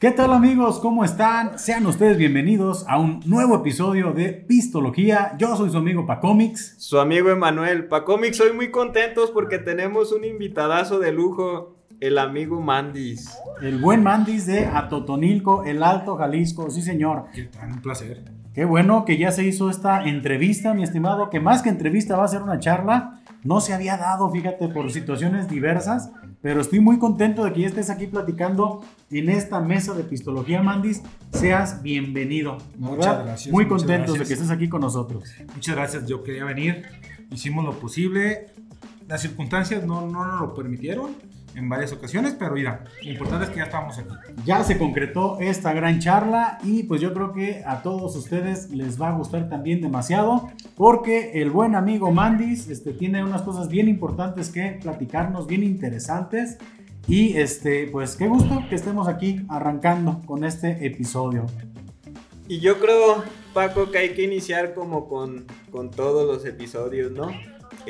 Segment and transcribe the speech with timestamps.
[0.00, 0.78] ¿Qué tal amigos?
[0.78, 1.58] ¿Cómo están?
[1.58, 5.34] Sean ustedes bienvenidos a un nuevo episodio de Pistología.
[5.36, 6.76] Yo soy su amigo Pacomics.
[6.78, 7.86] Su amigo Emanuel.
[7.86, 13.28] Pacomics, soy muy contentos porque tenemos un invitadazo de lujo, el amigo Mandis.
[13.60, 16.70] El buen Mandis de Atotonilco, el Alto Jalisco.
[16.70, 17.26] Sí, señor.
[17.34, 18.24] Qué tan un placer.
[18.54, 22.24] Qué bueno que ya se hizo esta entrevista, mi estimado, que más que entrevista va
[22.24, 23.20] a ser una charla.
[23.44, 26.10] No se había dado, fíjate, por situaciones diversas,
[26.42, 30.62] pero estoy muy contento de que ya estés aquí platicando en esta mesa de Pistología
[30.62, 31.02] Mandis.
[31.32, 32.58] Seas bienvenido.
[32.78, 33.24] Muchas ¿verdad?
[33.24, 34.28] gracias, Muy muchas contentos de gracias.
[34.28, 35.24] que estés aquí con nosotros.
[35.54, 36.82] Muchas gracias, yo quería venir,
[37.30, 38.46] hicimos lo posible,
[39.06, 41.10] las circunstancias no, no nos lo permitieron
[41.54, 44.08] en varias ocasiones, pero mira, lo importante es que ya estamos aquí.
[44.44, 49.00] Ya se concretó esta gran charla y pues yo creo que a todos ustedes les
[49.00, 53.88] va a gustar también demasiado porque el buen amigo Mandis este, tiene unas cosas bien
[53.88, 56.58] importantes que platicarnos, bien interesantes
[57.06, 61.46] y este pues qué gusto que estemos aquí arrancando con este episodio.
[62.50, 63.22] Y yo creo,
[63.54, 67.28] Paco, que hay que iniciar como con, con todos los episodios, ¿no?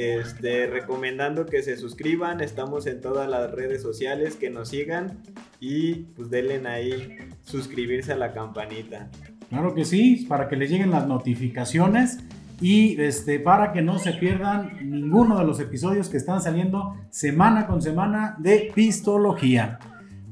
[0.00, 5.18] Este, recomendando que se suscriban, estamos en todas las redes sociales, que nos sigan
[5.60, 9.10] y pues denle ahí suscribirse a la campanita.
[9.50, 12.20] Claro que sí, para que les lleguen las notificaciones
[12.62, 17.66] y este, para que no se pierdan ninguno de los episodios que están saliendo semana
[17.66, 19.80] con semana de Pistología.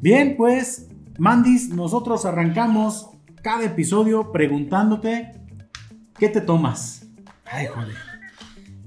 [0.00, 3.10] Bien, pues, Mandis, nosotros arrancamos
[3.42, 5.32] cada episodio preguntándote
[6.18, 7.06] qué te tomas.
[7.44, 7.96] Ay, joder.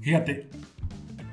[0.00, 0.50] Fíjate,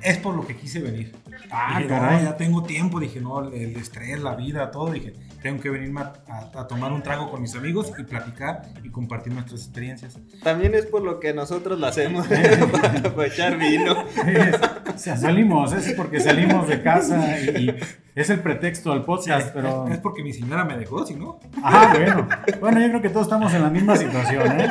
[0.02, 1.12] es por lo que quise venir.
[1.50, 2.18] Ah, dije, caray.
[2.24, 6.00] no, ya tengo tiempo, dije, no, el estrés, la vida, todo, dije, tengo que venirme
[6.02, 10.18] a, a- a tomar un trago con mis amigos y platicar y compartir nuestras experiencias.
[10.42, 14.04] También es por lo que nosotros lo hacemos, para, para echar vino.
[14.94, 17.76] O sea, salimos, es porque salimos de casa y, y
[18.14, 19.88] es el pretexto al podcast, pero...
[19.88, 21.40] Es porque mi señora me dejó, si no.
[21.62, 22.28] Ah, bueno.
[22.60, 24.68] Bueno, yo creo que todos estamos en la misma situación, ¿eh?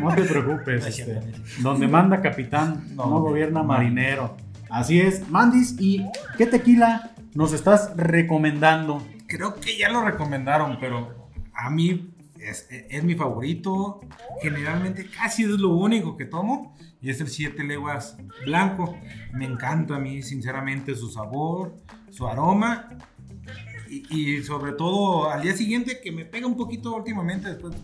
[0.00, 0.86] No te preocupes.
[0.86, 1.20] Este,
[1.60, 3.66] donde manda capitán, no, No, gobierna no.
[3.66, 4.36] marinero.
[4.70, 5.28] Así es.
[5.28, 9.04] Mandis, ¿y qué tequila nos estás recomendando?
[9.26, 14.00] Creo que ya lo recomendaron, pero a mí es, mi favorito.
[14.42, 16.76] Generalmente casi es lo único que tomo.
[17.02, 18.96] Y es el 7 leguas blanco.
[19.32, 21.74] Me encanta a mí, sinceramente, su sabor,
[22.10, 22.90] su aroma.
[23.88, 27.74] Y, y sobre todo al día siguiente, que me pega un poquito últimamente, después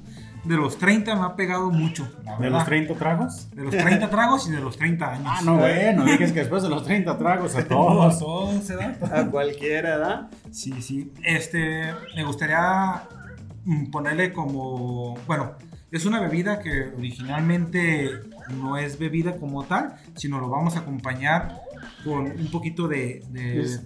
[0.46, 2.08] de los 30 me ha pegado mucho.
[2.24, 3.50] la ¿De los 30 tragos?
[3.54, 5.26] De los 30 tragos y de los 30 años.
[5.26, 8.52] Ah, no, bueno, dices que después de los 30 tragos a Todos, todos.
[8.54, 8.96] todos se dan.
[9.12, 10.30] A cualquiera, ¿da?
[10.50, 11.12] Sí, sí.
[11.24, 11.82] Este,
[12.14, 13.02] me gustaría
[13.90, 15.52] ponerle como, bueno,
[15.90, 18.10] es una bebida que originalmente
[18.60, 21.60] no es bebida como tal, sino lo vamos a acompañar
[22.04, 23.82] con un poquito de, de Es-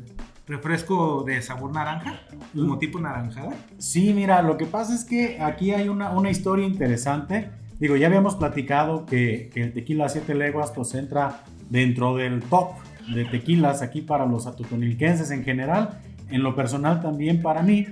[0.51, 2.21] refresco de sabor naranja,
[2.55, 3.55] como tipo naranjada.
[3.79, 7.51] Sí, mira, lo que pasa es que aquí hay una, una historia interesante.
[7.79, 12.73] Digo, ya habíamos platicado que, que el tequila 7 leguas pues entra dentro del top
[13.15, 16.01] de tequilas aquí para los atotonilquenses en general,
[16.31, 17.87] en lo personal también para mí.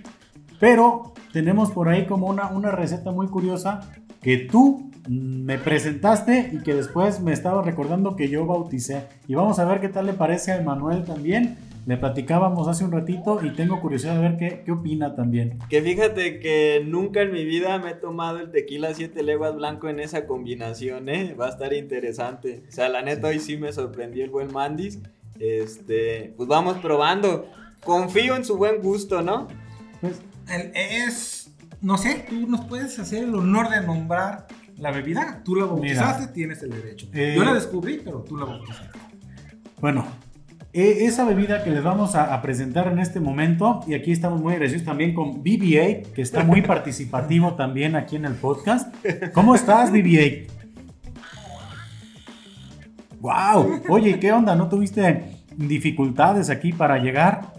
[0.61, 3.81] Pero tenemos por ahí como una, una receta muy curiosa
[4.21, 9.07] que tú me presentaste y que después me estaba recordando que yo bauticé.
[9.27, 11.57] Y vamos a ver qué tal le parece a Emanuel también.
[11.88, 15.59] Le platicábamos hace un ratito y tengo curiosidad de ver qué, qué opina también.
[15.71, 19.88] Que fíjate que nunca en mi vida me he tomado el tequila 7 leguas blanco
[19.88, 21.32] en esa combinación, ¿eh?
[21.32, 22.62] Va a estar interesante.
[22.69, 24.99] O sea, la neta hoy sí me sorprendió el buen Mandis.
[25.41, 27.47] Este, pues vamos probando.
[27.82, 29.49] Confío en su buen gusto, ¿no?
[30.03, 30.20] Pues,
[30.50, 31.50] El- es,
[31.81, 35.41] no sé, tú nos puedes hacer el honor de nombrar la bebida.
[35.43, 37.09] Tú la bautizaste, tienes el derecho.
[37.15, 38.99] Eh, Yo la descubrí, pero tú la bautizaste.
[39.81, 40.06] Bueno,
[40.81, 44.41] e- esa bebida que les vamos a, a presentar en este momento, y aquí estamos
[44.41, 48.94] muy agradecidos también con BB-8, que está muy participativo también aquí en el podcast.
[49.33, 50.47] ¿Cómo estás, BB-8?
[53.21, 53.83] ¡Wow!
[53.88, 54.55] Oye, ¿qué onda?
[54.55, 55.25] ¿No tuviste
[55.56, 57.53] dificultades aquí para llegar?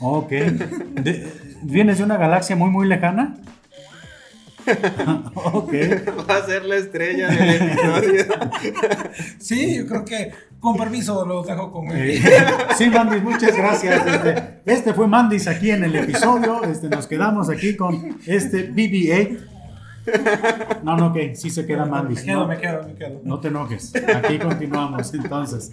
[0.00, 0.30] Ok.
[0.30, 1.32] De-
[1.62, 3.34] ¿Vienes de una galaxia muy, muy lejana?
[5.34, 5.72] ok.
[6.30, 8.24] Va a ser la estrella del episodio.
[9.40, 12.10] Sí, yo creo que con permiso los dejo con él.
[12.10, 12.22] Eh,
[12.76, 14.06] sí, Mandis, muchas gracias.
[14.06, 16.64] Este, este fue Mandis aquí en el episodio.
[16.64, 19.38] Este, nos quedamos aquí con este BB-8.
[20.82, 22.20] No, no, que sí se queda Mandis.
[22.20, 22.48] Me quedo, ¿no?
[22.48, 23.20] me quedo, me quedo.
[23.24, 23.92] No te enojes.
[24.16, 25.72] Aquí continuamos entonces.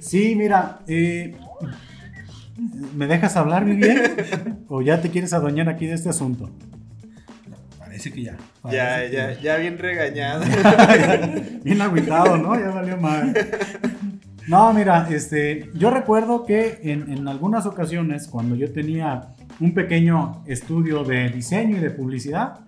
[0.00, 1.36] Sí, mira, eh,
[2.94, 4.56] ¿me dejas hablar, BB-8?
[4.68, 6.50] ¿O ya te quieres adueñar aquí de este asunto?
[7.78, 8.36] Parece que ya.
[8.70, 10.44] Ya, que ya, ya bien regañado.
[11.62, 12.58] Bien agüitado, ¿no?
[12.58, 13.34] Ya valió mal.
[14.48, 20.42] No, mira, este, yo recuerdo que en, en algunas ocasiones, cuando yo tenía un pequeño
[20.46, 22.60] estudio de diseño y de publicidad.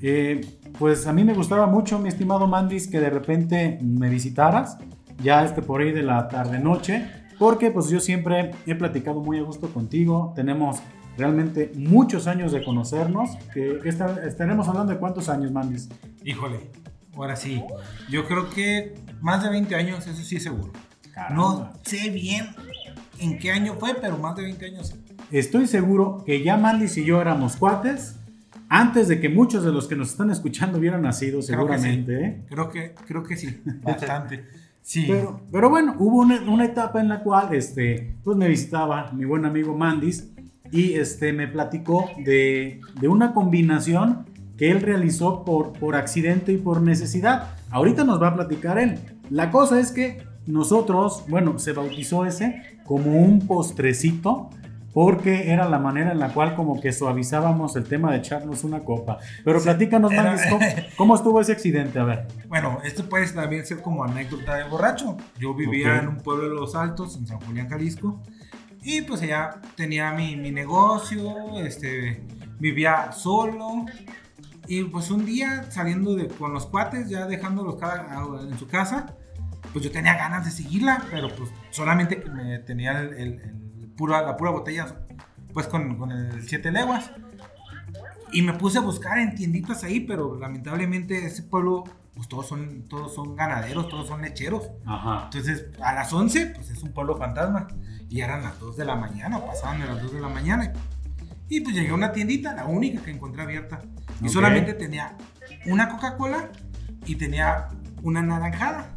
[0.00, 0.40] Eh,
[0.78, 4.78] pues a mí me gustaba mucho, mi estimado Mandis, que de repente me visitaras,
[5.22, 7.06] ya este por ahí de la tarde-noche,
[7.38, 10.78] porque pues yo siempre he platicado muy a gusto contigo, tenemos
[11.18, 15.90] realmente muchos años de conocernos, que, estaremos hablando de cuántos años, Mandis.
[16.24, 16.70] Híjole,
[17.14, 17.62] ahora sí,
[18.08, 20.72] yo creo que más de 20 años, eso sí es seguro.
[21.30, 22.48] No sé bien
[23.18, 24.94] en qué año fue, pero más de 20 años.
[25.30, 28.16] Estoy seguro que ya Mandis y yo éramos cuates
[28.68, 32.24] antes de que muchos de los que nos están escuchando hubieran nacido, seguramente.
[32.24, 32.44] ¿eh?
[32.48, 34.44] Creo que, creo que sí, bastante.
[34.80, 35.06] Sí.
[35.08, 39.24] Pero, pero bueno, hubo una, una, etapa en la cual este, pues me visitaba mi
[39.24, 40.30] buen amigo Mandis
[40.72, 44.24] y este, me platicó de, de una combinación
[44.56, 47.54] que él realizó por, por accidente y por necesidad.
[47.70, 48.98] Ahorita nos va a platicar él.
[49.30, 54.50] La cosa es que nosotros, bueno, se bautizó ese como un postrecito
[54.92, 58.80] porque era la manera en la cual como que suavizábamos el tema de echarnos una
[58.80, 59.18] copa.
[59.44, 60.42] Pero platícanos, más,
[60.96, 61.98] ¿cómo, estuvo ese accidente?
[61.98, 62.26] A ver.
[62.48, 65.16] Bueno, esto puede también ser como anécdota de borracho.
[65.38, 68.20] Yo vivía en un pueblo de Los Altos, en San Julián, Jalisco,
[68.82, 72.24] y pues allá tenía mi, mi negocio, este,
[72.58, 73.86] vivía solo,
[74.66, 78.06] y pues un día saliendo de, con los cuates, ya dejándolos cada,
[78.42, 79.14] en su casa,
[79.72, 83.60] pues yo tenía ganas de seguirla, pero pues solamente me tenía el
[84.00, 84.96] pura, la pura botella,
[85.52, 87.10] pues con, con el 7 leguas.
[88.32, 91.84] Y me puse a buscar en tienditas ahí, pero lamentablemente ese pueblo,
[92.14, 94.70] pues todos son, todos son ganaderos, todos son lecheros.
[95.24, 97.68] Entonces, a las 11, pues es un pueblo fantasma.
[98.08, 100.72] Y eran las 2 de la mañana, pasaban de las 2 de la mañana.
[101.48, 103.82] Y pues llegué a una tiendita, la única que encontré abierta.
[104.22, 105.16] Y solamente tenía
[105.66, 106.50] una Coca-Cola
[107.04, 107.68] y tenía
[108.02, 108.94] una naranjada.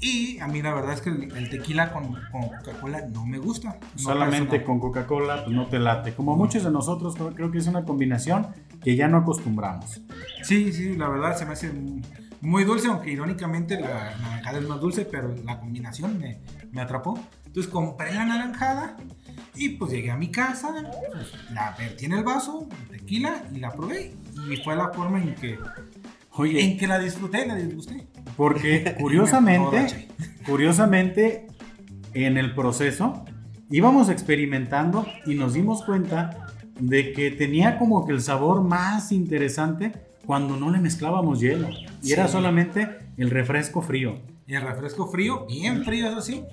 [0.00, 3.78] Y a mí la verdad es que el, tequila con, Coca-Cola no me gusta.
[3.96, 6.14] Solamente con Coca-Cola pues no te late.
[6.14, 8.48] Como muchos de nosotros creo que es una combinación
[8.82, 10.02] que ya no acostumbramos.
[10.42, 11.72] Sí, sí, la verdad se me hace
[12.40, 17.18] muy dulce, aunque irónicamente la naranjada es más dulce, pero la combinación me, me atrapó.
[17.46, 18.96] Entonces compré la naranjada
[19.54, 20.74] y pues llegué a mi casa,
[21.12, 24.14] pues, la vertí en el vaso, tequila y la probé.
[24.50, 25.58] Y fue la forma en que
[26.36, 28.08] Oye, en que la disfruté, la disfruté.
[28.36, 30.08] Porque curiosamente,
[30.46, 31.46] curiosamente,
[32.14, 33.24] en el proceso
[33.70, 36.46] íbamos experimentando y nos dimos cuenta
[36.78, 39.92] de que tenía como que el sabor más interesante
[40.26, 41.68] cuando no le mezclábamos hielo.
[42.02, 44.20] Y era solamente el refresco frío.
[44.46, 46.44] Y el refresco frío, bien frío, eso sí.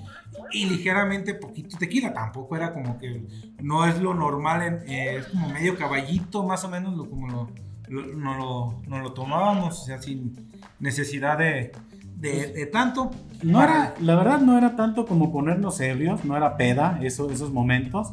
[0.51, 2.13] Y ligeramente poquito tequila.
[2.13, 3.25] Tampoco era como que
[3.61, 7.49] no es lo normal, eh, es como medio caballito, más o menos lo, como lo,
[7.89, 11.71] no lo, lo tomábamos, o sea, sin necesidad de,
[12.17, 13.11] de, tanto.
[13.43, 17.51] No era, la verdad no era tanto como ponernos ebrios, no era peda eso, esos
[17.51, 18.11] momentos,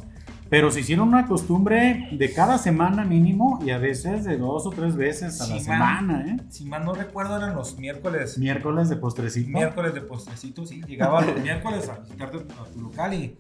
[0.49, 4.71] pero se hicieron una costumbre de cada semana mínimo y a veces de dos o
[4.71, 6.37] tres veces a la semana, ¿eh?
[6.49, 8.39] Si mal no recuerdo eran los miércoles.
[8.39, 9.51] Miércoles de postrecito.
[9.51, 10.83] Miércoles de postrecito, sí.
[10.87, 13.37] Llegaba los miércoles a visitarte a tu local y,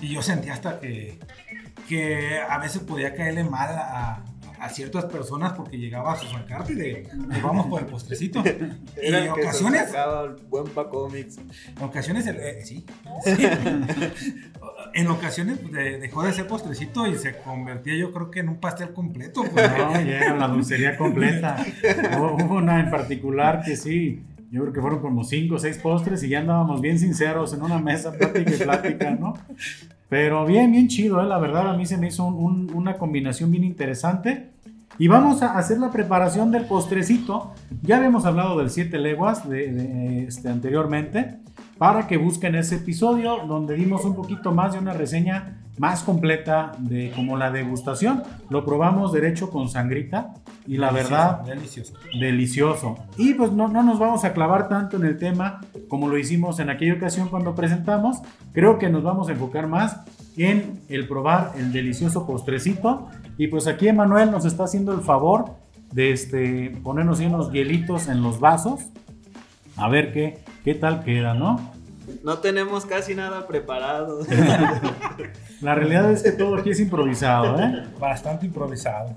[0.00, 1.20] y yo sentía hasta que,
[1.88, 4.24] que a veces podía caerle mal a,
[4.62, 7.08] a ciertas personas porque llegaba a su sacarte de,
[7.42, 8.44] vamos por el postrecito.
[9.02, 9.92] y en ocasiones.
[10.48, 11.38] buen Pacomics.
[11.76, 12.86] En ocasiones, eh, sí.
[14.94, 18.60] en ocasiones pues, dejó de ser postrecito y se convertía, yo creo que en un
[18.60, 19.42] pastel completo.
[19.42, 21.56] Pues, no, ya era la dulcería completa.
[22.16, 24.22] Hubo una en particular que sí.
[24.52, 27.62] Yo creo que fueron como cinco o seis postres y ya andábamos bien sinceros en
[27.62, 29.34] una mesa, plática y plática, ¿no?
[30.12, 31.26] Pero bien, bien chido, ¿eh?
[31.26, 34.50] la verdad a mí se me hizo una combinación bien interesante.
[34.98, 37.52] Y vamos a hacer la preparación del postrecito.
[37.82, 41.38] Ya habíamos hablado del 7 leguas de, este, anteriormente,
[41.82, 46.70] para que busquen ese episodio donde dimos un poquito más de una reseña más completa
[46.78, 48.22] de como la degustación.
[48.50, 50.32] Lo probamos derecho con sangrita
[50.64, 51.94] y la verdad delicioso.
[52.20, 52.98] Delicioso.
[53.16, 56.60] Y pues no, no nos vamos a clavar tanto en el tema como lo hicimos
[56.60, 58.18] en aquella ocasión cuando presentamos.
[58.52, 60.02] Creo que nos vamos a enfocar más
[60.36, 63.08] en el probar el delicioso postrecito.
[63.38, 65.56] Y pues aquí Emanuel nos está haciendo el favor
[65.90, 68.82] de este, ponernos unos hielitos en los vasos.
[69.76, 71.72] A ver qué, qué tal queda, ¿no?
[72.22, 74.20] No tenemos casi nada preparado.
[75.60, 77.84] La realidad es que todo aquí es improvisado, ¿eh?
[77.98, 79.16] Bastante improvisado.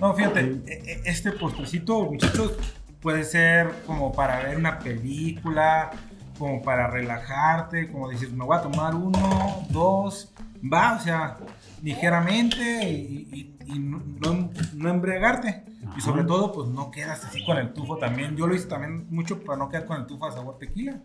[0.00, 2.54] No, fíjate, e, e, este postrecito, muchachos,
[3.00, 5.90] puede ser como para ver una película,
[6.38, 10.32] como para relajarte, como decir, me voy a tomar uno, dos,
[10.72, 11.36] va, o sea,
[11.82, 15.64] ligeramente y, no, no, embriagarte.
[15.96, 18.36] Y sobre todo, pues no quedas así con el tufo también.
[18.36, 20.96] Yo lo hice también mucho para no quedar con el tufo a sabor tequila.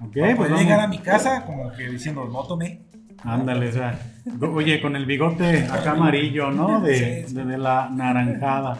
[0.00, 2.82] Ok, pues llegar a mi casa como que diciendo, no tomé.
[3.24, 4.00] Ándale, o sea,
[4.40, 6.80] oye, con el bigote acá amarillo, ¿no?
[6.82, 8.78] De, de, de la naranjada.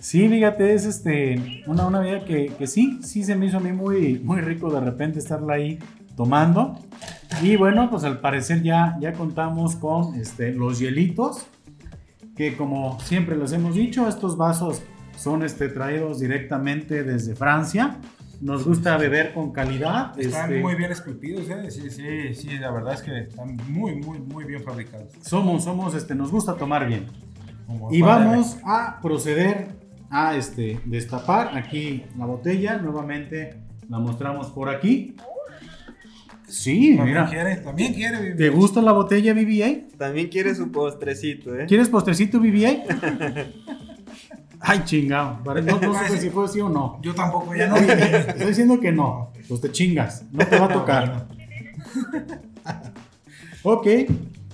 [0.00, 3.60] Sí, fíjate, es este, una, una vida que, que, sí, sí se me hizo a
[3.60, 5.78] mí muy, muy rico de repente estarla ahí
[6.16, 6.78] tomando.
[7.42, 11.46] Y bueno, pues al parecer ya, ya contamos con este, los hielitos,
[12.40, 14.80] que como siempre les hemos dicho, estos vasos
[15.14, 17.98] son este, traídos directamente desde Francia.
[18.40, 20.18] Nos gusta beber con calidad.
[20.18, 21.70] Están este, muy bien esculpidos, ¿eh?
[21.70, 25.08] Sí, sí, sí, la verdad es que están muy, muy, muy bien fabricados.
[25.20, 27.08] Somos, somos, este, nos gusta tomar bien.
[27.66, 29.68] Como y vamos a proceder
[30.08, 32.78] a este, destapar aquí la botella.
[32.78, 35.14] Nuevamente la mostramos por aquí.
[36.50, 37.28] Sí, También mira.
[37.28, 38.34] Quiere, también quiere.
[38.34, 39.96] ¿Te gusta la botella BBA?
[39.96, 41.66] También quiere su postrecito, ¿eh?
[41.66, 42.84] ¿Quieres postrecito BBA?
[44.60, 45.38] Ay, chingado.
[45.62, 46.98] No, no sé si fue así o no.
[47.02, 47.76] Yo tampoco, ya no.
[47.76, 49.32] Estoy diciendo que no.
[49.48, 50.24] Pues te chingas.
[50.32, 51.26] No te va a tocar.
[53.62, 53.86] ok.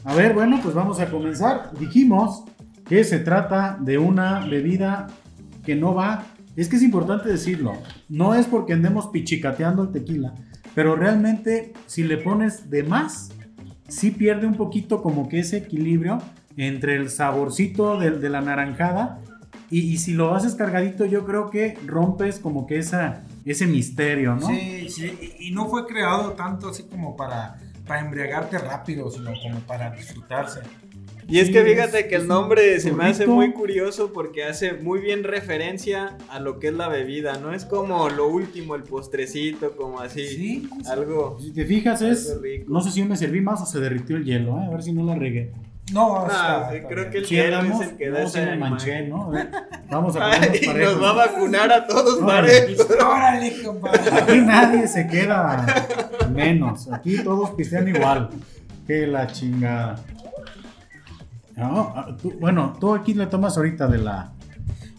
[0.04, 1.72] A ver, bueno, pues vamos a comenzar.
[1.78, 2.44] Dijimos
[2.88, 5.08] que se trata de una bebida
[5.64, 6.24] que no va.
[6.54, 7.72] Es que es importante decirlo.
[8.08, 10.34] No es porque andemos pichicateando el tequila.
[10.76, 13.30] Pero realmente, si le pones de más,
[13.88, 16.18] sí pierde un poquito como que ese equilibrio
[16.58, 19.22] entre el saborcito de, la naranjada
[19.70, 24.34] y, y, si lo haces cargadito, yo creo que rompes como que esa, ese misterio,
[24.34, 24.48] ¿no?
[24.48, 29.60] Sí, sí, y no fue creado tanto así como para, para embriagarte rápido, sino como
[29.60, 30.60] para disfrutarse.
[31.28, 35.00] Y es que fíjate que el nombre se me hace muy curioso porque hace muy
[35.00, 37.52] bien referencia a lo que es la bebida, ¿no?
[37.52, 40.26] Es como lo último, el postrecito, como así.
[40.26, 40.68] Sí.
[40.88, 41.36] Algo.
[41.40, 42.38] Si te fijas, es.
[42.68, 44.66] No sé si yo me serví más o se derritió el hielo, ¿eh?
[44.66, 45.52] A ver si no la regué.
[45.92, 48.56] No, no está, creo que el si hielo andamos, es el que no da me
[48.56, 49.06] manché.
[49.06, 49.24] ¿no?
[49.26, 49.50] A ver,
[49.88, 50.94] vamos a Ay, ponernos y parejos.
[50.94, 52.86] nos va a vacunar a todos parejos.
[52.90, 54.10] Órale, compadre.
[54.12, 55.64] Aquí nadie se queda
[56.34, 56.90] menos.
[56.92, 58.30] Aquí todos pistean igual.
[58.86, 59.96] Que la chingada.
[61.56, 64.32] No, ah, tú- bueno, tú aquí le tomas ahorita de la,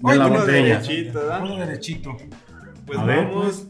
[0.01, 0.79] de Ay, la uno botella.
[0.79, 1.39] derechito, ¿verdad?
[1.43, 2.17] Todo derechito.
[2.85, 3.67] Pues A ver, vamos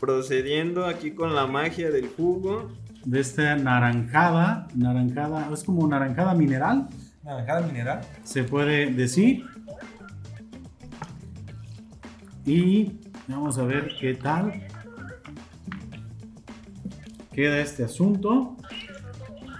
[0.00, 2.70] procediendo aquí con la magia del jugo.
[3.04, 4.66] De esta naranjada.
[4.74, 6.88] Naranjada, es como naranjada mineral,
[7.22, 8.00] Naranjada mineral.
[8.22, 9.44] se puede decir.
[12.46, 14.62] Y vamos a ver qué tal
[17.32, 18.56] queda este asunto.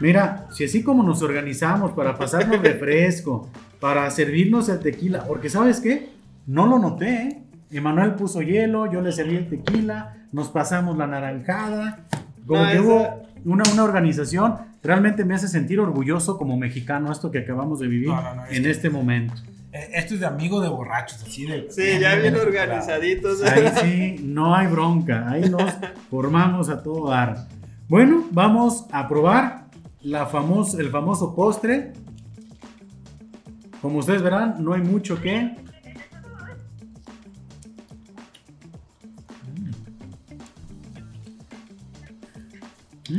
[0.00, 3.48] Mira, si así como nos organizamos para pasarnos refresco,
[3.80, 6.10] para servirnos el tequila, porque ¿sabes qué?
[6.46, 7.40] No lo noté, ¿eh?
[7.70, 12.00] Emanuel puso hielo, yo le serví el tequila, nos pasamos la naranjada,
[12.46, 17.10] como No, que esa- hubo una, una organización, realmente me hace sentir orgulloso como mexicano
[17.10, 19.34] esto que acabamos de vivir No, no, no, es en que- este momento.
[19.72, 21.66] Eh, Esto es de amigo de borrachos, así de.
[21.68, 23.42] Sí, ya bien organizaditos.
[23.42, 25.28] Ahí sí, no hay bronca.
[25.28, 25.62] Ahí nos
[26.10, 27.48] formamos a todo dar.
[27.88, 29.63] Bueno, vamos a probar
[30.04, 31.92] la famos- el famoso postre.
[33.82, 35.56] Como ustedes verán, no hay mucho que.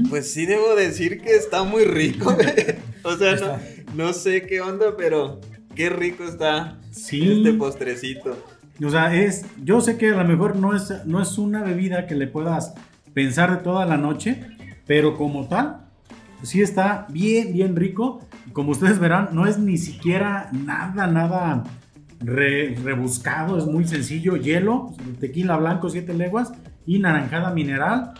[0.10, 2.36] Pues sí debo decir que está muy rico.
[3.04, 3.58] o sea, no,
[4.08, 5.39] no sé qué onda, pero
[5.75, 7.32] qué rico está Sí.
[7.39, 8.38] este postrecito.
[8.84, 9.46] O sea, es.
[9.63, 12.74] Yo sé que a lo mejor no es, no es una bebida que le puedas
[13.13, 14.42] pensar de toda la noche,
[14.88, 15.85] pero como tal,
[16.46, 18.22] sí está bien, bien rico.
[18.54, 21.64] Como ustedes verán, no es ni siquiera nada, nada
[22.20, 24.38] re- rebuscado, es muy sencillo.
[24.38, 26.54] Hielo, tequila blanco, 7 leguas
[26.86, 28.14] y naranjada mineral.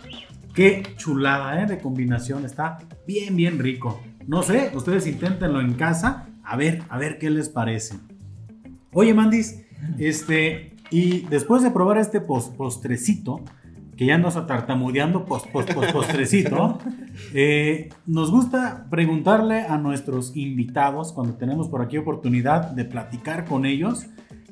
[0.54, 1.66] Qué chulada, ¿eh?
[1.66, 4.02] De combinación, está bien, bien rico.
[4.26, 7.96] No sé, ustedes inténtenlo en casa, a ver, a ver qué les parece.
[8.92, 9.62] Oye, Mandis,
[9.98, 13.40] este, y después de probar este pos- postrecito,
[13.96, 16.78] que ya nos atartamudeando post, post, post- postrecito,
[17.34, 23.64] eh, nos gusta preguntarle a nuestros invitados, cuando tenemos por aquí oportunidad de platicar con
[23.64, 24.06] ellos,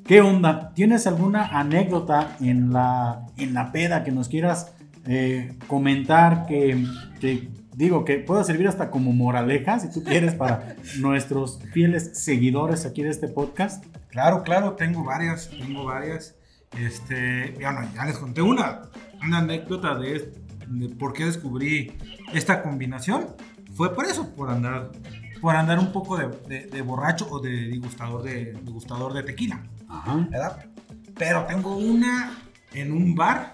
[0.06, 0.72] ¿qué onda?
[0.74, 4.74] ¿Tienes alguna anécdota en la, en la peda que nos quieras
[5.06, 6.82] eh, comentar que,
[7.20, 12.86] que, digo, que pueda servir hasta como moraleja, si tú quieres, para nuestros fieles seguidores
[12.86, 13.84] aquí de este podcast?
[14.08, 16.36] Claro, claro, tengo varias, tengo varias.
[16.78, 18.82] Este, bueno, ya les conté una,
[19.24, 20.32] una anécdota de,
[20.66, 21.92] de por qué descubrí
[22.32, 23.28] esta combinación.
[23.74, 24.90] Fue por eso, por andar,
[25.40, 29.62] por andar un poco de, de- de borracho o de degustador de, degustador de tequila,
[29.88, 30.26] Ajá.
[30.30, 30.66] ¿verdad?
[31.16, 32.38] Pero tengo una
[32.72, 33.52] en un bar.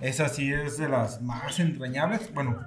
[0.00, 2.32] Esa sí es de las más entrañables.
[2.34, 2.58] Bueno,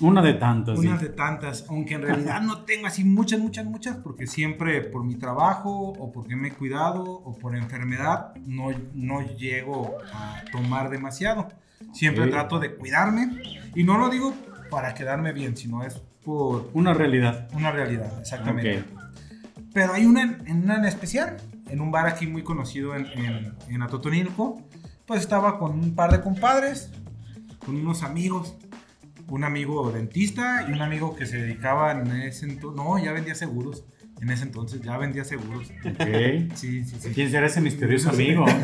[0.00, 0.78] Una de tantas.
[0.78, 1.06] unas sí.
[1.06, 5.14] de tantas, aunque en realidad no tengo así muchas, muchas, muchas, porque siempre por mi
[5.16, 11.48] trabajo o porque me he cuidado o por enfermedad no, no llego a tomar demasiado.
[11.92, 13.30] Siempre trato de cuidarme
[13.74, 14.34] y no lo digo
[14.70, 17.48] para quedarme bien, sino es por Una realidad.
[17.52, 18.84] una realidad, exactamente.
[19.72, 21.36] Pero hay una una en especial,
[21.68, 24.62] en un bar aquí muy conocido en, en, en Atotonilco.
[25.06, 26.90] Pues estaba con un par de compadres,
[27.64, 28.56] con unos amigos,
[29.28, 33.34] un amigo dentista y un amigo que se dedicaba en ese entonces, no, ya vendía
[33.34, 33.84] seguros,
[34.20, 35.72] en ese entonces ya vendía seguros.
[36.54, 37.10] Sí, sí, sí.
[37.14, 38.44] ¿Quién será ese misterioso amigo?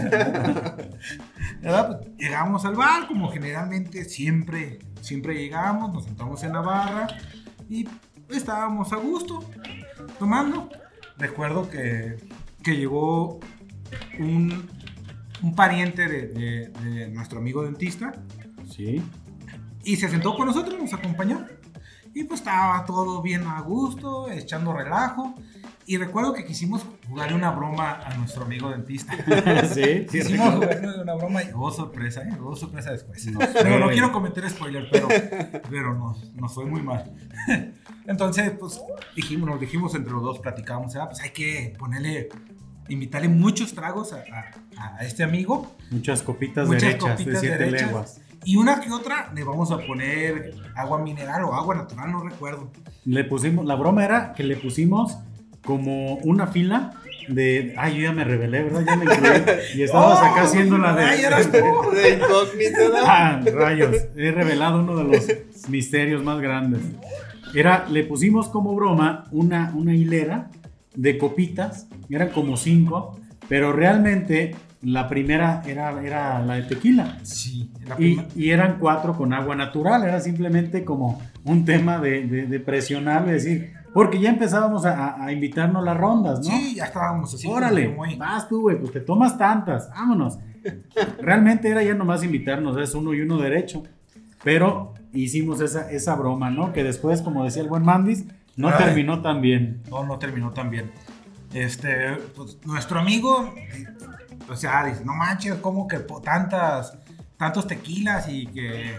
[1.62, 1.74] Pues,
[2.18, 7.06] llegamos al bar, como generalmente siempre, siempre llegamos, nos sentamos en la barra
[7.68, 7.86] y
[8.30, 9.44] estábamos a gusto,
[10.18, 10.68] tomando.
[11.18, 12.16] Recuerdo que,
[12.62, 13.40] que llegó
[14.18, 14.66] un,
[15.42, 18.12] un pariente de, de- de nuestro amigo dentista
[18.70, 19.02] Sí.
[19.84, 21.46] Y se sentó con nosotros, nos acompañó.
[22.12, 25.34] Y pues estaba todo bien a gusto, echando relajo.
[25.86, 29.12] Y recuerdo que quisimos jugarle una broma a nuestro amigo dentista.
[29.72, 30.18] sí, sí.
[30.18, 32.36] Hicimos jugarle una broma y hubo sorpresa, ¿eh?
[32.40, 33.26] Hubo sorpresa después.
[33.26, 35.08] No Pero no quiero cometer spoiler, pero,
[35.68, 37.12] pero nos, nos fue muy mal.
[38.06, 38.80] Entonces, pues
[39.16, 42.28] dijimos, nos dijimos entre los dos, platicábamos, ah, pues hay que ponerle,
[42.88, 44.16] invitarle muchos tragos a,
[44.78, 47.86] a- a este amigo Muchas copitas Muchas derechas copitas de siete derechas.
[47.88, 48.20] leguas.
[48.44, 52.70] Y una que otra le vamos a poner agua mineral o agua natural, no recuerdo.
[53.04, 55.18] Le pusimos, la broma era que le pusimos
[55.62, 56.92] como una fila
[57.28, 57.74] de.
[57.76, 58.82] Ay, yo ya me revelé, ¿verdad?
[58.86, 59.30] Ya me incluí.
[59.74, 60.24] Y estabas ¡Oh!
[60.24, 61.04] acá haciendo la de.
[61.04, 61.90] Ay, eras tú.
[61.92, 63.06] De incógnito, ¿no?
[63.06, 63.94] Ah, rayos.
[64.16, 66.80] He revelado uno de los misterios más grandes.
[67.54, 70.50] Era, le pusimos como broma una, una hilera
[70.94, 73.18] de copitas, eran como cinco,
[73.48, 77.18] pero realmente la primera era, era la de tequila.
[77.22, 82.26] Sí, la Y, y eran cuatro con agua natural, era simplemente como un tema de,
[82.26, 86.44] de, de presionar, de decir, porque ya empezábamos a, a- a invitarnos las rondas, ¿no?
[86.44, 87.46] Sí, ya estábamos así.
[87.46, 90.38] Órale, muy- vas tú, güey, pues te tomas tantas, vámonos.
[91.20, 93.82] Realmente era ya nomás invitarnos, es uno y uno derecho.
[94.42, 96.72] Pero hicimos esa, esa broma, ¿no?
[96.72, 98.24] Que después, como decía el buen Mandis,
[98.56, 98.74] no Ay.
[98.78, 99.82] terminó tan bien.
[99.90, 100.90] No, no terminó tan bien.
[101.52, 103.52] Este, pues, nuestro amigo,
[104.50, 106.96] o sea, dice, no manches, ¿cómo que tantas,
[107.36, 108.96] tantos tequilas y que,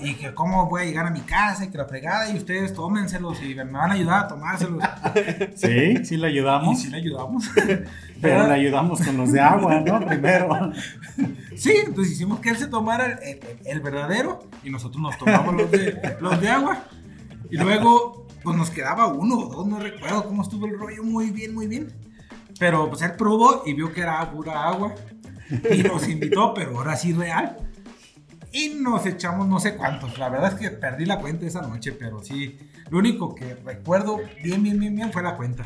[0.00, 2.72] y que cómo voy a llegar a mi casa y que la fregada y ustedes
[2.72, 4.82] tómenselos y me van a ayudar a tomárselos.
[5.54, 7.44] Sí, sí le y ayudamos, sí le ayudamos.
[8.20, 10.04] pero le ayudamos con los de agua, ¿no?
[10.06, 10.72] Primero.
[11.56, 15.54] Sí, entonces hicimos que él se tomara el, el- el verdadero y nosotros nos tomamos
[15.54, 16.84] los de, los de agua.
[17.50, 21.30] Y luego, pues nos quedaba uno o dos, no recuerdo cómo estuvo el rollo, muy
[21.30, 21.92] bien, muy bien.
[22.62, 24.94] Pero pues él probó y vio que era pura agua
[25.68, 27.56] y nos invitó, pero ahora sí real.
[28.52, 30.16] Y nos echamos no sé cuántos.
[30.16, 32.56] La verdad es que perdí la cuenta esa noche, pero sí.
[32.88, 35.64] Lo único que recuerdo bien, bien, bien, bien fue la cuenta.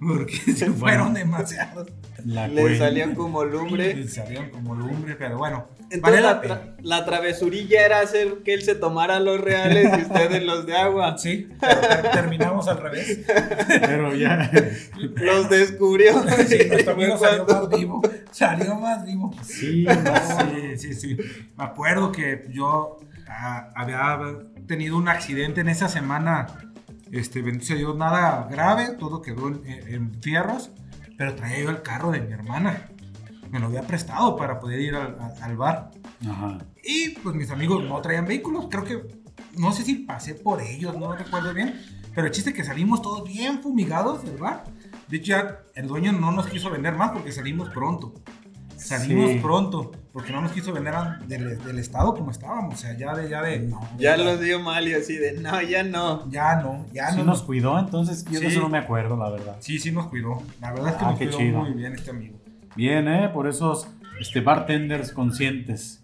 [0.00, 1.88] Porque se fueron demasiados.
[2.24, 2.86] La Le cuenta.
[2.86, 3.92] salió como lumbre.
[3.92, 5.68] Y Salieron como lumbre, pero bueno.
[5.90, 10.42] Entonces vale la, tra- travesurilla era hacer que él se tomara los reales y ustedes
[10.42, 11.16] los de agua.
[11.18, 13.20] Sí, pero ter- terminamos al revés.
[13.68, 14.50] Pero ya.
[15.14, 16.14] Los descubrió.
[16.48, 18.02] Sí, nuestro amigo salió más vivo.
[18.32, 19.30] Salió más vivo.
[19.44, 20.14] Sí, no.
[20.76, 21.16] Sí, sí, sí.
[21.56, 24.18] Me acuerdo que yo ah, había
[24.66, 26.46] tenido un accidente en esa semana.
[27.12, 30.70] Este, bendito sea Dios, nada grave, todo quedó en, fierros,
[31.16, 32.88] pero traía yo el carro de mi hermana.
[33.50, 35.90] Me lo había prestado para poder ir al, al- al bar.
[36.28, 36.58] Ajá.
[36.82, 38.66] Y pues mis amigos no traían vehículos.
[38.70, 39.06] Creo que,
[39.56, 41.80] no sé si pasé por ellos, no recuerdo bien.
[42.14, 44.64] Pero el chiste es que salimos todos bien fumigados del bar.
[45.06, 48.14] De hecho, ya el dueño no nos quiso vender más porque salimos pronto.
[48.76, 49.38] Salimos Sí.
[49.38, 52.72] pronto porque no nos quiso vender a- del, del estado como estábamos.
[52.72, 55.82] O sea, ya de, ya de, Ya los dio mal y así de, no, ya
[55.82, 56.26] no.
[56.30, 57.24] ya no, ya Sí no.
[57.24, 58.52] nos cuidó, entonces yo de Sí.
[58.52, 59.56] eso no me acuerdo, la verdad.
[59.60, 60.42] Sí, sí nos cuidó.
[60.62, 61.58] La verdad es que Ah, nos cuidó chido.
[61.60, 62.38] muy bien este amigo.
[62.74, 63.28] Bien, ¿eh?
[63.28, 66.00] Por esos este, bartenders conscientes.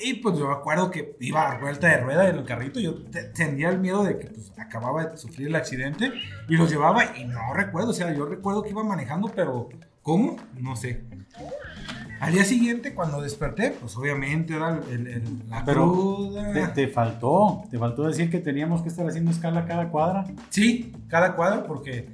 [0.00, 2.80] Y pues yo me acuerdo que iba a vuelta de rueda en el carrito.
[2.80, 6.10] Yo te- tenía el miedo de que pues, acababa de sufrir el accidente
[6.48, 7.90] y los llevaba y no recuerdo.
[7.90, 9.68] O sea, yo recuerdo que iba manejando, pero
[10.02, 10.36] ¿cómo?
[10.56, 11.04] No sé.
[12.20, 16.52] Al día siguiente, cuando desperté, pues obviamente era el, el- la Pero cruda.
[16.52, 20.24] Te, te faltó, te faltó decir que teníamos que estar haciendo escala cada cuadra.
[20.50, 22.08] Sí, cada cuadro, porque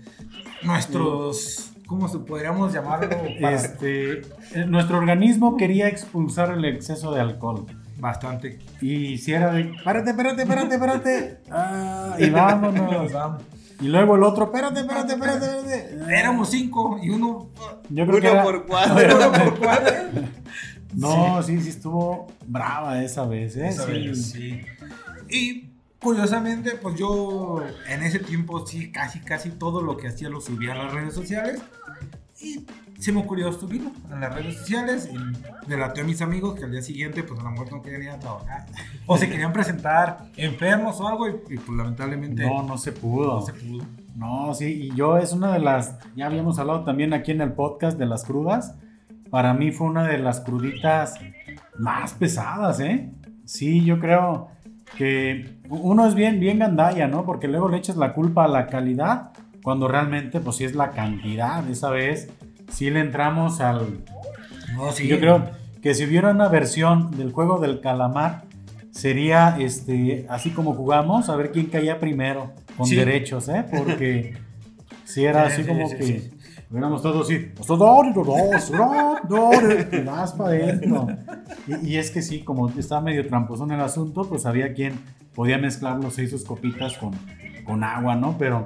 [0.62, 1.71] nuestros.
[1.87, 3.09] ¿Cómo se podríamos llamarlo?
[3.40, 4.21] Para- Este,
[4.55, 7.67] eh, nuestro organismo quería expulsar el exceso de alcohol.
[7.99, 8.59] Bastante.
[8.81, 11.38] Y si era de, espérate, espérate, espérate, espérate.
[11.51, 12.90] Ah, y vámonos.
[12.93, 13.43] Nos vamos.
[13.81, 16.19] Y luego el otro, espérate, espérate, espérate, espérate.
[16.19, 17.49] Éramos cinco y uno.
[17.91, 19.17] Yo creo que era- por cuatro.
[19.17, 19.93] uno por cuadro.
[20.95, 23.69] No, sí, sí estuvo brava esa vez, ¿eh?
[23.69, 23.93] Esa Sí.
[23.93, 24.61] vez, sí.
[25.29, 30.41] Y curiosamente, pues yo en ese tiempo sí, casi, casi todo lo que hacía lo
[30.41, 31.61] subía a las redes sociales.
[32.41, 32.65] Y
[32.99, 36.71] se me ocurrió subirlo en las redes sociales y delaté a mis amigos que al
[36.73, 38.67] día siguiente pues a lo mejor no querían ir a trabajar
[39.07, 43.41] o se querían presentar enfermos o algo y, y, pues lamentablemente No, no se pudo.
[43.41, 43.85] no se pudo.
[44.17, 47.53] No, sí, y yo es una de las, ya habíamos hablado también aquí en el
[47.53, 48.77] podcast de las crudas.
[49.29, 51.15] Para mí fue una de las cruditas
[51.79, 53.11] más pesadas, ¿eh?
[53.45, 54.49] Sí, yo creo
[54.97, 57.25] que uno es bien, bien gandalla, ¿no?
[57.25, 59.33] Porque luego le echas la culpa a la calidad,
[59.65, 61.69] cuando realmente, pues sí es la cantidad.
[61.69, 62.31] Esa vez
[62.70, 64.05] sí le entramos al...
[64.74, 65.50] No, sí, Yo creo
[65.83, 68.44] que si hubiera una versión del juego del calamar,
[68.90, 72.96] sería este, así como jugamos, a ver quién caía primero, con Sí.
[72.96, 73.64] derechos, ¿eh?
[73.77, 74.35] Porque
[75.05, 76.31] si era Sí, así sí, como que
[76.70, 81.07] hubiéramos todos así, "Pues todo, dos, dos, dos, dos", y vas para adentro.
[81.66, 84.94] Y, y es que sí, como estaba medio tramposón el asunto, pues había quien
[85.35, 87.12] podía mezclar los seis sus copitas con,
[87.64, 88.37] con agua, ¿no?
[88.38, 88.64] Pero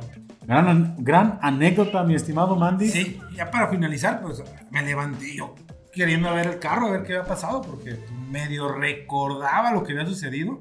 [0.49, 2.89] gran, gran anécdota, mi estimado Mandy.
[2.89, 5.55] Sí, ya para finalizar, pues me levanté yo
[5.93, 7.97] queriendo ver el carro, a ver qué había pasado, porque
[8.31, 10.61] medio recordaba lo que había sucedido.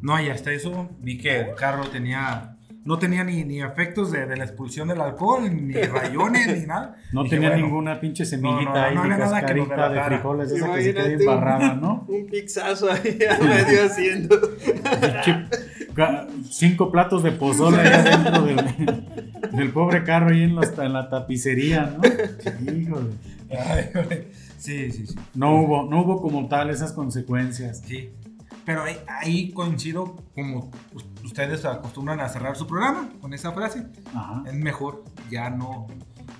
[0.00, 4.26] No, y hasta eso vi que el carro tenía, no tenía ni, ni efectos de,
[4.26, 6.96] de la expulsión del alcohol, ni rayones, ni nada.
[7.12, 9.88] No Dije, tenía bueno, ninguna pinche semillita no, no, ahí, no nada que nos cascarita
[9.90, 12.04] de frijoles, esa que se queda embarrada, ¿no?
[12.08, 14.40] Un pixazo ahí a medio haciendo.
[16.50, 21.08] Cinco platos de pozole ahí adentro del, del pobre carro ahí en, los- en la
[21.08, 22.72] tapicería, ¿no?
[22.72, 23.10] Híjole.
[23.50, 24.28] Ay,
[24.58, 25.14] sí, sí, sí.
[25.34, 27.82] No hubo, no hubo como tal esas consecuencias.
[27.86, 28.10] Sí.
[28.64, 33.86] Pero ahí, ahí coincido, como us- ustedes acostumbran a cerrar su programa con esa frase,
[34.14, 34.42] Ajá.
[34.46, 35.88] es mejor ya no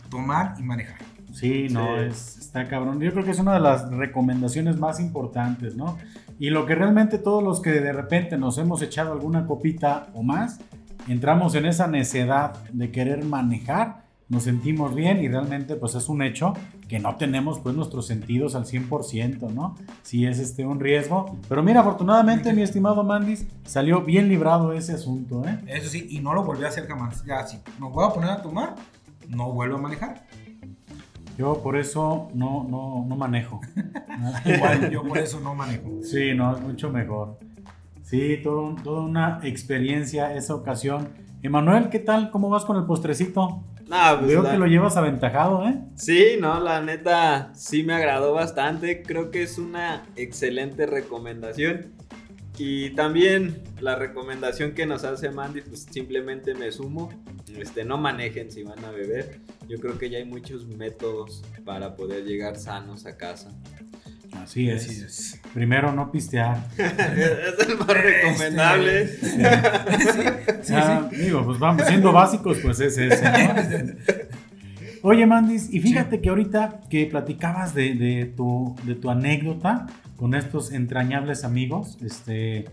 [0.08, 0.98] tomar y manejar.
[1.32, 2.04] Sí, no, Sí.
[2.08, 3.00] Es, está cabrón.
[3.00, 5.98] Yo creo que es una de las recomendaciones más importantes, ¿no?
[6.38, 10.22] Y lo que realmente todos los que de repente nos hemos echado alguna copita o
[10.22, 10.60] más,
[11.08, 16.22] entramos en esa necedad de querer manejar, nos sentimos bien y realmente pues es un
[16.22, 16.54] hecho
[16.88, 19.74] que no tenemos pues nuestros sentidos al 100%, ¿no?
[20.02, 21.36] Sí es este un riesgo.
[21.48, 25.58] Pero mira, afortunadamente mi estimado Mandis salió bien librado ese asunto, ¿eh?
[25.66, 27.24] Eso sí, y no lo volví a hacer jamás.
[27.24, 28.74] Ya, si me voy a poner a tomar,
[29.28, 30.24] no vuelvo a manejar.
[31.38, 33.60] Yo por eso no, no, no manejo.
[34.44, 35.88] Igual yo por eso no manejo.
[36.02, 37.38] Sí, no, es mucho mejor.
[38.02, 41.08] Sí, todo, toda una experiencia esa ocasión.
[41.42, 42.30] Emanuel, ¿qué tal?
[42.30, 43.64] ¿Cómo vas con el postrecito?
[43.88, 45.78] Nah, pues Veo la- que lo llevas aventajado, ¿eh?
[45.96, 49.02] Sí, no, la neta sí me agradó bastante.
[49.02, 51.92] Creo que es una excelente recomendación.
[52.58, 57.10] Y también la recomendación que nos hace Mandy, pues simplemente me sumo.
[57.56, 59.40] Este, no manejen si van a beber.
[59.68, 63.50] Yo creo que ya hay muchos métodos para poder llegar sanos a casa.
[64.32, 64.88] Así es.
[64.88, 65.40] Así es.
[65.52, 66.66] Primero, no pistear.
[66.78, 69.08] es el más recomendable.
[69.08, 69.28] Sí,
[70.62, 73.94] sí, Ah, Digo, pues vamos, siendo básicos, pues es ese, ¿no?
[75.04, 79.88] Oye, Mandis, y fíjate que ahorita que platicabas de, de tu, de tu anécdota
[80.22, 82.66] con estos entrañables amigos, este,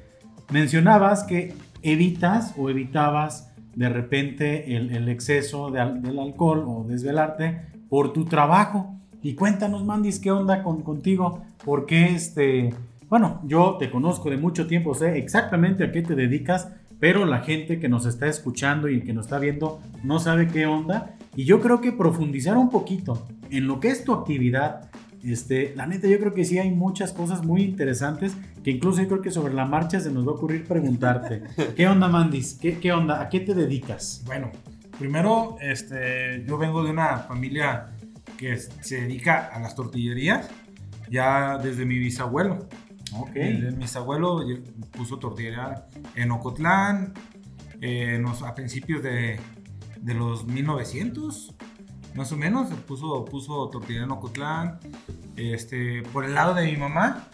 [0.51, 8.13] mencionabas que evitas o evitabas de repente el, el exceso del alcohol o desvelarte por
[8.13, 8.93] tu trabajo.
[9.23, 11.41] Y cuéntanos, Mandis, ¿qué onda con, contigo?
[11.65, 12.71] ¿Por qué este...
[13.09, 17.39] Bueno, yo te conozco de mucho tiempo, sé exactamente a qué te dedicas, pero la
[17.39, 21.15] gente que nos está escuchando y que nos está viendo no sabe qué onda.
[21.35, 24.91] Y yo creo que profundizar un poquito en lo que es tu actividad,
[25.23, 29.08] este, la neta yo creo que sí hay muchas cosas muy interesantes que incluso yo
[29.08, 31.43] creo que sobre la marcha se nos va a ocurrir preguntarte.
[31.75, 32.53] ¿Qué onda, Mandis?
[32.53, 33.21] ¿Qué, qué onda?
[33.21, 34.23] ¿A qué te dedicas?
[34.25, 34.51] Bueno,
[34.97, 37.91] primero, este, yo vengo de una familia
[38.38, 40.49] que se dedica a las tortillerías,
[41.10, 42.67] ya desde mi bisabuelo.
[43.13, 43.34] Ok.
[43.34, 44.41] Desde mi bisabuelo
[44.91, 47.13] puso tortillería en Ocotlán,
[47.82, 49.39] eh, a principios de,
[50.01, 51.55] de los 1900,
[52.19, 54.77] más o menos, puso, puso tortillería en Ocotlán.
[55.38, 57.29] Este, por el lado de mi mamá,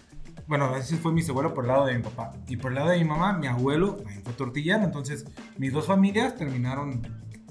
[0.45, 2.33] bueno, ese fue mi abuelo por el lado de mi papá.
[2.47, 4.83] Y por el lado de mi mamá, mi abuelo también fue tortillero.
[4.83, 5.25] Entonces,
[5.57, 7.01] mis dos familias terminaron,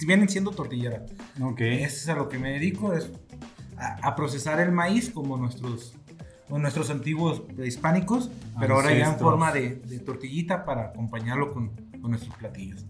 [0.07, 1.11] vienen siendo tortilleras.
[1.43, 1.61] Ok.
[1.61, 3.11] Eso es a lo que me dedico, es
[3.79, 5.97] a, a procesar el maíz como nuestros,
[6.47, 9.31] como nuestros antiguos prehispánicos, pero ahora ya en Ancestros.
[9.33, 11.71] forma de, de tortillita para acompañarlo con,
[12.01, 12.87] con nuestros platillos.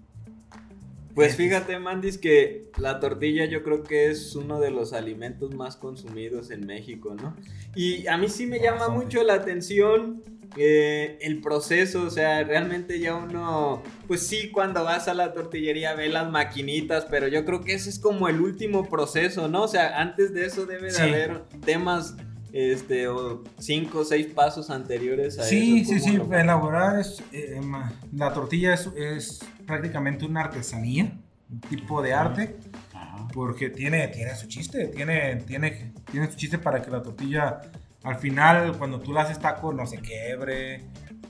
[1.15, 5.77] Pues fíjate, Mandis, que la tortilla yo creo que es uno de los alimentos más
[5.77, 7.37] consumidos en México, ¿no?
[7.77, 10.23] Y a mí sí me llama mucho la atención
[10.57, 15.95] eh, el proceso, o sea, realmente ya uno, pues sí, cuando vas a la tortillería
[15.95, 19.63] ve las maquinitas, pero yo creo que ese es como el último proceso, ¿no?
[19.65, 21.03] O sea, antes de eso debe de Sí.
[21.03, 22.15] haber temas,
[22.57, 25.91] este, o cinco o seis pasos anteriores a Sí, eso.
[25.93, 31.19] sí, ¿cómo sí, lo- elaborar es, eh, ma- la tortilla es, es prácticamente una artesanía,
[31.51, 32.57] un tipo de arte
[32.93, 33.27] Ajá.
[33.35, 37.61] porque tiene, tiene su chiste, tiene, tiene, tiene su chiste para que la tortilla
[38.05, 40.85] al final, cuando tú la haces taco, no se quebre,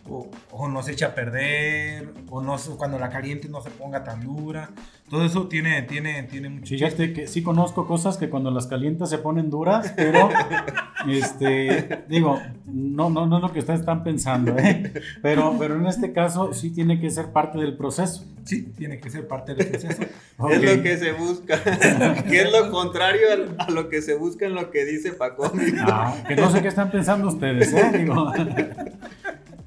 [0.09, 4.05] o, o no se echa a perder, o no cuando la caliente no se ponga
[4.05, 4.71] tan dura.
[5.09, 6.87] Todo eso tiene, tiene, tiene mucho chiste.
[6.87, 10.31] Fíjate que sí conozco cosas que cuando las calientas se ponen duras, pero
[11.09, 14.93] este digo, no, no, no es lo que ustedes están pensando, ¿eh?
[15.23, 18.25] Pero, pero en este caso sí tiene que ser parte del proceso.
[18.45, 20.03] Sí, tiene que ser parte del proceso.
[20.37, 20.51] Ok.
[20.51, 21.63] Es lo que se busca.
[22.29, 25.53] que es lo contrario a, lo que se busca en lo que dice Paco.
[25.79, 27.99] Ah, que no sé qué están pensando ustedes, ¿eh?
[27.99, 28.33] Digo.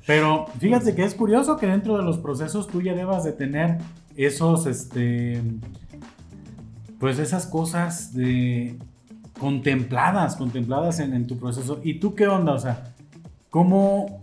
[0.07, 3.77] Pero fíjate que es curioso que dentro de los procesos tú ya debas de tener
[4.15, 5.43] esos, este,
[6.97, 8.79] pues esas cosas de
[9.37, 11.81] contempladas, contempladas en, tu proceso.
[11.83, 12.53] ¿Y tú qué onda?
[12.53, 12.93] O sea,
[13.49, 14.21] ¿cómo,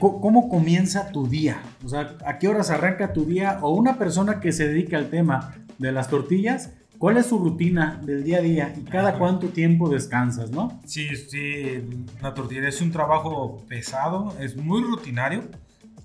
[0.00, 1.62] ¿cómo comienza tu día?
[1.84, 3.60] O sea, ¿a qué horas arranca tu día?
[3.62, 8.00] O una persona que se dedica al tema de las tortillas, ¿cuál es su rutina
[8.02, 8.74] del día a día?
[8.76, 10.80] ¿Y cada cuánto tiempo descansas, no?
[10.84, 15.44] Sí, sí, la tortillería es un trabajo pesado, es muy rutinario,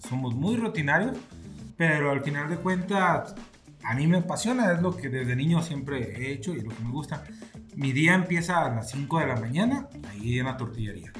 [0.07, 1.17] somos muy rutinarios,
[1.77, 3.35] pero al final de cuentas
[3.83, 6.83] a mí me apasiona, es lo que desde niño siempre he hecho y lo que
[6.83, 7.23] me gusta.
[7.75, 11.11] Mi día empieza a las 5 de la mañana, ahí en la tortillería.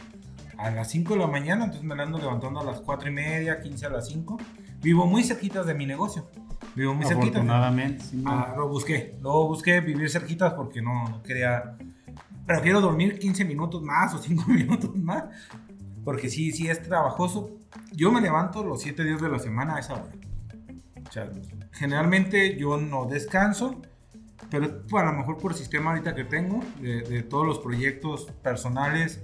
[0.57, 3.11] A las 5 de la mañana, entonces me la ando levantando a las 4 y
[3.11, 4.37] media, 15 a las 5.
[4.81, 6.29] Vivo muy cerquita de mi negocio.
[6.75, 7.39] Vivo muy cerquita.
[7.39, 8.03] Afortunadamente.
[8.03, 11.77] sí, Ah, lo busqué, lo busqué vivir cerquitas porque no, no quería.
[12.45, 15.25] Prefiero dormir 15 minutos más o 5 minutos más.
[16.03, 17.51] Porque sí, sí es trabajoso.
[17.93, 20.11] Yo me levanto los 7 días de la semana a esa hora.
[21.07, 21.29] O sea,
[21.71, 23.81] generalmente yo no descanso,
[24.49, 27.59] pero pues, a lo mejor por el sistema ahorita que tengo, de, de todos los
[27.59, 29.21] proyectos personales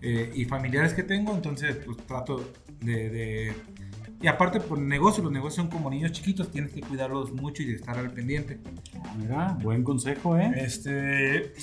[0.00, 3.54] eh, y familiares que tengo, entonces pues trato de, de-
[4.24, 7.66] Y aparte por negocio, los negocios son como niños chiquitos, tienes que cuidarlos mucho y
[7.66, 8.58] de estar al pendiente.
[9.18, 10.50] Mira, buen consejo, ¿eh?
[10.56, 11.52] Este...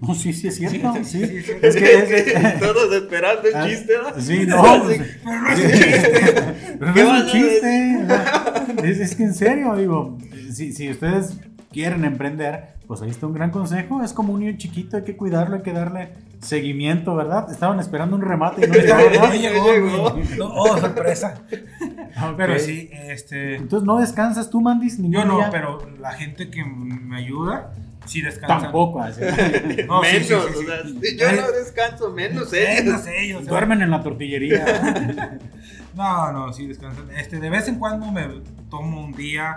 [0.00, 0.92] No, sí, sí es cierto.
[1.04, 1.52] Sí, Sí, sí, sí.
[1.62, 4.20] Es que es- Todos esperando el Ah, chiste, ¿no?
[4.20, 4.60] Sí, no.
[4.82, 6.44] pues, Pero no es un chiste.
[6.80, 8.90] Pero no ¿Qué es un a chiste.
[8.90, 10.18] Es, es que en serio, digo,
[10.52, 11.36] si, si ustedes
[11.70, 14.02] quieren emprender, pues ahí está un gran consejo.
[14.02, 17.50] Es como un niño chiquito, hay que cuidarlo, hay que darle seguimiento, ¿verdad?
[17.50, 18.74] Estaban esperando un remate y no
[19.32, 20.36] llegó, No.
[20.36, 21.42] No, oh, sorpresa.
[21.50, 22.34] Ok.
[22.36, 23.56] Pero sí, este...
[23.56, 25.48] Entonces no descansas tú, Mandis, Yo no, día?
[25.50, 27.72] pero la gente que me ayuda,
[28.06, 28.60] sí descansa.
[28.60, 29.00] Tampoco.
[29.00, 29.20] así.
[29.86, 30.64] No, sí, menos, sí, sí, sí.
[30.64, 32.84] o sea, si yo no descanso, menos ellos.
[32.84, 33.46] Menos ellos.
[33.46, 35.38] Duermen en la tortillería.
[35.94, 37.10] No, no, sí descansan.
[37.14, 38.26] Este, de vez en cuando me
[38.70, 39.56] tomo un día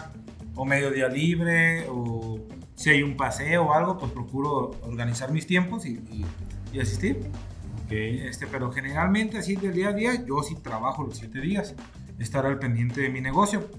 [0.56, 2.40] o medio día libre o
[2.76, 6.26] si hay un paseo o algo, pues procuro organizar mis tiempos y, y-
[6.74, 7.30] y asistir.
[7.86, 7.92] Ok.
[7.92, 11.76] Este, pero generalmente así del día a día, yo sí trabajo los siete días,
[12.20, 13.70] estar al pendiente de mi negocio.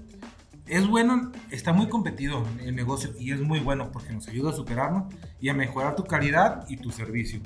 [0.65, 4.53] Es bueno, está muy competido el negocio y es muy bueno porque nos ayuda a
[4.53, 7.39] superarnos y a mejorar tu calidad y tu servicio.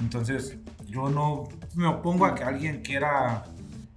[0.00, 0.56] Entonces,
[0.86, 3.44] yo no me opongo a que alguien quiera,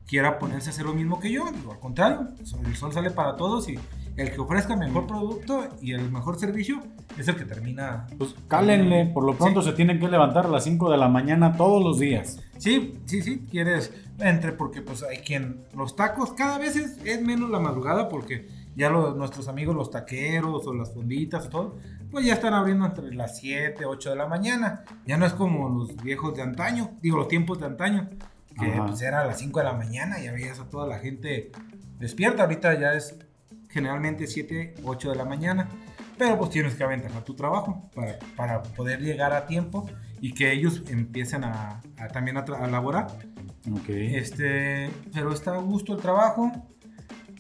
[0.08, 3.70] quiera ponerse a hacer lo mismo que yo, al contrario, el sol sale para todos
[3.70, 3.78] y
[4.18, 6.82] el que ofrezca el mejor producto y el mejor servicio
[7.18, 10.64] es el que termina Pues cálenle, por lo pronto se tienen que levantar a las
[10.64, 12.40] 5 de la mañana todos los días.
[12.58, 17.22] Sí, sí, sí, quieres entre porque pues hay quien los tacos cada vez es, es
[17.22, 21.78] menos la madrugada porque ya los, nuestros amigos los taqueros o las fonditas o todo,
[22.12, 24.84] pues ya están abriendo entre las 7, 8 de la mañana.
[25.06, 28.10] Ya no es como los viejos de antaño, digo los tiempos de antaño,
[28.58, 28.86] que Ajá.
[28.86, 31.52] pues era a las 5 de la mañana y ya veías a toda la gente
[32.00, 32.44] despierta.
[32.44, 33.18] Ahorita ya es
[33.76, 35.68] generalmente 7, 8 de la mañana.
[36.18, 39.86] Pero pues tienes que aventajar tu trabajo para, para poder llegar a tiempo
[40.22, 43.08] y que ellos empiecen a, a también a, a laborar.
[43.70, 43.90] Ok.
[43.90, 46.54] Este, pero está a gusto el trabajo.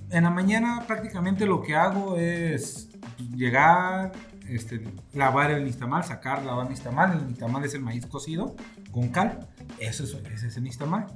[0.09, 2.89] En la mañana prácticamente lo que hago es
[3.33, 4.11] llegar,
[4.49, 7.13] este, lavar el nistamal, sacar, lavar el nistamal.
[7.13, 8.57] El nistamal es el maíz cocido
[8.91, 9.47] con cal.
[9.79, 11.07] Eso es, ese es el nistamal.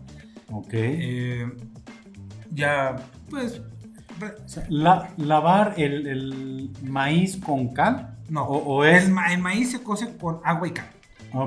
[0.49, 0.69] Ok.
[0.71, 1.45] Eh,
[2.51, 2.95] ya,
[3.29, 3.61] pues,
[4.23, 8.17] O sea, la- lavar el, el maíz con cal.
[8.29, 8.43] no.
[8.43, 9.05] O, o es.
[9.05, 10.87] el, ma- el maíz se cose con agua y cal.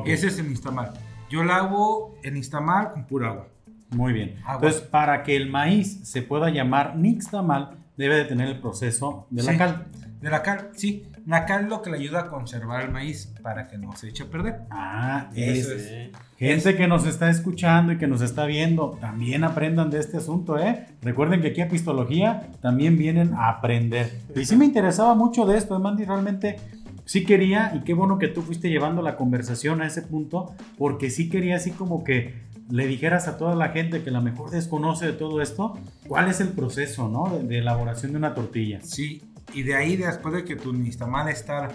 [0.05, 0.93] Ese es el nistamal.
[1.31, 3.49] Yo lavo el nistamal con pura agua.
[3.91, 4.37] Muy bien.
[4.45, 4.55] Agua.
[4.69, 9.43] Entonces, para que el maíz se pueda llamar nixtamal, debe de tener el proceso de
[9.43, 9.59] la Sí.
[9.59, 9.87] cal.
[10.21, 11.05] De la cal, sí.
[11.27, 14.09] La cal es lo que le ayuda a conservar el maíz para que no se
[14.09, 14.63] eche a perder.
[14.71, 15.83] Ah, Eso es.
[15.83, 16.11] es.
[16.37, 20.59] Gente que nos está escuchando y que nos está viendo, también aprendan de este asunto,
[20.59, 20.87] ¿eh?
[21.01, 24.11] Recuerden que aquí a Pistología también vienen a aprender.
[24.35, 26.57] Y sí me interesaba mucho de esto, ¿eh, Mandy, realmente
[27.05, 31.11] sí quería, y qué bueno que tú fuiste llevando la conversación a ese punto, porque
[31.11, 34.51] sí quería así como que le dijeras a toda la gente que a lo mejor
[34.51, 37.37] desconoce de todo esto, cuál es el proceso, ¿no?
[37.37, 38.81] De, de elaboración de una tortilla.
[38.83, 41.69] Sí, Y de ahí, después de que tu nixtamal está,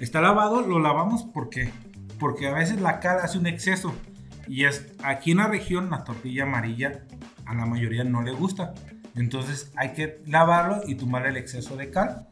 [0.00, 1.72] está lavado, lo lavamos porque,
[2.18, 3.94] porque a veces la cal hace un exceso.
[4.48, 7.02] Y es aquí en la región la tortilla amarilla
[7.46, 8.74] a la mayoría no le gusta.
[9.16, 12.28] Entonces hay que lavarlo y tomar el exceso de cal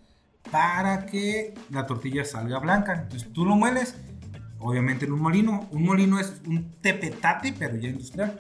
[0.51, 2.93] para que la tortilla salga blanca.
[2.95, 3.97] Entonces tú lo mueles,
[4.61, 5.67] obviamente en un molino.
[5.73, 8.39] Un molino es un tepetate, pero ya industrial.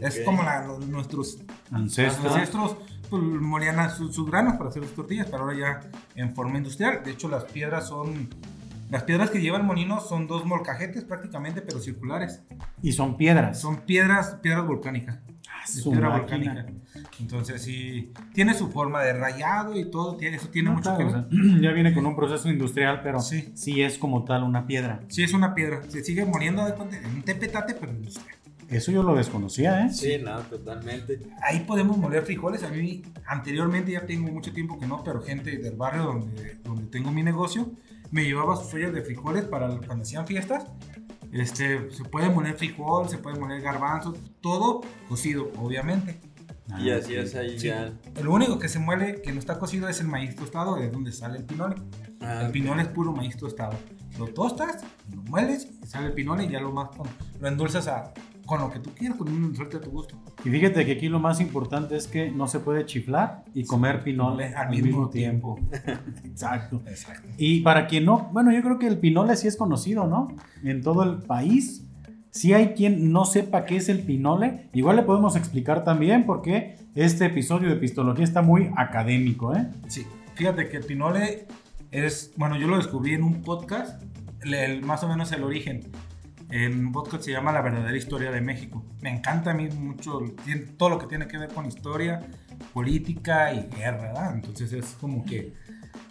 [0.00, 1.38] Es como la, los- nuestros
[1.72, 2.32] Ancestros.
[2.32, 2.76] ancestros
[3.10, 5.80] pues, molían sus, sus granos para hacer las tortillas, pero ahora ya
[6.14, 7.02] en forma industrial.
[7.04, 8.28] De hecho, las piedras son.
[8.90, 12.42] Las piedras que lleva el molino son dos molcajetes prácticamente, pero circulares.
[12.82, 13.60] Y son piedras.
[13.60, 15.18] Son piedras, piedras volcánicas.
[15.26, 16.38] de su piedra máquina.
[16.54, 16.66] volcánica.
[17.20, 20.98] Entonces, sí, tiene su forma de rayado y todo, tiene, eso tiene No, mucho claro,
[20.98, 21.50] que o ver.
[21.52, 23.52] sea, ya viene con un proceso industrial, pero Sí.
[23.54, 23.82] sí.
[23.82, 25.00] es como tal una piedra.
[25.08, 25.82] Sí, es una piedra.
[25.88, 28.36] Se sigue moliendo de en un tepetate, pero industrial.
[28.68, 29.92] Eso yo lo desconocía, ¿eh?
[29.92, 31.20] Sí, no, totalmente.
[31.42, 32.62] Ahí podemos moler frijoles.
[32.64, 36.84] A mí, anteriormente, ya tengo mucho tiempo que no, pero gente del barrio donde, donde
[36.86, 37.70] tengo mi negocio
[38.10, 40.64] me llevaba sus ollas de frijoles para cuando hacían fiestas.
[41.32, 46.18] Este, se puede moler frijol, se puede moler garbanzo, todo cocido, obviamente.
[46.78, 47.24] Y Ah, así ok.
[47.24, 47.66] es ahí Sí.
[47.68, 47.92] ya.
[48.22, 51.12] Lo único que se muele, que no está cocido, es el maíz tostado, de donde
[51.12, 51.76] sale el pinole.
[52.20, 53.72] Ah, El pinole es puro maíz tostado.
[54.18, 54.82] Lo tostas,
[55.14, 56.88] lo mueles, y sale el pinole y ya lo más
[57.40, 58.12] lo endulzas a,
[58.48, 60.16] con lo que tú quieras, con un endulzante a tu gusto.
[60.42, 64.02] Y fíjate que aquí lo más importante es que no se puede chiflar y comer
[64.02, 65.58] pinole al mismo tiempo.
[66.24, 66.80] Exacto.
[66.86, 67.28] Exacto.
[67.36, 70.28] Y para quien no, bueno, yo creo que el pinole sí es conocido, ¿no?
[70.64, 71.84] En todo el país.
[72.30, 76.76] Si hay quien no sepa qué es el pinole, igual le podemos explicar también porque
[76.94, 79.68] este episodio de Pistología está muy académico, ¿eh?
[79.88, 80.06] Sí,
[80.36, 81.46] fíjate que el pinole
[81.90, 84.02] es, bueno, yo lo descubrí en un podcast,
[84.42, 85.80] el- más o menos el origen.
[86.50, 88.84] En un podcast se llama La verdadera historia de México.
[89.02, 90.20] Me encanta a mí mucho
[90.76, 92.26] todo lo que tiene que ver con historia,
[92.72, 94.34] política y guerra, ¿verdad?
[94.34, 95.52] Entonces es como que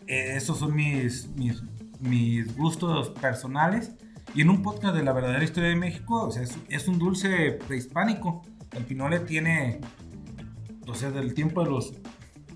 [0.05, 1.63] eh, esos son mis, mis,
[1.99, 3.93] mis gustos personales.
[4.35, 6.99] Y en un podcast de La verdadera historia de México, o sea, es, es un
[6.99, 8.43] dulce prehispánico.
[8.73, 9.79] El pinole tiene,
[10.85, 11.93] o sea, del tiempo de los,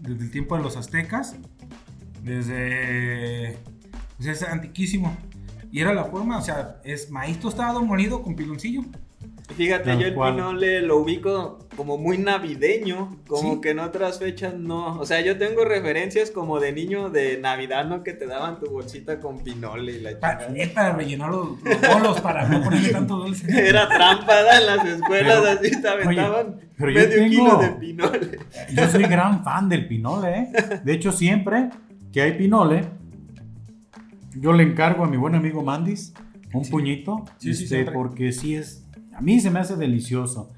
[0.01, 1.35] desde el tiempo de los aztecas,
[2.21, 3.57] desde,
[4.19, 5.17] sea, es antiquísimo.
[5.71, 8.81] Y era la forma, o sea, es maíz tostado molido con piloncillo.
[9.55, 10.35] Fíjate, Tal yo el cual.
[10.35, 13.61] pinole lo ubico como muy navideño, como Sí.
[13.61, 14.97] que en otras fechas no.
[14.99, 18.01] O sea, yo tengo referencias como de niño de Navidad, ¿no?
[18.03, 20.57] Que te daban tu bolsita con pinole y la Pa- chingada.
[20.57, 23.45] es para rellenar los, los bolos, para no ponerle tanto dulce.
[23.69, 27.69] Era trampada en las escuelas, Pero- así te aventaban pero yo medio tengo- kilo de
[27.71, 28.39] pinole.
[28.73, 30.51] Yo soy gran fan del pinole, ¿eh?
[30.83, 31.69] De hecho, siempre
[32.13, 32.85] que hay pinole,
[34.39, 36.13] yo le encargo a mi buen amigo Mandis
[36.53, 36.71] un Sí.
[36.71, 40.51] puñito, Sí, este, porque sí es, a mí se me hace delicioso.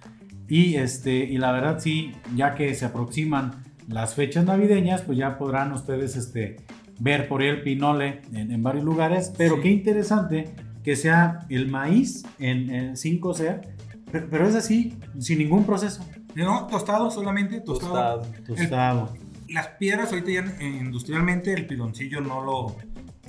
[0.47, 5.37] Y, este, y la verdad sí, ya que se aproximan las fechas navideñas, pues ya
[5.37, 6.57] podrán ustedes este,
[6.99, 9.31] ver por ahí el pinole en, en varios lugares.
[9.37, 9.61] Pero Sí.
[9.61, 13.61] qué interesante que sea el maíz en, en sin cocer,
[14.11, 16.05] pero, pero es así, sin ningún proceso.
[16.35, 18.21] No, tostado solamente, tostado.
[18.21, 18.43] Tostado.
[18.55, 19.13] Tostado.
[19.49, 22.75] Las piedras ahorita ya eh, industrialmente el piloncillo no lo,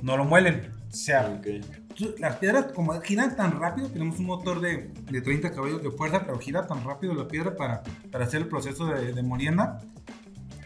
[0.01, 0.71] no lo muelen.
[0.91, 1.47] O sea, Ok.
[1.95, 5.91] tú- las piedras como giran tan rápido, tenemos un motor de, de 30 caballos de
[5.91, 9.81] fuerza, pero gira tan rápido la piedra para, para hacer el proceso de, de molienda,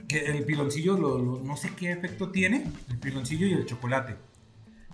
[0.08, 4.16] que el piloncillo, lo- lo- no sé qué efecto tiene, el piloncillo y el chocolate,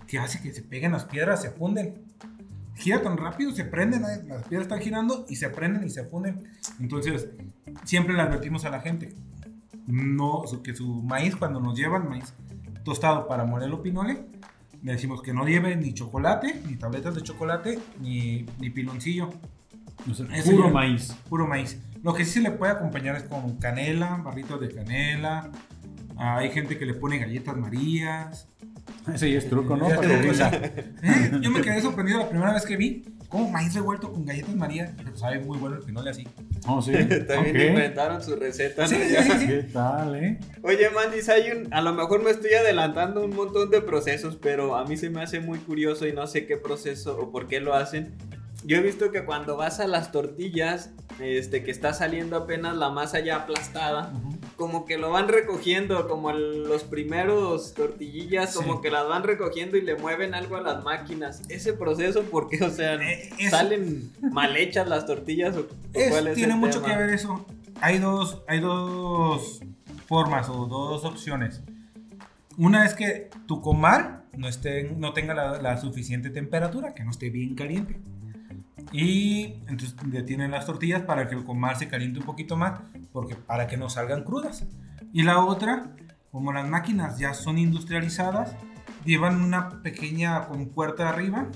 [0.06, 2.02] que hace que se peguen las piedras, se funden.
[2.76, 6.04] Gira tan rápido, se prenden, eh, las piedras están girando y se prenden y se
[6.04, 6.44] funden.
[6.78, 7.28] Entonces,
[7.84, 9.14] siempre le advertimos a la gente,
[9.86, 12.34] no, que su maíz, cuando nos llevan maíz
[12.86, 14.24] tostado para molerlo pinole,
[14.82, 19.30] le decimos que no lleve ni chocolate, ni tabletas de chocolate, ni, ni piloncillo,
[20.08, 21.12] O sea, Eso puro maíz.
[21.28, 21.78] puro maíz.
[22.04, 25.50] Lo que sí se le puede acompañar es con canela, barritos de canela.
[26.16, 28.46] Ah, hay gente que le pone galletas marías.
[29.12, 29.88] Ese ya es truco, ¿no?
[29.90, 31.30] ¿Eh?
[31.42, 34.92] Yo me quedé sorprendido la primera vez que vi cómo maíz revuelto con galletas marías.
[34.96, 36.26] Pero sabe muy bueno el pinole así.
[36.66, 36.92] Oh, sí.
[37.28, 38.82] También inventaron su receta.
[38.82, 38.88] ¿no?
[38.88, 39.22] Sí, sí, Ya.
[39.22, 39.46] sí, sí.
[39.46, 40.38] ¿Qué tal, eh?
[40.62, 41.72] Oye, Mandis, hay un.
[41.72, 45.22] A lo mejor me estoy adelantando un montón de procesos, pero a mí se me
[45.22, 48.14] hace muy curioso y no sé qué proceso o por qué lo hacen.
[48.64, 50.90] Yo he visto que cuando vas a las tortillas,
[51.20, 54.12] este, que está saliendo apenas la masa ya aplastada,
[54.56, 58.58] como que lo van recogiendo, como el- los primeros tortillillas, Sí.
[58.58, 61.42] como que las van recogiendo y le mueven algo a las máquinas.
[61.48, 62.64] Ese proceso, ¿por qué?
[62.64, 66.54] O sea, Eh, es- ¿salen mal hechas las tortillas o, o Es- cuál es tiene
[66.54, 66.94] el mucho tema?
[66.94, 67.44] que ver eso.
[67.80, 69.60] Hay dos, hay dos
[70.06, 71.60] formas o dos opciones.
[72.56, 77.10] Una es que tu comal no, esté, no tenga la, la suficiente temperatura, que no
[77.10, 78.00] esté bien caliente.
[78.92, 82.80] Y entonces detienen las tortillas para que el comal se caliente un poquito más,
[83.12, 84.64] porque, para que no salgan crudas.
[85.12, 85.92] Y la otra,
[86.30, 88.54] como las máquinas ya son industrializadas,
[89.04, 91.46] llevan una pequeña compuerta arriba,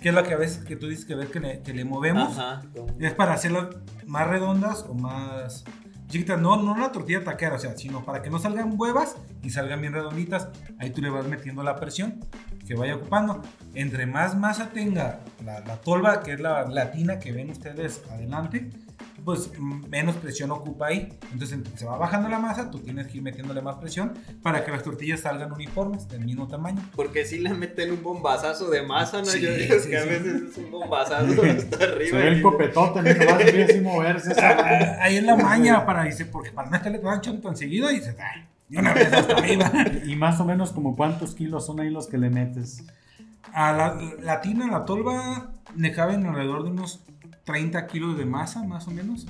[0.00, 1.84] que es la que a veces que tú dices que ves que le, que le
[1.84, 2.36] movemos.
[2.38, 2.62] Ajá,
[2.98, 3.68] Es para hacerlas
[4.06, 5.64] más redondas o más
[6.08, 6.40] chiquitas.
[6.40, 9.80] No, no la tortilla taquera, o sea, sino para que no salgan huevas y salgan
[9.80, 10.48] bien redonditas.
[10.78, 12.24] Ahí tú le vas metiendo la presión
[12.66, 13.42] que vaya ocupando.
[13.74, 18.70] Entre más masa tenga la, la tolva, que es la latina que ven ustedes adelante,
[19.26, 21.12] pues menos presión ocupa ahí.
[21.32, 24.70] Entonces se va bajando la masa, tú tienes que ir metiéndole más presión para que
[24.70, 26.80] las tortillas salgan uniformes del mismo tamaño.
[26.94, 29.24] Porque si le meten un bombazazo de masa, ¿no?
[29.24, 30.08] Sí, Yo digo sí, que a sí.
[30.10, 31.34] veces es un bombazo hasta
[31.76, 32.18] Se arriba.
[32.18, 33.24] ve el y- copetote, ¿no?
[33.24, 34.30] Nomás empieza así moverse.
[34.32, 37.88] esa- Ah, Ahí es la maña para, dice, porque para no estarle tan tan seguido,
[37.88, 39.72] dices, ay, de una vez hasta arriba.
[40.06, 42.84] Y más o menos como cuántos kilos son ahí los que le metes.
[43.52, 47.00] A la, la tina, la tolva, le caben alrededor de unos
[47.46, 49.26] 30 kilos de masa, más o menos,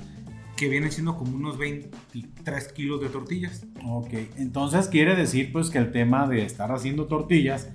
[0.57, 3.65] que vienen siendo como unos 23 kilos de tortillas.
[3.85, 7.69] Ok, entonces quiere decir pues que el tema de estar haciendo tortillas,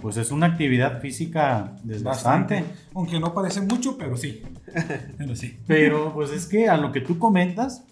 [0.00, 2.62] pues es una actividad física desgastante.
[2.94, 4.42] Aunque no parece mucho, pero sí.
[5.18, 5.56] Pero sí.
[5.66, 7.84] Pero pues es que a lo que tú comentas,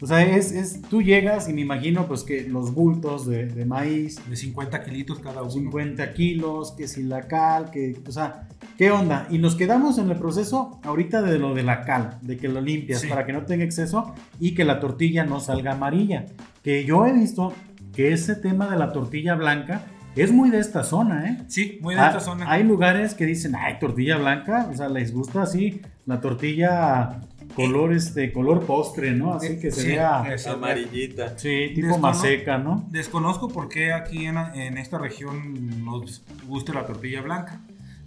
[0.00, 3.64] o sea, es, es tú llegas y me imagino pues que los bultos de, de
[3.66, 5.50] maíz, De 50 kilitos cada uno.
[5.50, 8.48] 50 kilos, que si la cal, que, o sea,
[8.78, 9.26] ¿qué onda?
[9.30, 12.60] Y nos quedamos en el proceso ahorita de lo de la cal, de que lo
[12.60, 13.08] limpias Sí.
[13.08, 16.26] para que no tenga exceso y que la tortilla no salga amarilla.
[16.62, 17.52] Que yo he visto
[17.94, 19.82] que ese tema de la tortilla blanca
[20.16, 21.38] es muy de esta zona, ¿eh?
[21.48, 22.50] Sí, muy de Ah, esta zona.
[22.50, 27.20] Hay lugares que dicen, ay, tortilla blanca, o sea, les gusta así, la tortilla
[27.54, 29.34] color, este, color postre, ¿no?
[29.34, 31.38] Así que se Sí, vea, es- Amarillita.
[31.38, 32.86] sí, tipo Descono- maseca, ¿no?
[32.90, 37.60] Desconozco por qué aquí en, en esta región nos gusta la tortilla blanca.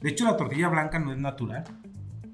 [0.05, 1.63] De hecho, la tortilla blanca no es natural.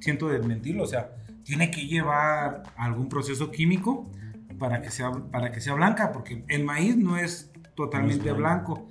[0.02, 1.12] Siento desmentirlo, o sea,
[1.46, 4.12] tiene que llevar algún proceso químico
[4.60, 8.38] para que sea, para que sea blanca, porque el maíz no es totalmente No es
[8.38, 8.90] blanco.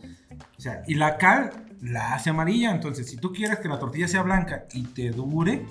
[0.56, 1.50] O sea, y la cal
[1.82, 2.70] la hace amarilla.
[2.70, 5.66] Entonces, si tú quieres que la tortilla sea blanca y te dure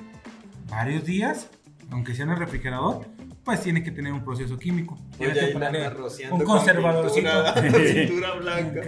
[0.70, 1.50] varios días,
[1.90, 3.08] aunque sea en el refrigerador,
[3.44, 5.00] pues tiene que tener un proceso químico.
[5.20, 5.88] Oye, que ponerle
[6.30, 7.28] un con conservadorcito.
[7.60, 8.82] pintura, cintura blanca.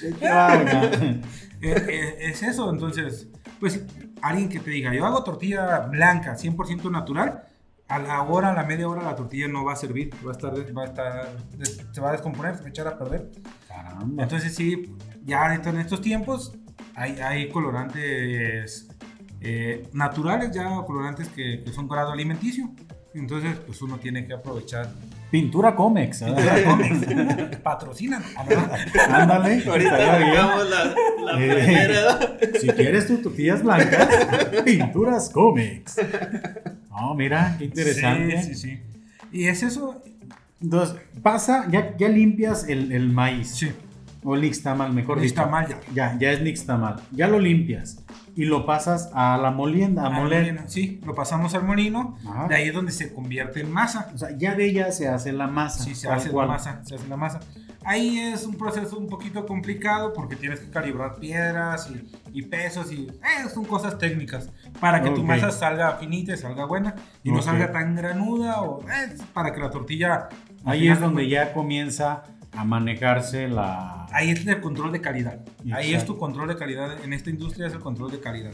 [1.66, 3.84] Eh, eh, es eso, entonces, pues
[4.22, 7.42] alguien que te diga, yo hago tortilla blanca, 100% natural,
[7.88, 10.32] a la hora, a la media hora la tortilla no va a servir, va a
[10.32, 11.36] estar, va a estar,
[11.92, 13.30] se va a descomponer, se va a echar a perder.
[13.68, 14.22] Caramba.
[14.24, 16.58] Entonces sí, ya en estos tiempos
[16.96, 18.88] hay, hay colorantes
[19.40, 22.70] eh, naturales, ya colorantes que, que son grado alimenticio.
[23.14, 24.92] Entonces, pues uno tiene que aprovechar.
[25.30, 26.22] Pintura Comex.
[26.22, 26.36] Ah, ¿no?
[29.14, 29.62] Ándale.
[29.68, 30.94] Ahorita sacamos la,
[31.32, 31.54] la Eh.
[31.64, 32.18] primera.
[32.60, 34.08] Si quieres tus tortillas blancas,
[34.64, 35.96] Pinturas Comex.
[36.90, 38.42] No, mira, qué interesante.
[38.42, 38.80] Sí, sí, sí.
[39.32, 40.02] Y es eso.
[40.62, 43.50] Entonces, pasa, ya, ya limpias el, el maíz.
[43.56, 43.70] Sí.
[44.24, 45.34] O nixtamal, mejor dicho.
[45.42, 45.78] Nixtamal ya.
[45.94, 46.96] Ya, ya es nixtamal.
[47.12, 48.02] Ya lo limpias.
[48.34, 50.42] Y lo pasas a la molienda, a moler.
[50.52, 52.16] molino, Sí, lo pasamos al molino.
[52.28, 52.48] Ajá.
[52.48, 54.10] De ahí es donde se convierte en masa.
[54.14, 55.84] O sea, ya de ella se hace la masa.
[55.84, 56.48] Sí, se hace cual.
[56.48, 57.40] la masa, se hace la masa.
[57.84, 62.04] Ahí es un proceso un poquito complicado porque tienes que calibrar piedras y,
[62.36, 64.50] y pesos y eh, son cosas técnicas
[64.80, 65.26] para que tu Ok.
[65.28, 67.42] masa salga finita y salga buena y no Ok.
[67.44, 70.28] salga tan granuda o eh, para que la tortilla...
[70.64, 72.24] Ahí es de donde ya comienza
[72.56, 74.06] a manejarse la.
[74.12, 75.40] Ahí es el control de calidad.
[75.72, 76.14] Ahí es Exacto.
[76.14, 77.02] tu control de calidad.
[77.04, 78.52] En esta industria es el control de calidad.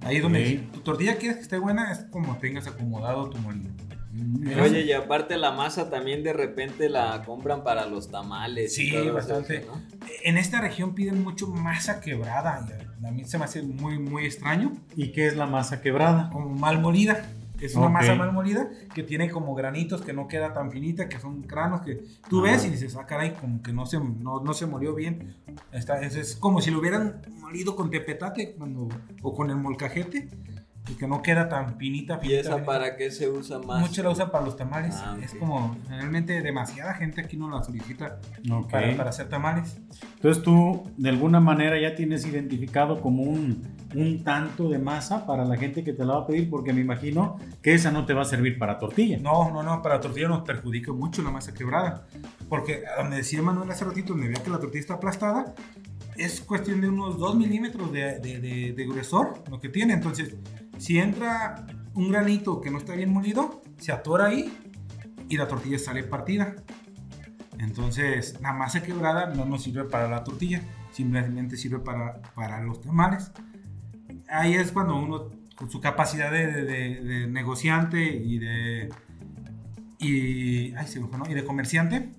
[0.00, 3.70] Ahí es donde tu tortilla quieres que esté buena, es como tengas acomodado tu molino.
[4.62, 8.76] Oye, y aparte la masa también de repente la compran para los tamales.
[8.78, 9.58] y Sí, todo bastante.
[9.58, 9.82] eso, ¿no?
[10.24, 12.66] En esta región piden mucho masa quebrada.
[13.00, 14.72] y a mí se me hace muy, muy extraño.
[14.96, 16.30] ¿Y qué es la masa quebrada?
[16.32, 17.26] Como mal molida.
[17.60, 17.92] Es una Ok.
[17.92, 21.80] masa mal molida que tiene como granitos que no queda tan finita, que son granos
[21.82, 22.42] que tú Ah.
[22.44, 25.34] ves y dices, ah, caray, como que no se, no, no se molió bien.
[25.72, 28.88] Está, es, es como si lo hubieran molido con tepetate cuando,
[29.22, 30.28] o con el molcajete
[30.90, 32.14] y que no queda tan finita.
[32.16, 32.66] ¿Y finita, esa finita.
[32.66, 33.80] para qué se usa más?
[33.80, 34.94] Mucho la usan para los tamales.
[34.98, 38.18] Ah, Es como, realmente demasiada gente aquí no la solicita
[38.50, 38.70] Ok.
[38.70, 39.76] para, para hacer tamales.
[40.14, 43.62] Entonces tú de alguna manera ya tienes identificado como un,
[43.94, 46.80] un tanto de masa para la gente que te la va a pedir porque me
[46.80, 49.18] imagino que esa no te va a servir para tortilla.
[49.18, 52.06] No, no, no, para la tortilla nos perjudica mucho la masa quebrada.
[52.48, 55.54] Porque, donde decía Manuel hace ratito, donde veía que la tortilla está aplastada,
[56.16, 59.92] es cuestión de unos 2 milímetros de, de- de- de gruesor lo que tiene.
[59.94, 60.34] Entonces,
[60.78, 64.56] si entra un granito que no está bien molido, se atora ahí
[65.28, 66.54] y la tortilla sale partida.
[67.58, 70.62] Entonces, la masa quebrada no nos sirve para la tortilla,
[70.92, 73.32] simplemente sirve para, para los tamales.
[74.28, 78.88] Ahí es cuando uno, con su capacidad de, de- negociante y de,
[79.98, 81.28] y, ay, se fue, ¿no?
[81.28, 82.10] y de comerciante,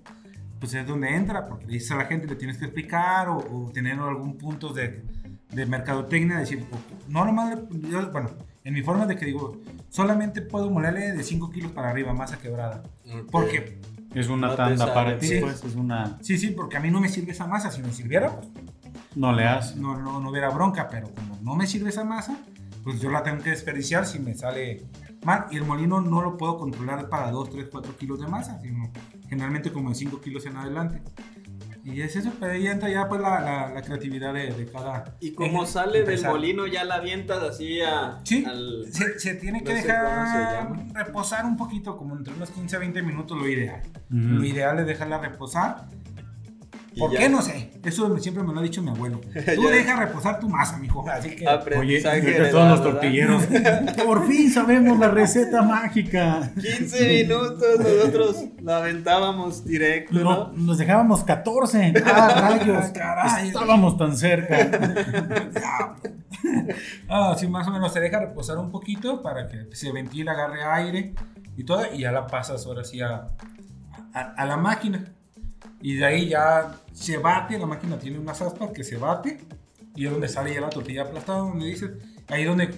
[0.58, 3.38] pues es donde entra, porque le dices a la gente, le tienes que explicar o,
[3.38, 5.02] o tener algún punto de,
[5.50, 6.66] de mercadotecnia, decir,
[7.08, 8.30] no nomás, yo, bueno,
[8.64, 12.38] en mi forma de que digo, solamente puedo molerle de 5 kilos para arriba, masa
[12.38, 12.82] quebrada.
[13.30, 13.80] Porque,
[14.12, 15.38] Es una No tanda para ti, Sí.
[15.40, 16.18] pues es una...
[16.20, 18.48] sí, sí, porque a mí no me sirve esa masa, si me sirviera, pues
[19.14, 19.76] No le hace.
[19.76, 22.36] no, no, no hubiera bronca, pero como no me sirve esa masa,
[22.82, 24.82] pues yo la tengo que desperdiciar si me sale
[25.24, 25.46] mal.
[25.52, 28.90] Y el molino no lo puedo controlar para 2, 3, 4 kilos de masa, sino
[29.28, 31.02] generalmente como de 5 kilos en adelante.
[31.84, 35.16] Y es eso, pero ahí entra ya pues la, la, la creatividad de, de cada...
[35.20, 38.86] Y como sale del molino, ya la avientas así a, Sí, al...
[38.90, 43.02] se, se tiene que no dejar reposar un poquito, como entre unos 15 a 20
[43.02, 43.82] minutos lo ideal.
[44.08, 45.86] Lo ideal es dejarla reposar.
[46.98, 47.28] ¿Por qué?
[47.28, 47.70] No sé.
[47.84, 49.20] Eso siempre me lo ha dicho mi abuelo.
[49.54, 51.08] Tú deja reposar tu masa, mijo.
[51.08, 51.46] Así que...
[51.46, 53.42] Oye, Aprendizaje heredado, todos los tortilleros.
[54.04, 56.50] Por fin sabemos la receta mágica.
[56.60, 60.52] 15 minutos nosotros la aventábamos directo, No, ¿no?
[60.54, 61.94] nos dejábamos 14.
[62.04, 62.86] Ah, rayos.
[62.90, 63.48] Caray.
[63.48, 64.56] Estábamos tan cerca.
[67.08, 70.62] Ah, sí, más o menos se deja reposar un poquito para que se ventile, agarre
[70.64, 71.14] aire
[71.56, 73.28] y todo, y ya la pasas ahora sí a,
[74.14, 75.04] a, a la máquina.
[75.82, 79.38] Y de ahí ya se bate, la máquina tiene unas aspas que se bate,
[79.96, 81.90] y es donde sale ya la tortilla aplastada, donde dices,
[82.28, 82.70] ahí donde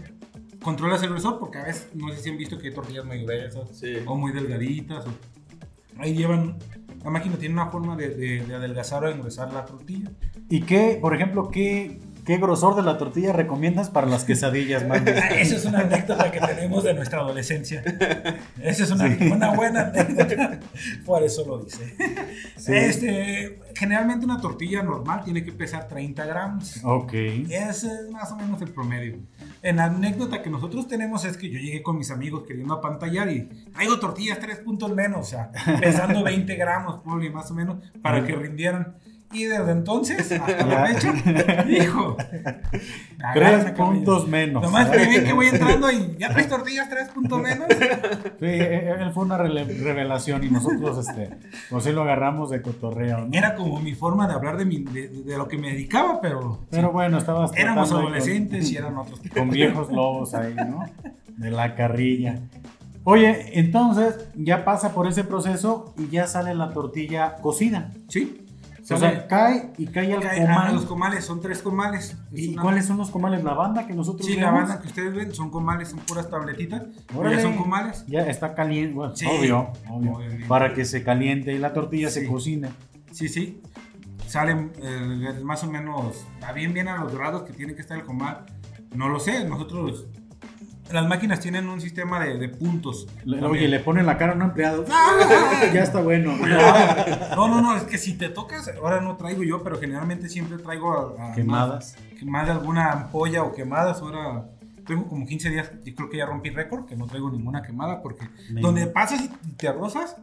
[0.63, 3.23] controlas el grosor, porque a veces no sé si han visto que hay tortillas muy
[3.25, 3.95] gruesas Sí.
[4.07, 5.05] o muy delgaditas.
[5.07, 5.13] o-
[5.99, 6.57] ahí llevan,
[7.05, 10.11] la máquina tiene una forma de, de- de adelgazar o engrosar la tortilla.
[10.49, 15.07] ¿Y qué, por ejemplo, qué, qué grosor de la tortilla recomiendas para las quesadillas, man?
[15.09, 17.83] Esa es una anécdota que tenemos de nuestra adolescencia.
[18.61, 20.61] Esa es una, una buena anécdota.
[21.05, 21.95] Por eso lo dice.
[22.57, 22.73] Sí.
[22.73, 26.81] Este, generalmente una tortilla normal tiene que pesar 30 gramos.
[26.85, 27.13] Ok.
[27.13, 29.19] Ese es más o menos el promedio.
[29.63, 33.31] En la anécdota que nosotros tenemos es que yo llegué con mis amigos queriendo apantallar
[33.31, 35.51] y traigo tortillas 3 puntos menos, o sea,
[35.81, 38.97] pesando 20 gramos, ponle, más o menos, para que rindieran.
[39.33, 42.17] Y desde entonces, hasta la fecha, hijo,
[43.35, 44.63] Tres puntos menos.
[44.63, 47.67] Nomás que ven que voy entrando y ya traes tortillas 3 puntos menos.
[47.71, 51.31] Sí, eh, él fue una revelación y nosotros, este,
[51.71, 53.29] pues sí lo agarramos de cotorreo, ¿no?
[53.33, 56.61] Era como mi forma de hablar de, mi- de, de lo que me dedicaba, pero,
[56.71, 59.21] Pero sí, bueno, estabas éramos adolescentes y eran otros.
[59.35, 60.85] con viejos lobos ahí, ¿no?
[61.37, 62.41] De la carrilla.
[63.05, 67.91] Oye, entonces ya pasa por ese proceso y ya sale la tortilla cocida.
[68.09, 68.42] Sí.
[68.83, 70.75] O Sale- sea, cae y cae al cae- comal.
[70.75, 72.17] los comales, son tres comales.
[72.33, 73.45] Es ¿Y una- cuáles son los comales?
[73.45, 74.69] ¿La banda que nosotros Sí, la vemos?
[74.69, 76.83] banda que ustedes ven son comales, son puras tabletitas.
[77.31, 78.05] Ya son comales.
[78.09, 80.47] Ya está caliente, bueno, Sí, obvio, obvio, obviamente.
[80.47, 82.27] para que se caliente y la tortilla se Sí.
[82.27, 82.71] cocine.
[83.13, 83.63] Sí, sí.
[84.27, 87.97] Salen eh, más o menos, a bien, bien a los dorados que tiene que estar
[87.99, 88.47] el comal.
[88.95, 90.07] No lo sé, nosotros.
[90.93, 93.07] Las máquinas tienen un sistema de, de puntos.
[93.25, 94.85] Le- oye, le ponen la cara a un empleado.
[94.91, 95.63] ¡Ah!
[95.73, 96.33] Ya está bueno.
[97.37, 100.59] No, no, no, es que si te tocas, ahora no traigo yo, pero generalmente siempre
[100.59, 101.97] traigo a, a- Quemadas.
[102.25, 104.01] Más, de alguna ampolla o quemadas.
[104.01, 104.45] Ahora
[104.87, 108.03] tengo como 15 días, yo creo que ya rompí récord, que no traigo ninguna quemada,
[108.03, 110.17] porque Me- donde pasas y te rozas,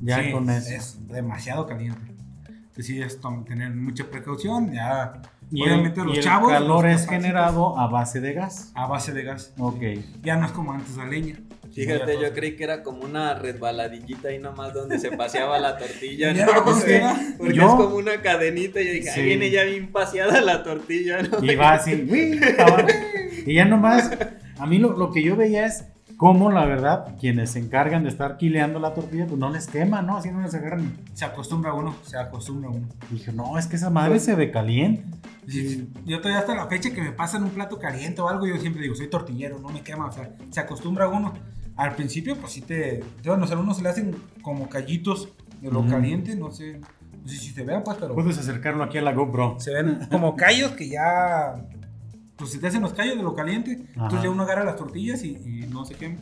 [0.00, 0.70] Ya sí, con eso.
[0.70, 2.14] es demasiado caliente.
[2.48, 5.20] Entonces sí, es tener mucha precaución, ya.
[5.50, 6.50] Y obviamente el, los y el chavos.
[6.52, 8.70] calor los es generado a base de gas.
[8.74, 9.52] A base de gas.
[9.58, 9.82] Ok.
[10.22, 11.36] Ya no es como antes la leña.
[11.74, 16.32] Fíjate, yo creí que era como una resbaladillita ahí nomás donde se paseaba la tortilla,
[16.32, 16.64] ¿no?
[16.64, 17.02] Porque,
[17.36, 19.20] porque Yo- es como una cadenita y yo dije, Sí.
[19.20, 21.44] ahí viene ya bien paseada la tortilla, ¿no?
[21.44, 21.92] Y va así.
[23.46, 24.10] Y ya nomás,
[24.58, 25.84] a mí lo, lo que yo veía es
[26.18, 30.02] cómo, la verdad, quienes se encargan de estar quileando la tortilla, pues no les quema,
[30.02, 30.18] ¿no?
[30.18, 30.98] Así no les agarran.
[31.14, 32.86] Se acostumbra uno, se acostumbra uno.
[33.10, 35.04] Dije, no, es que esa madre se ve caliente.
[35.46, 38.58] Sí, Yo todavía hasta la fecha que me pasan un plato caliente o algo, yo
[38.58, 41.32] siempre digo, soy tortillero, no me quema, o sea, se acostumbra uno.
[41.76, 44.68] Al principio, pues sí te, te bueno, o sea, a uno se le hacen como
[44.68, 45.30] callitos
[45.62, 46.80] de lo caliente, no sé,
[47.22, 49.56] no sé si se vean, pues, pero Puedes acercarlo aquí a la GoPro.
[49.60, 51.54] se ven como callos que ya,
[52.38, 54.04] pues se te hacen los callos de lo caliente, Ajá.
[54.04, 56.16] entonces ya uno agarra las tortillas y, y no se quema.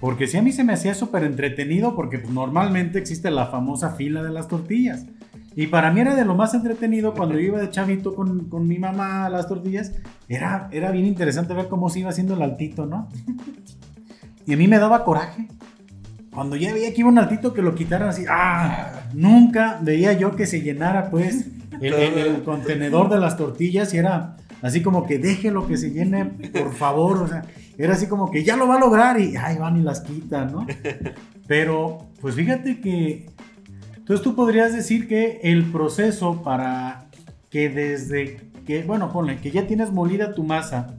[0.00, 3.90] Porque sí, a mí se me hacía súper entretenido porque pues, normalmente existe la famosa
[3.90, 5.04] fila de las tortillas.
[5.56, 8.66] Y para mí era de lo más entretenido cuando yo iba de chavito con, con
[8.66, 9.92] mi mamá a las tortillas.
[10.28, 13.08] Era, era bien interesante ver cómo se iba haciendo el altito, ¿no?
[14.46, 15.48] Y a mí me daba coraje.
[16.32, 19.02] Cuando ya veía que iba un altito que lo quitaran así, ¡ah!
[19.12, 21.46] Nunca veía yo que se llenara pues
[21.80, 25.90] el, el- el contenedor de las tortillas y era así como que déjelo que se
[25.90, 27.18] llene, por favor.
[27.18, 27.44] O sea,
[27.78, 30.52] era así como que ya lo va a lograr y ahí van y las quitan,
[30.52, 30.66] ¿no?
[31.46, 33.26] Pero, pues fíjate que.
[33.96, 37.06] Entonces tú podrías decir que el proceso para
[37.48, 40.94] que desde que, bueno, ponle, que ya tienes molida tu masa,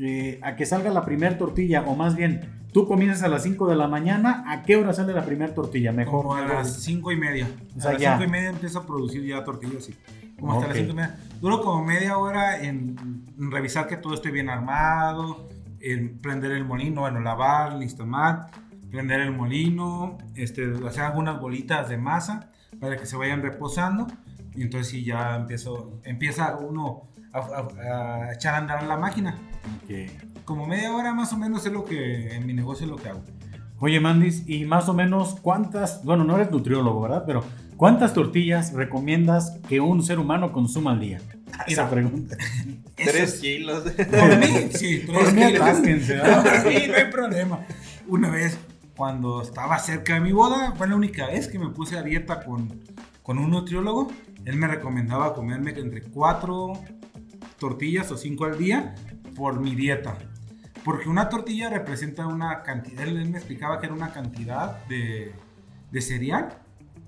[0.00, 2.40] eh, a que salga la primera tortilla, o más bien,
[2.72, 5.92] tú comienzas a las 5 de la mañana, ¿a qué hora sale la primera tortilla?
[5.92, 6.22] Mejor.
[6.22, 7.48] Como a las 5 y media.
[7.76, 8.18] O sea, a las ya.
[8.18, 9.94] 5 y media empiezo a producir ya tortillas, sí.
[10.38, 10.68] Como hasta Ok.
[10.68, 11.18] las 5 y media.
[11.40, 15.48] Duro como media hora en, revisar que todo esté bien armado,
[15.80, 18.46] en prender el molino, bueno, lavar, listamar,
[18.90, 24.06] prender el molino, este, hacer algunas bolitas de masa para que se vayan reposando.
[24.54, 29.36] Y entonces sí ya empiezo, empieza uno a, a- a echar a andar la máquina.
[29.84, 30.44] Ok.
[30.44, 33.08] Como media hora más o menos es lo que en mi negocio es lo que
[33.10, 33.20] hago.
[33.80, 37.22] Oye, Mandis, y más o menos cuántas, bueno, no eres nutriólogo, ¿verdad?
[37.26, 37.44] Pero
[37.78, 41.18] ¿cuántas tortillas recomiendas que un ser humano consuma al día?
[41.66, 41.90] Esa Mira.
[41.90, 42.36] pregunta.
[42.94, 43.84] Tres es- kilos.
[43.84, 45.82] Por mí, sí, tres Por mí kilos.
[46.08, 46.64] ¿verdad?
[46.68, 47.60] Sí, no hay problema.
[48.06, 48.58] Una vez,
[48.96, 52.44] cuando estaba cerca de mi boda, fue la única vez que me puse a dieta
[52.44, 52.80] con,
[53.22, 54.08] con un nutriólogo.
[54.44, 56.72] Él me recomendaba comerme entre cuatro
[57.58, 58.94] tortillas o cinco al día
[59.36, 60.18] por mi dieta.
[60.84, 65.32] Porque una tortilla representa una cantidad, él, él me explicaba que era una cantidad de,
[65.90, 66.58] de cereal,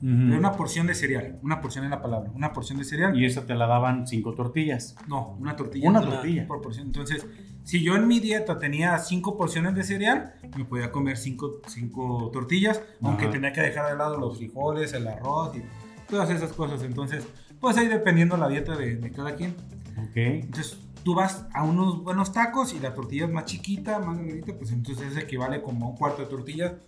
[0.02, 3.14] Era una porción de cereal, una porción en la palabra, una porción de cereal.
[3.18, 4.96] Y esa te la daban cinco tortillas.
[5.08, 5.90] No, una tortilla.
[5.90, 6.46] Una tortilla.
[6.46, 6.86] Por porción.
[6.86, 7.26] Entonces,
[7.64, 12.30] si yo en mi dieta tenía cinco porciones de cereal, me podía comer cinco, cinco
[12.32, 15.62] tortillas, aunque tenía que dejar de lado los frijoles, el arroz y
[16.08, 16.82] todas esas cosas.
[16.82, 17.26] Entonces,
[17.60, 19.54] pues ahí dependiendo la dieta de, de cada quien.
[19.98, 20.16] Ok.
[20.16, 24.56] Entonces, tú vas a unos buenos tacos y la tortilla es más chiquita, más delgadita,
[24.56, 26.78] pues entonces equivale como a un cuarto de tortilla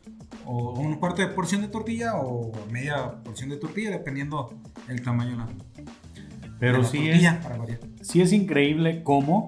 [0.44, 4.52] o un cuarto de porción de tortilla o media porción de tortilla, dependiendo
[4.88, 5.48] el tamaño de la,
[6.58, 7.80] Pero de la sí tortilla, es, para variar.
[8.02, 9.46] sí es increíble cómo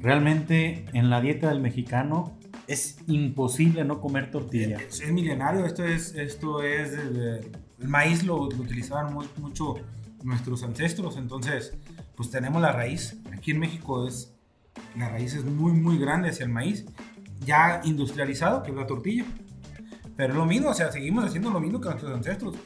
[0.00, 2.32] realmente en la dieta del mexicano
[2.66, 4.78] es imposible no comer tortilla.
[4.78, 9.74] Es, es milenario, esto es, esto es el maíz lo, lo utilizaban muy- mucho
[10.22, 11.74] nuestros ancestros, entonces
[12.16, 13.16] pues tenemos la raíz.
[13.32, 14.34] Aquí en México es
[14.96, 16.84] la raíz es muy muy grande hacia el maíz,
[17.44, 19.24] ya industrializado que es la tortilla.
[20.16, 22.56] Pero es lo mismo, o sea, seguimos haciendo lo mismo que nuestros ancestros.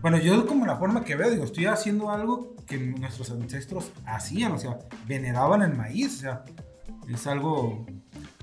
[0.00, 4.52] Bueno, yo como la forma que veo, digo, estoy haciendo algo que nuestros ancestros hacían,
[4.52, 6.44] o sea, veneraban el maíz, o sea,
[7.08, 7.86] es algo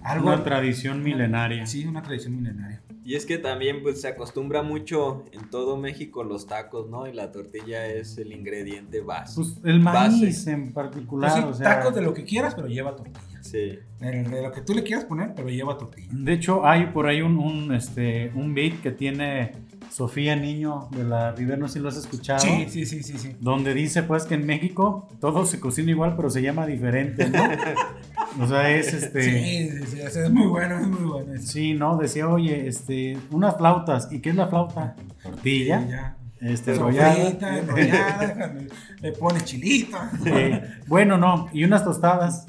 [0.04, 1.66] algo Una tradición milenaria.
[1.66, 2.82] sí, una tradición milenaria.
[3.04, 7.08] Y es que también pues se acostumbra mucho en todo México los tacos, ¿no?
[7.08, 9.36] Y la tortilla es el ingrediente base.
[9.36, 10.52] Pues el maíz Base.
[10.52, 13.42] en particular, Pues sí, o sea, tacos de lo que quieras, pero lleva tortilla.
[13.42, 13.80] Sí.
[14.00, 16.10] De, de lo que tú le quieras poner, pero lleva tortilla.
[16.12, 19.54] de hecho hay por ahí un, un, este, un beat que tiene
[19.90, 22.40] Sofía Niño de la Rivera, no sé si lo has escuchado.
[22.40, 23.36] Sí, sí, sí, sí, sí.
[23.40, 27.44] Donde dice pues que en México todo se cocina igual, pero se llama diferente, ¿no?
[28.40, 29.22] o sea, es este...
[29.24, 31.42] Sí, sí, sí, es muy bueno, es muy bueno.
[31.42, 31.98] Sí, ¿no?
[31.98, 34.08] Decía, oye, este, unas flautas.
[34.12, 34.96] ¿Y qué es la flauta?
[35.24, 35.82] Tortilla.
[35.82, 36.16] Sí, ya.
[36.42, 37.60] Este, Sofrita, enrollada.
[37.60, 38.54] enrollada,
[39.02, 39.98] le pones chilito.
[40.26, 41.50] Eh, bueno, no.
[41.54, 42.48] Y unas tostadas.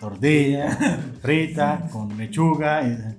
[0.00, 0.76] Tortilla,
[1.22, 2.86] frita, con lechuga.
[2.86, 3.14] eh,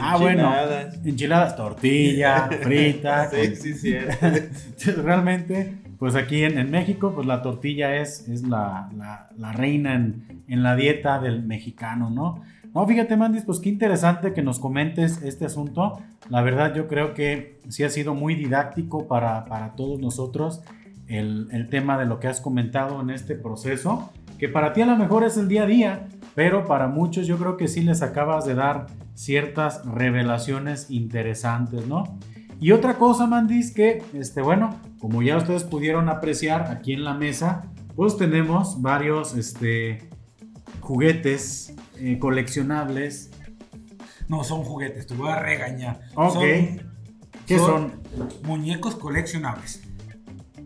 [0.00, 0.42] Ah, bueno.
[0.44, 0.98] Enchiladas.
[1.06, 3.30] Enchiladas, tortilla, frita.
[3.30, 4.26] Sí, con- sí, cierto.
[4.26, 9.94] Entonces, Realmente, pues aquí en, México, pues la tortilla es, es la, la- la reina
[9.94, 12.42] en, en la dieta del mexicano, ¿no?
[12.74, 16.00] No, fíjate, Mandis, pues qué interesante que nos comentes este asunto.
[16.28, 20.62] La verdad, yo creo que sí ha sido muy didáctico para, para todos nosotros
[21.08, 24.86] el, el tema de lo que has comentado en este proceso, que para ti a
[24.86, 28.02] lo mejor es el día a día, pero para muchos yo creo que sí les
[28.02, 32.04] acabas de dar ciertas revelaciones interesantes, ¿no?
[32.60, 37.14] Y otra cosa, Mandis, que, este, bueno, como ya ustedes pudieron apreciar aquí en la
[37.14, 40.08] mesa, pues tenemos varios, este,
[40.80, 43.30] juguetes eh, coleccionables.
[44.28, 46.00] No, son juguetes, te voy a regañar.
[46.14, 46.34] Ok.
[46.34, 46.42] Son
[47.46, 47.92] ¿Qué son?
[48.42, 49.82] muñecos coleccionables.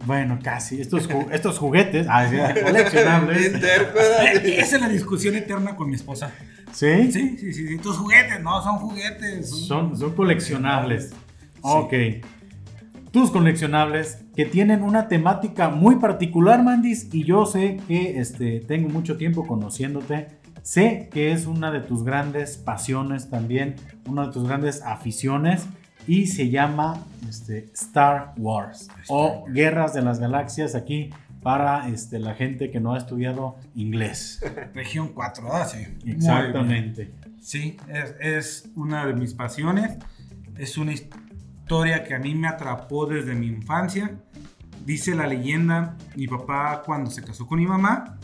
[0.04, 0.80] Bueno, casi.
[0.80, 3.52] Estos, ju- estos juguetes, ah, sí, coleccionables.
[4.44, 6.32] Esa es la discusión eterna con mi esposa.
[6.72, 7.12] ¿Sí?
[7.12, 7.78] Sí, sí, sí, sí.
[7.78, 9.48] Tus juguetes, no, son juguetes.
[9.50, 11.12] Son, son coleccionables.
[11.62, 11.94] Ok.
[13.10, 18.88] Tus coleccionables que tienen una temática muy particular, Mandis, y yo sé que este, tengo
[18.88, 20.28] mucho tiempo conociéndote.
[20.62, 23.76] Sé que es una de tus grandes pasiones también,
[24.08, 25.66] una de tus grandes aficiones,
[26.06, 29.52] y se llama este, Star Wars o Wars.
[29.52, 31.10] Guerras de las Galaxias aquí
[31.42, 34.40] para este, la gente que no ha estudiado inglés.
[34.74, 35.68] Región 4, ¿verdad?
[35.68, 36.10] Sí.
[36.10, 37.12] Exactamente.
[37.40, 39.98] Sí, es, es una de mis pasiones.
[40.56, 40.92] Es una
[41.72, 44.10] historia que a mí me atrapó desde mi infancia.
[44.84, 48.18] Dice la leyenda, mi papá cuando se casó con mi mamá,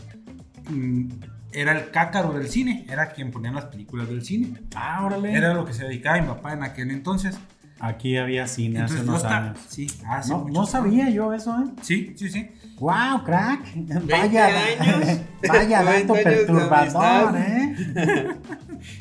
[0.69, 1.07] mm,
[1.51, 4.53] era el cácaro del cine, era quien ponía las películas del cine.
[4.75, 5.33] Ah, órale.
[5.33, 7.39] Era lo que se dedicaba mi papá en aquel entonces.
[7.81, 9.59] Aquí había cine hace Entonces, yo unos hasta- años.
[9.69, 10.69] Sí, hace No, muchos no años.
[10.71, 11.71] sabía yo eso, ¿eh?
[11.81, 12.49] Sí, sí, sí.
[12.79, 13.61] ¡Wow, crack!
[14.05, 15.19] Vaya, años.
[15.47, 17.35] vaya 20 dato perturbador.
[17.37, 18.27] ¿eh?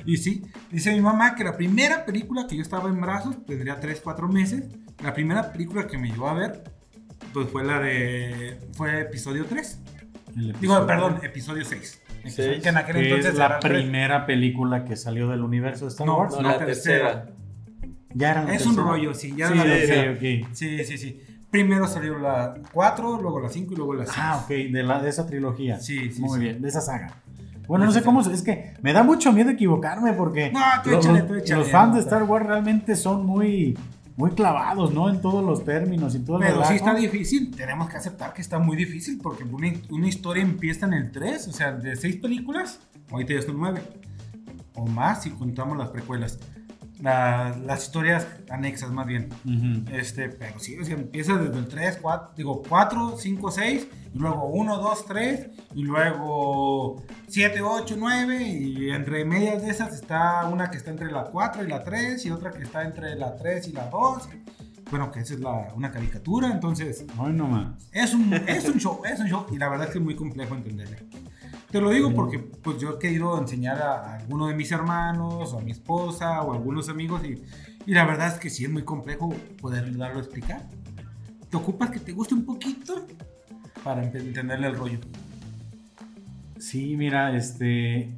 [0.07, 3.79] Y sí, dice mi mamá que la primera película que yo estaba en brazos, tendría
[3.79, 4.65] 3, 4 meses,
[5.03, 6.65] la primera película que me llevó a ver,
[7.33, 9.81] pues fue la de, fue episodio 3.
[10.37, 12.03] El Digo, episodio perdón, episodio 6.
[12.27, 12.63] Seis.
[12.63, 16.07] Que en aquel Que entonces es la primera película que salió del universo de Star
[16.07, 16.35] No, Wars.
[16.35, 17.25] No, la la tercera.
[17.25, 17.35] tercera.
[18.15, 18.91] Ya era la Es un tercera.
[18.93, 20.13] rollo, sí, ya Sí, era la tercera.
[20.13, 20.49] ok.
[20.53, 21.21] Sí, sí, sí.
[21.51, 24.17] Primero salió la 4, luego la 5 y luego la 6.
[24.21, 25.79] Ah, ok, de, la, de esa trilogía.
[25.81, 26.45] Sí, sí, Muy sí.
[26.45, 27.15] bien, de esa saga.
[27.67, 31.23] Bueno, no sé cómo, es que me da mucho miedo equivocarme porque No, tú échale,
[31.23, 33.77] tú échale, los fans de Star Wars realmente son muy,
[34.17, 35.11] muy clavados, ¿no?
[35.11, 36.73] En todos los términos y todo Pero sí relajo.
[36.75, 40.95] está difícil, tenemos que aceptar que está muy difícil porque una, una historia empieza en
[40.95, 42.81] el 3, o sea, de 6 películas,
[43.11, 43.83] ahorita ya son 9,
[44.75, 46.39] o más si contamos las precuelas.
[47.01, 49.29] La- las historias anexas más bien.
[49.45, 49.95] Ujú.
[49.97, 54.19] Este, pero sí, o sea, empieza desde el 3, 4, digo 4, 5, 6, y
[54.19, 60.47] luego 1, 2, 3, y luego 7, 8, 9, y entre medias de esas está
[60.49, 63.37] una que está entre la 4 y la 3, y otra que está entre la
[63.37, 64.29] 3 y la 2.
[64.91, 67.89] Bueno, que esa es la, una caricatura, entonces Ay, no más.
[67.93, 70.17] es un, es un show, es un show, y la verdad es que es muy
[70.17, 71.07] complejo entenderle.
[71.71, 75.53] Te lo digo porque pues yo he querido enseñar a, a alguno de mis hermanos,
[75.53, 77.43] o a mi esposa, o a algunos amigos, y,
[77.85, 80.63] y la verdad es que sí es muy complejo poder darlo a explicar.
[81.51, 83.07] Te ocupas que te guste un poquito
[83.85, 84.99] para ent- entenderle el rollo.
[86.59, 88.15] Sí, mira, este.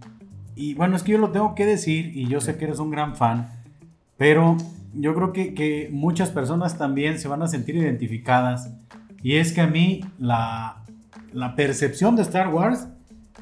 [0.54, 2.90] Y bueno, es que yo lo tengo que decir, y yo sé que eres un
[2.90, 3.48] gran fan,
[4.16, 4.56] pero
[4.94, 8.70] yo creo que, que muchas personas también se van a sentir identificadas.
[9.22, 10.82] Y es que a mí, la,
[11.32, 12.88] la percepción de Star Wars,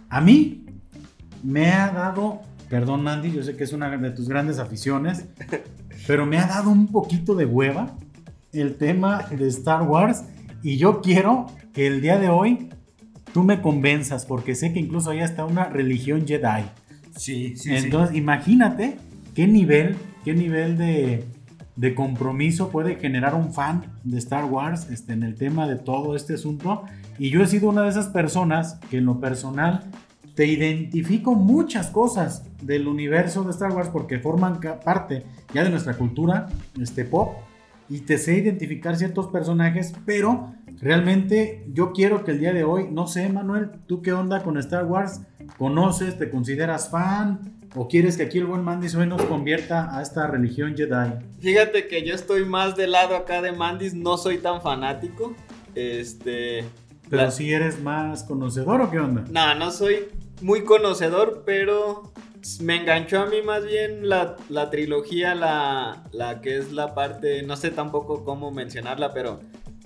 [0.08, 0.66] a mí
[1.42, 2.42] me ha dado.
[2.68, 5.24] Perdón, Mandy, yo sé que es una de tus grandes aficiones,
[6.06, 7.96] pero me ha dado un poquito de hueva
[8.52, 10.24] el tema de Star Wars.
[10.62, 12.68] Y yo quiero que el día de hoy
[13.32, 16.64] tú me convenzas, porque sé que incluso hay hasta una religión Jedi.
[17.16, 18.96] Sí, sí, Entonces, imagínate
[19.34, 21.24] qué nivel, qué nivel de,
[21.76, 26.16] de compromiso puede generar un fan de Star Wars este, en el tema de todo
[26.16, 26.84] este asunto.
[27.18, 29.90] Y yo he sido una de esas personas que en lo personal
[30.34, 35.94] te identifico muchas cosas del universo de Star Wars porque forman parte ya de nuestra
[35.94, 36.46] cultura
[36.80, 37.38] este, pop
[37.88, 42.88] y te sé identificar ciertos personajes, pero realmente yo quiero que el día de hoy,
[42.90, 45.22] no sé, Manuel, ¿tú qué onda con Star Wars?
[45.56, 46.18] ¿Conoces?
[46.18, 47.40] ¿Te consideras fan?
[47.74, 51.14] ¿O quieres que aquí el buen Mandis hoy nos convierta a esta religión Jedi?
[51.40, 55.34] Fíjate que yo estoy más del lado acá de Mandis, no soy tan fanático.
[55.74, 56.64] Este.
[57.10, 59.24] Pero la- si eres más conocedor o qué onda?
[59.30, 60.06] No, no soy
[60.40, 62.12] muy conocedor, pero
[62.60, 67.42] me enganchó a mí más bien la, la trilogía, la, la que es la parte,
[67.42, 69.40] no sé tampoco cómo mencionarla, pero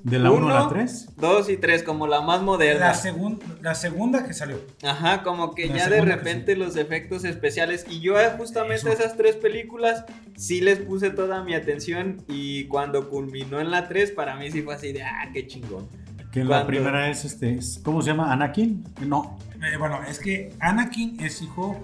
[0.04, 0.68] ¿De la 1 a la Uno.
[0.70, 1.10] 3?
[1.16, 2.86] 2 y 3 como la más moderna.
[2.88, 4.56] La, segun- la segunda que salió.
[4.82, 7.86] Ajá, como que La ya de repente los efectos especiales.
[7.88, 9.00] Y yo a justamente Eso.
[9.00, 10.04] esas tres películas
[10.36, 12.24] sí les puse toda mi atención.
[12.26, 15.86] Y cuando culminó en la 3, para mí sí fue así de, ah, qué chingón.
[16.32, 18.32] Que la primera es, este, es- ¿cómo se llama?
[18.32, 18.84] ¿Anakin?
[19.06, 19.38] No.
[19.62, 21.78] Eh, bueno, es que Anakin es hijo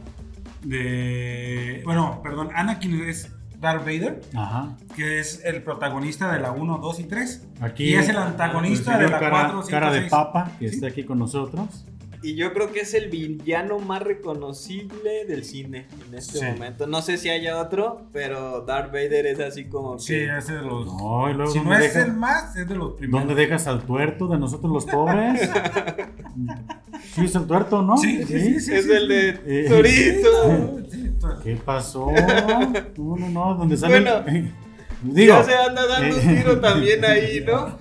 [0.65, 1.83] de.
[1.85, 3.31] Bueno, perdón, Anakin es
[3.61, 4.77] Darth Vader, Ajá.
[4.97, 7.47] que es el protagonista de la 1, 2 y 3.
[7.61, 10.11] Aquí Y es el antagonista el de la cara, 4, 5, cara de 6.
[10.11, 10.75] papa que Sí.
[10.77, 11.85] está aquí con nosotros.
[12.23, 16.45] Y yo creo que es el villano más reconocible del cine en este Sí.
[16.45, 16.87] momento.
[16.87, 20.37] No sé si haya otro, pero Darth Vader es así como Sí, que...
[20.37, 20.87] es de los.
[20.87, 23.27] No, y luego si no ¿dónde es dejas- el más, es de los primeros.
[23.27, 25.49] ¿Dónde dejas al tuerto de nosotros los pobres?
[27.15, 27.97] sí, es el tuerto, ¿no?
[27.97, 28.75] Sí, sí, sí, sí.
[28.75, 29.67] es el de Eh.
[29.69, 30.81] Torito.
[31.45, 32.09] ¿Qué pasó?
[32.97, 34.01] No, no, no, donde sale.
[34.01, 34.25] Bueno,
[35.01, 37.77] Digo, ya se anda dando un eh, tiro también ahí, ¿no?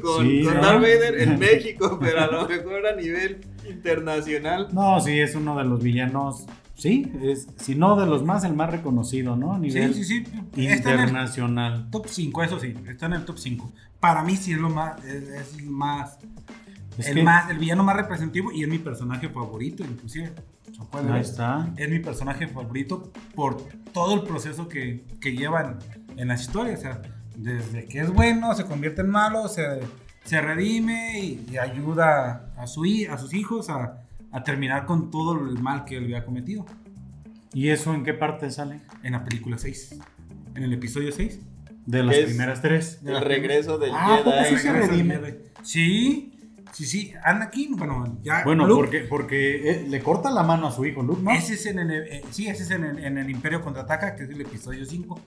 [0.00, 0.60] con Sí, con ¿no?
[0.62, 3.40] Darth Vader en México, pero a lo mejor a nivel
[3.70, 4.68] internacional.
[4.72, 6.46] no, sí, es uno de los villanos.
[6.74, 9.52] Sí, es, si no de los más, el más reconocido, ¿no?
[9.54, 10.24] A sí, nivel sí, sí.
[10.56, 11.88] Está en el internacional.
[11.90, 12.74] top 5, eso sí.
[12.86, 13.72] Está en el top 5.
[13.98, 15.02] Para mí sí es lo más.
[15.04, 16.18] Es, es el más.
[16.98, 20.32] Es el, que- más el villano más representativo y es mi personaje favorito, inclusive.
[20.92, 21.16] Ahí ver.
[21.22, 21.72] está.
[21.78, 23.56] es mi personaje favorito por
[23.94, 25.78] todo el proceso que, que llevan
[26.18, 26.80] en las historias.
[26.80, 27.00] O sea,
[27.36, 29.62] desde que es bueno, se convierte en malo, se,
[30.26, 34.02] se redime y, y ayuda a, su, a sus hijos a,
[34.32, 36.66] a terminar con todo el mal que él había cometido.
[37.54, 38.80] ¿Y eso en qué parte sale?
[39.02, 39.98] En la película 6.
[40.54, 41.40] En el episodio 6.
[41.86, 43.00] De las primeras tres.
[43.06, 44.56] El regreso del Ah, ¿poco Jedi.
[44.56, 45.20] sí se redime?
[45.62, 46.32] Sí,
[46.72, 47.12] sí, sí.
[47.22, 48.42] Anakin, bueno, ya.
[48.44, 51.30] Bueno, Luke, porque, porque eh, le corta la mano a su hijo, Luke, ¿no?
[51.30, 54.24] Ese es en el, eh, sí, ese es en el, en el Imperio Contraataca, que
[54.24, 55.20] es el episodio 5.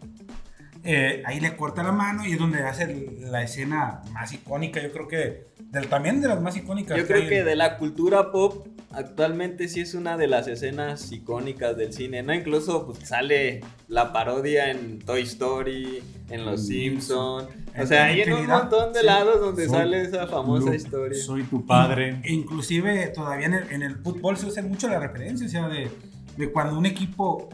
[0.83, 4.91] Eh, ahí le corta la mano y es donde hace la escena más icónica, yo
[4.91, 6.97] creo que del, también de las más icónicas.
[6.97, 11.77] Yo creo que de la cultura pop actualmente sí es una de las escenas icónicas
[11.77, 12.33] del cine, ¿no?
[12.33, 17.47] Incluso pues, sale la parodia en Toy Story, en Los Simpsons.
[17.77, 21.21] O sea, hay en un montón de lados donde sale esa famosa historia.
[21.21, 22.21] Soy tu padre.
[22.25, 25.89] Inclusive todavía en el, en el, fútbol se usa mucho la referencia, o sea, de,
[26.37, 27.49] de cuando un equipo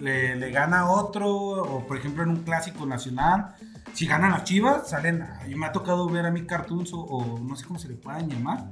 [0.00, 3.54] le, le, gana a otro, o por ejemplo en un clásico nacional,
[3.94, 5.22] si ganan las chivas, salen.
[5.22, 8.28] A me ha tocado ver a mí cartoons o, no sé cómo se le puedan
[8.28, 8.70] llamar.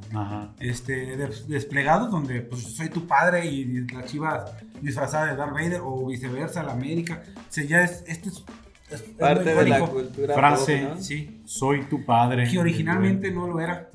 [0.58, 6.06] Este, desplegados donde pues soy tu padre y las chivas disfrazada de Darth Vader o
[6.06, 7.22] viceversa, la América.
[7.36, 8.04] O sea, ya es.
[8.06, 8.44] Este es,
[9.18, 10.34] parte de la cultura.
[10.34, 11.40] Frase, sí.
[11.44, 12.50] Soy tu padre.
[12.50, 13.90] Que originalmente no lo era.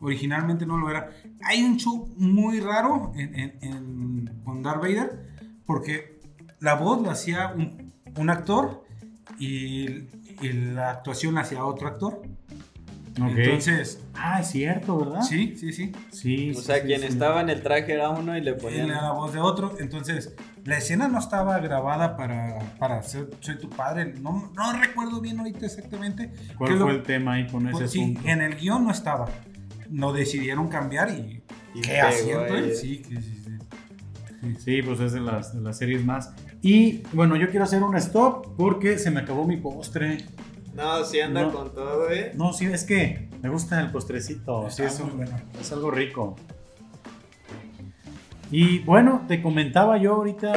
[0.00, 1.10] Originalmente no lo era.
[1.42, 5.35] Hay un show muy raro en, con Darth Vader
[5.66, 6.20] porque
[6.60, 8.84] la voz lo hacía un, un actor
[9.38, 10.06] y
[10.40, 12.22] y la actuación hacia otro actor.
[13.16, 14.02] Entonces.
[14.14, 15.22] Ah, es cierto, ¿verdad?
[15.22, 15.92] Sí, sí, sí.
[16.10, 18.88] sí o sea, quien estaba en el traje era uno y le ponían.
[18.88, 19.74] la voz de otro.
[19.78, 24.14] Entonces, la escena no estaba grabada para, para ser Soy tu padre.
[24.20, 26.30] No, no recuerdo bien ahorita exactamente.
[26.58, 29.28] ¿Cuál fue el tema ahí con ese pues, Sí, en el guion no estaba.
[29.88, 31.42] No decidieron cambiar y.
[31.82, 32.54] ¿Qué acierto?
[32.74, 33.35] Sí, sí, sí.
[34.58, 36.32] Sí, pues es de las, de las series más
[36.62, 40.24] y bueno, yo quiero hacer un stop porque se me acabó mi postre.
[40.74, 42.32] No, sí anda con todo, ¿eh?
[42.34, 44.68] No, sí, es que me gusta el postrecito.
[44.70, 46.36] Sí, es, bueno, es algo rico.
[48.50, 50.54] Y bueno, te comentaba yo ahorita,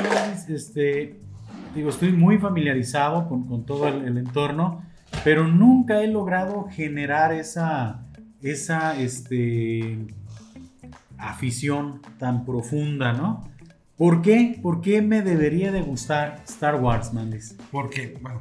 [0.48, 1.20] este,
[1.74, 4.84] digo, estoy muy familiarizado con, con todo el, el, entorno,
[5.24, 8.06] pero nunca he logrado generar esa,
[8.42, 10.08] esa, este,
[11.18, 13.49] afición tan profunda, ¿no?
[14.00, 14.58] ¿Por qué?
[14.62, 17.58] ¿Por qué me debería de gustar Star Wars, Mandis?
[17.70, 18.40] Porque, bueno,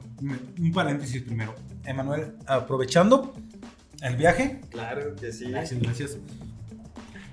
[0.57, 1.53] un paréntesis primero.
[1.85, 3.35] Emanuel, aprovechando
[4.01, 4.61] el viaje.
[4.71, 5.51] Claro que sí.
[5.51, 6.19] Gracias, gracias.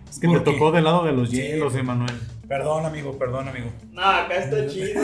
[0.10, 2.20] Es que te tocó del lado de los hielos, Emanuel.
[2.48, 3.72] Perdón, amigo, perdón, amigo.
[3.92, 5.04] No, acá está chido.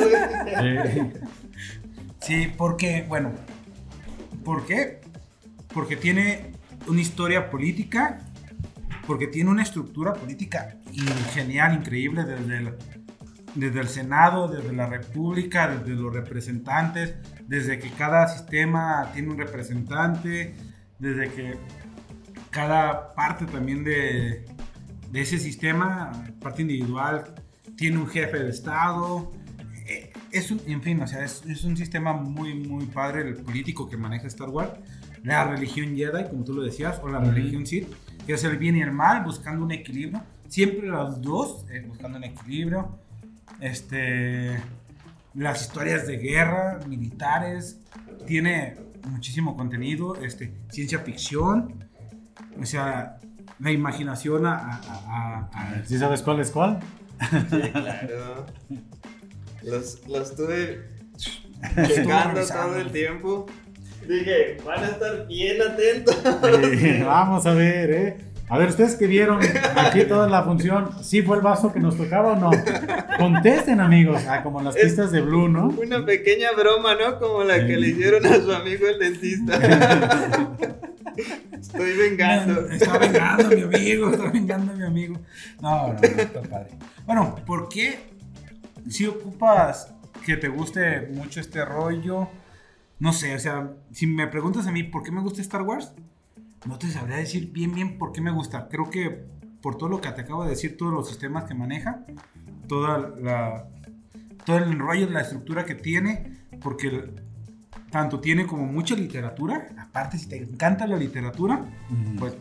[2.22, 3.34] sí, porque, bueno,
[4.44, 5.00] ¿por qué?
[5.76, 6.54] Porque tiene
[6.88, 8.18] una historia política,
[9.06, 10.78] porque tiene una estructura política
[11.36, 12.74] genial, increíble desde el
[13.56, 17.16] desde el Senado, desde la República, desde los representantes,
[17.48, 20.56] desde que cada sistema tiene un representante,
[21.00, 21.58] desde que
[22.50, 24.46] cada parte también de,
[25.12, 27.36] de ese sistema, parte individual,
[27.76, 29.32] tiene un jefe de Estado.
[29.88, 33.36] Eh, es un, en fin, o sea, es, es, un sistema muy, muy padre el
[33.36, 34.72] político que maneja Star Wars.
[35.24, 37.88] La religión Jedi, como tú lo decías, o la religión Sith,
[38.26, 40.22] que es el bien y el mal, buscando un equilibrio.
[40.48, 43.00] Siempre los dos eh, buscando un equilibrio
[43.60, 44.60] este,
[45.34, 47.80] las historias de guerra, militares,
[48.26, 48.78] tiene
[49.10, 51.86] muchísimo contenido, este, ciencia ficción,
[52.60, 53.18] o sea,
[53.60, 54.82] la imaginación a...
[54.84, 56.80] a, ¿Sí sabes cuál es cuál?
[57.50, 58.46] Sí, claro.
[59.64, 60.90] Los, los tuve
[61.88, 63.46] checando todo el tiempo.
[64.08, 66.18] Dije, van a estar bien atentos.
[67.06, 68.18] vamos a ver, ¿eh?
[68.52, 69.40] A ver, ustedes que vieron
[69.78, 72.52] aquí toda la función, ¿sí fue el vaso que nos tocaba o no?
[73.18, 75.70] Contesten, amigos, ah, como en las pistas de Blue, ¿no?
[75.70, 77.18] Una pequeña broma, ¿no?
[77.18, 79.56] Como la que le hicieron a su amigo el dentista.
[81.54, 82.68] Estoy vengando.
[82.68, 85.16] Está vengando a mi amigo, está vengando mi amigo.
[85.62, 86.72] No, no, no, está padre.
[87.06, 88.00] Bueno, ¿por qué
[88.90, 89.94] si ocupas
[90.26, 92.28] que te guste mucho este rollo?
[93.00, 95.94] No sé, o sea, si me preguntas a mí, ¿por qué me gusta Star Wars?
[96.66, 98.68] No te sabría decir bien, bien por qué me gusta.
[98.70, 99.26] Creo que
[99.62, 102.06] por todo lo que te acabo de decir, todos los sistemas que maneja,
[102.68, 103.68] toda la,
[104.46, 107.14] todo el enrollo, la estructura que tiene, porque
[107.92, 109.68] tanto tiene como mucha literatura.
[109.78, 111.66] Aparte, si te encanta la literatura,
[112.18, 112.36] pues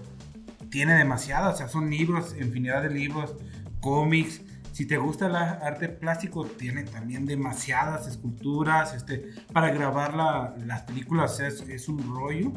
[0.70, 3.34] tiene demasiada, o sea, son libros, infinidad de libros,
[3.80, 4.42] cómics.
[4.72, 8.94] Si te gusta el arte plástico, tiene también demasiadas esculturas.
[8.94, 12.52] Este, para grabar las películas es, es un rollo.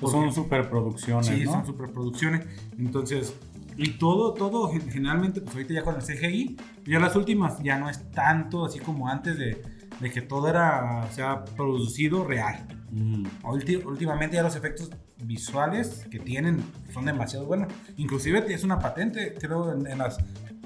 [0.00, 1.26] Pues son superproducciones.
[1.26, 2.46] Sí, son superproducciones.
[2.78, 3.34] Entonces,
[3.76, 7.88] y todo, todo, generalmente, pues ahorita ya con el CGI, ya las últimas ya no
[7.88, 9.62] es tanto así como antes de,
[10.00, 12.66] de que todo era, o sea, producido real.
[12.90, 13.24] Mm.
[13.86, 14.90] últimamente ya los efectos
[15.24, 16.62] visuales que tienen
[16.92, 17.72] son demasiado buenos.
[17.96, 20.18] Inclusive es una patente, creo, en, las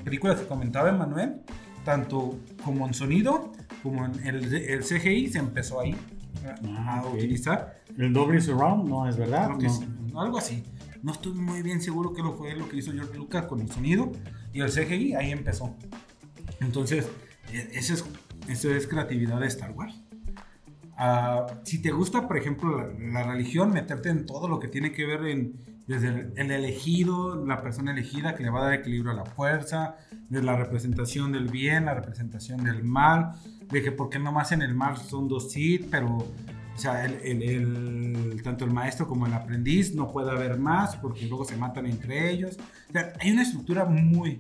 [0.03, 1.43] películas que comentaba Emanuel,
[1.85, 3.53] tanto como en sonido
[3.83, 5.95] como en el, el CGI se empezó ahí
[6.65, 7.76] a utilizar.
[7.97, 9.51] El Dolby Surround no es verdad.
[10.17, 10.63] algo así.
[11.03, 13.71] No estoy muy bien seguro que lo fue lo que hizo George Lucas con el
[13.71, 14.11] sonido
[14.53, 15.77] y el CGI ahí empezó.
[16.61, 17.09] Entonces,
[17.53, 18.05] e, eso es,
[18.49, 20.01] eso es creatividad de Star Wars.
[20.97, 24.93] Ah, si te gusta, por ejemplo, la, la religión, meterte en todo lo que tiene
[24.93, 25.55] que ver en,
[25.87, 29.27] desde el, el elegido, la persona elegida que le va a dar equilibrio a la
[29.27, 29.97] fuerza,
[30.29, 33.33] de la representación del bien, la representación del mal,
[33.71, 36.27] de que por qué nomás en el mal son dos Sith, pero
[36.77, 40.95] o sea, el, el- el- tanto el maestro como el aprendiz no puede haber más
[40.97, 42.59] porque luego se matan entre ellos.
[42.91, 44.39] O sea, hay una estructura muy,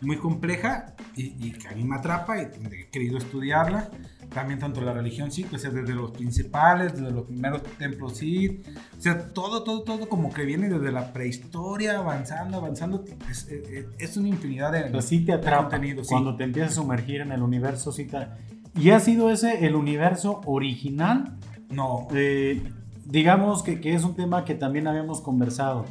[0.00, 3.90] muy compleja y, y que a mí me atrapa y he querido estudiarla.
[4.32, 8.66] También tanto la religión Sith, o sea, desde los principales, desde los primeros templos Sith,
[8.96, 13.04] o sea, todo, todo, todo como que viene desde la prehistoria, avanzando, avanzando.
[13.30, 15.68] Es, es- es una infinidad de, O sea, sí te atrapa.
[15.68, 16.08] contenido, sí.
[16.10, 18.28] Cuando te empiezas a sumergir en el universo, sí te-
[18.74, 21.36] ¿Y ha sido ese el universo original?
[21.72, 22.62] No, Eh,
[23.04, 25.84] digamos que, que es un tema que también habíamos conversado.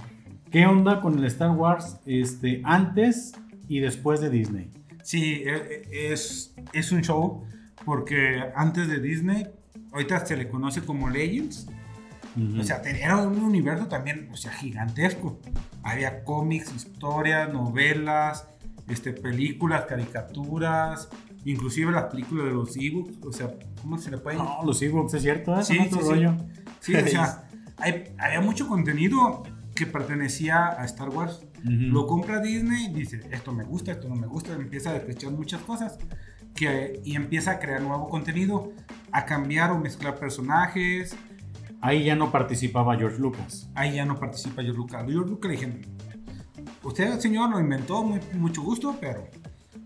[0.52, 3.34] ¿Qué onda con el Star Wars este, antes
[3.68, 4.70] y después de Disney?
[5.04, 7.44] Sí, e- e- es, es un show
[7.86, 9.48] porque antes de Disney,
[9.92, 11.68] ahorita se le conoce como Legends.
[12.58, 15.38] O sea, era un universo también, o sea, gigantesco.
[15.84, 18.48] Había cómics, historias, novelas,
[18.88, 21.10] este, películas, caricaturas,
[21.46, 23.18] inclusive las películas de los ebooks.
[23.26, 25.64] O sea, ¿cómo se le puede no, los Ewoks, es cierto, ¿eh?
[25.64, 26.36] Sí, rollo.
[26.80, 29.44] Sí, o sea, hay- había mucho contenido
[29.76, 31.42] que pertenecía a Star Wars.
[31.64, 35.32] Lo compra Disney y dice, esto me gusta, esto no me gusta, empieza a despreciar
[35.32, 35.98] muchas cosas
[36.56, 38.72] que, y empieza a crear nuevo contenido,
[39.12, 41.16] a cambiar o mezclar personajes.
[41.80, 43.70] Ahí ya no participaba George Lucas.
[43.76, 45.04] Ahí ya no participa George Lucas.
[45.08, 45.82] George Lucas le dije,
[46.84, 49.28] usted señor lo inventó, muy, mucho gusto, pero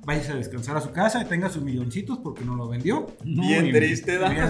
[0.05, 3.07] váyase a descansar a su casa y tenga sus milloncitos porque no lo vendió.
[3.23, 4.29] No, Bien triste, ¿da?
[4.29, 4.47] bien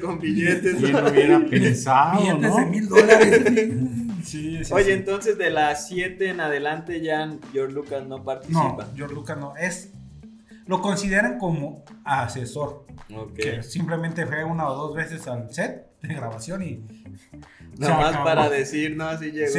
[0.00, 0.76] con billetes.
[0.76, 2.56] ¿Quién lo hubiera pensado, Billetes no?
[2.56, 3.42] de mil dólares.
[4.24, 4.90] sí, sí, Oye, sí.
[4.92, 8.88] entonces de las 7 en adelante ya George Lucas no No, participa.
[8.96, 9.54] George Lucas no.
[9.56, 9.92] Es,
[10.66, 12.86] lo consideran como asesor.
[13.14, 13.34] Ok.
[13.34, 16.84] Que simplemente fue una o dos veces al set de grabación y.
[17.76, 18.24] Nada más acabó.
[18.24, 19.04] para decir, ¿no?
[19.08, 19.52] Así llegó.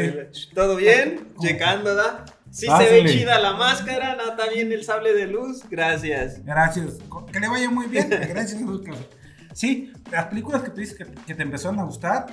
[0.54, 1.28] ¿Todo bien?
[1.40, 2.26] Checando, ¿da?
[2.52, 3.04] Sí se Pásale.
[3.04, 4.18] ve chida la máscara.
[4.30, 5.64] Está bien el sable de luz.
[5.70, 6.44] Gracias.
[6.44, 6.98] Gracias.
[7.32, 8.10] Que le vaya muy bien.
[8.10, 8.62] Gracias.
[9.54, 12.28] Sí, las películas que tú dices que, que te empezaron a gustar,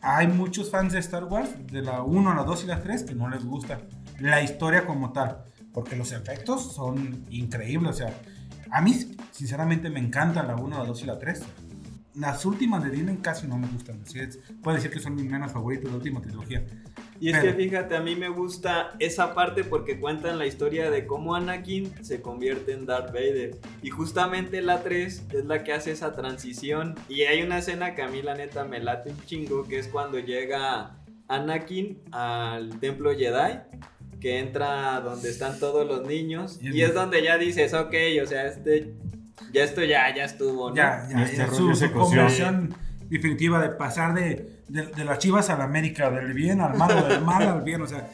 [0.00, 3.14] hay muchos fans de Star Wars, de la 1, la 2 y la 3, que
[3.14, 3.80] no les gusta
[4.18, 7.90] la historia como tal, porque los efectos son increíbles.
[7.90, 8.14] O sea,
[8.70, 11.42] a mí, sinceramente, me encantan la 1, la 2 y la 3.
[12.14, 14.02] Las últimas de Disney casi no me gustan.
[14.04, 16.62] Así es, puedo decir que son mis menos favoritos de la última trilogía.
[17.18, 20.90] Y es Pero- que fíjate, a mí me gusta esa parte porque cuentan la historia
[20.90, 23.56] de cómo Anakin se convierte en Darth Vader.
[23.82, 26.96] Y justamente la 3 es la que hace esa transición.
[27.08, 29.88] Y hay una escena que a mí la neta me late un chingo, que es
[29.88, 30.98] cuando llega
[31.28, 33.60] Anakin al templo Jedi.
[34.20, 36.58] Que entra donde están todos los niños.
[36.60, 38.94] Y es donde ya dices, ok, o sea, este...
[39.52, 40.76] Ya esto ya, ya estuvo, ¿no?
[40.76, 42.74] Ya, ya, Este ya su, su conversión
[43.08, 47.08] definitiva de pasar de, de, de las chivas a la América, del bien al mal,
[47.08, 48.08] del mal al bien, o sea,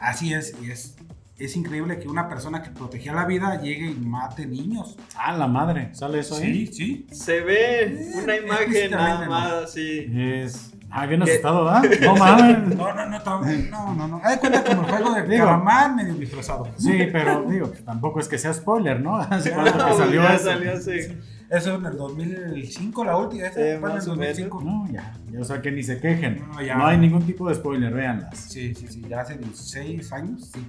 [0.00, 0.96] así es, y es,
[1.38, 4.96] es increíble que una persona que protegía la vida llegue y mate niños.
[5.16, 6.66] Ah, la madre, ¿sale eso ahí?
[6.66, 7.14] Sí, sí.
[7.14, 10.06] Se ve una Eh, imagen nada más así.
[10.14, 10.72] Es.
[10.90, 11.82] Ah, bien asustado, ¿verdad?
[12.00, 12.58] No mames.
[12.76, 14.20] No, no, no, no, no, no, no.
[14.24, 15.44] Haz de cuenta como el juego de Digo.
[15.44, 16.66] calamar medio disfrazado.
[16.78, 19.16] Sí, pero digo, tampoco es que sea spoiler, ¿no?
[19.30, 20.44] Hace cuánto No, que salió ya eso.
[20.44, 21.18] salió hace-
[21.50, 24.62] Eso en el 2005, la última, esa Eh, fue en el más o 2005.
[24.62, 26.40] No, ya, ya, o sea que ni se quejen.
[26.46, 26.86] No, No, ya.
[26.88, 28.36] hay ningún tipo de spoiler, véanlas.
[28.38, 30.60] Sí, sí, sí, ya hace 16 años, sí,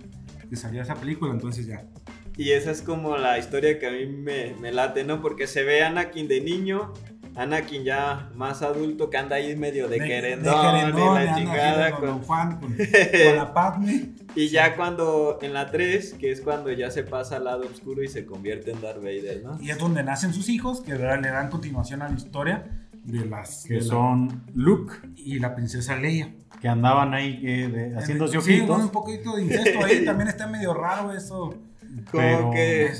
[0.49, 1.83] que salió esa película, entonces ya.
[2.37, 5.21] Y esa es como la historia que a mí me, me late, ¿no?
[5.21, 6.93] Porque se ve a Anakin de niño,
[7.35, 11.85] Anakin ya más adulto que anda ahí medio de, querendón, y querendón, la anda chingada.
[11.85, 14.09] de con- Don Juan con, con la Padme.
[14.35, 18.03] Y ya cuando, en la 3, que es cuando ya se pasa al lado oscuro
[18.03, 19.57] y se convierte en Darth Vader, ¿no?
[19.61, 22.65] Y es donde nacen sus hijos, que le dan le dan continuación a la historia
[23.03, 23.63] de las...
[23.65, 26.33] Que de la- son Luke, y la princesa Leia.
[26.61, 28.79] que andaban ahí eh, de- haciéndose Sí, ojitos.
[28.83, 31.55] un poquito de incesto ahí, también está medio raro eso.
[32.11, 32.91] Como Pero- que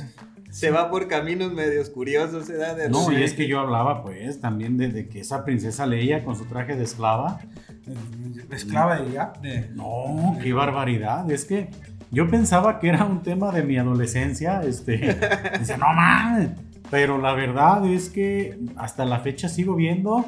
[0.50, 4.04] se va por caminos medios curiosos, se da de No, y es que yo hablaba,
[4.04, 7.39] pues, también de, de que esa princesa Leia con su traje de esclava.
[7.88, 9.70] eh, Esclava de ya, de...
[9.76, 11.30] No, qué barbaridad.
[11.32, 11.70] Es que
[12.12, 14.62] yo pensaba que era un tema de mi adolescencia.
[14.64, 14.97] Este,
[15.60, 16.50] decía, no mames.
[16.89, 20.26] Pero la verdad es que hasta la fecha sigo viendo.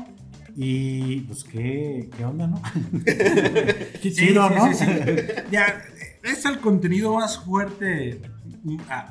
[0.56, 2.62] Y pues, ¿qué, qué onda, no?
[3.06, 4.74] qué chido, sí, ¿no?
[4.74, 4.86] sí, sí.
[5.50, 5.82] Ya,
[6.24, 8.22] es el contenido más fuerte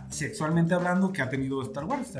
[0.08, 2.14] sexualmente hablando que ha tenido Star Wars.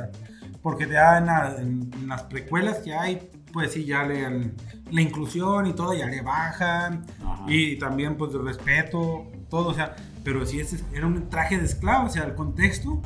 [0.62, 4.52] porque ya en, la- en- las precuelas que hay, pues sí, ya le,
[4.90, 7.06] la inclusión y todo, ya le bajan.
[7.24, 7.44] Ajá.
[7.48, 11.64] Y también, pues, el respeto, todo, o sea, pero si ese era un traje de
[11.64, 13.00] esclavo, o sea, el contexto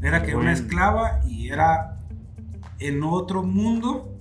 [0.00, 1.98] era que era una esclava y era
[2.78, 4.12] en otro mundo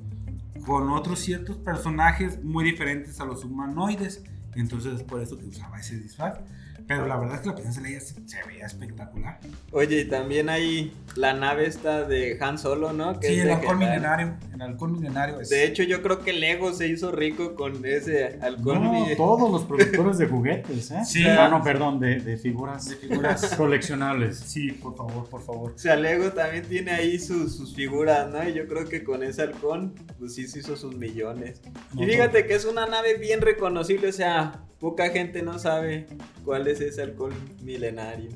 [0.66, 4.24] con otros ciertos personajes muy diferentes a los humanoides.
[4.56, 6.40] Entonces es por eso que usaba ese disfraz.
[6.88, 9.40] Pero la verdad es que la princesa Leia se, se veía espectacular.
[9.72, 13.20] Oye, y también hay la nave esta de Han Solo, ¿no?
[13.20, 14.36] Que Sí, es el halcón milenario.
[14.54, 15.50] El halcón milenario es.
[15.50, 18.84] De hecho, yo creo que Lego se hizo rico con ese halcón.
[18.84, 21.02] No, todos los productores de juguetes, ¿eh?
[21.06, 21.24] Sí.
[21.28, 23.56] Ah, no, perdón, de, de figuras, De figuras.
[23.58, 24.38] coleccionables.
[24.38, 25.72] Sí, por favor, por favor.
[25.74, 28.48] O sea, Lego también tiene ahí sus, sus figuras, ¿no?
[28.48, 31.62] Y yo creo que con ese halcón, pues sí se hizo sus millones.
[31.94, 36.06] No, y fíjate que es una nave bien reconocible, o sea, poca gente no sabe
[36.44, 37.32] cuál es ese halcón
[37.64, 38.30] milenario.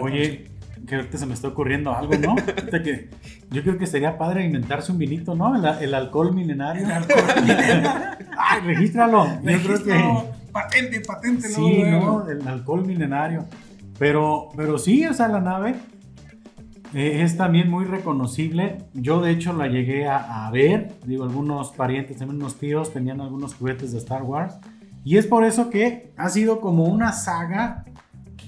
[0.00, 0.48] Oye,
[0.86, 2.36] que ahorita se me está ocurriendo algo, ¿no?
[2.70, 3.08] Que
[3.50, 5.56] yo creo que sería padre inventarse un vinito, ¿no?
[5.56, 6.84] El, el alcohol milenario.
[6.84, 7.90] El halcón milenario.
[8.38, 9.26] Ay, regístralo.
[9.42, 11.48] Yo creo que Patente, patente.
[11.48, 12.22] sí, luego, luego.
[12.22, 12.30] ¿no?
[12.30, 13.44] El alcohol milenario.
[13.98, 15.74] Pero, pero sí, o sea, la nave
[16.94, 18.78] eh, es también muy reconocible.
[18.94, 20.92] Yo, de hecho, la llegué a, a ver.
[21.06, 24.54] Digo, algunos parientes, también unos tíos, tenían algunos juguetes de Star Wars.
[25.04, 27.84] Y es por eso que ha sido como una saga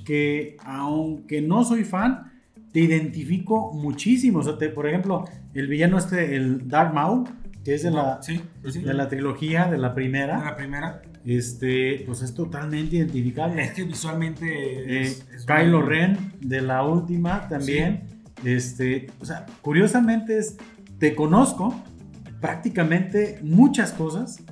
[0.05, 2.31] que, aunque no soy fan,
[2.73, 4.41] te identifico muchísimo.
[4.41, 5.25] O sea, te- por ejemplo,
[5.55, 7.25] el villano este, el Darth Maul,
[7.65, 8.81] que es de la, Sí, sí.
[8.81, 11.03] de la trilogía, de la De primera, la primera.
[11.25, 13.63] este, pues es totalmente identificable.
[13.63, 14.47] Es que visualmente.
[14.49, 18.05] Eh, es- Kylo muy- Ren de la última también.
[18.45, 20.57] Este, o sea, curiosamente es,
[20.99, 21.75] te conozco
[22.41, 24.43] prácticamente muchas cosas,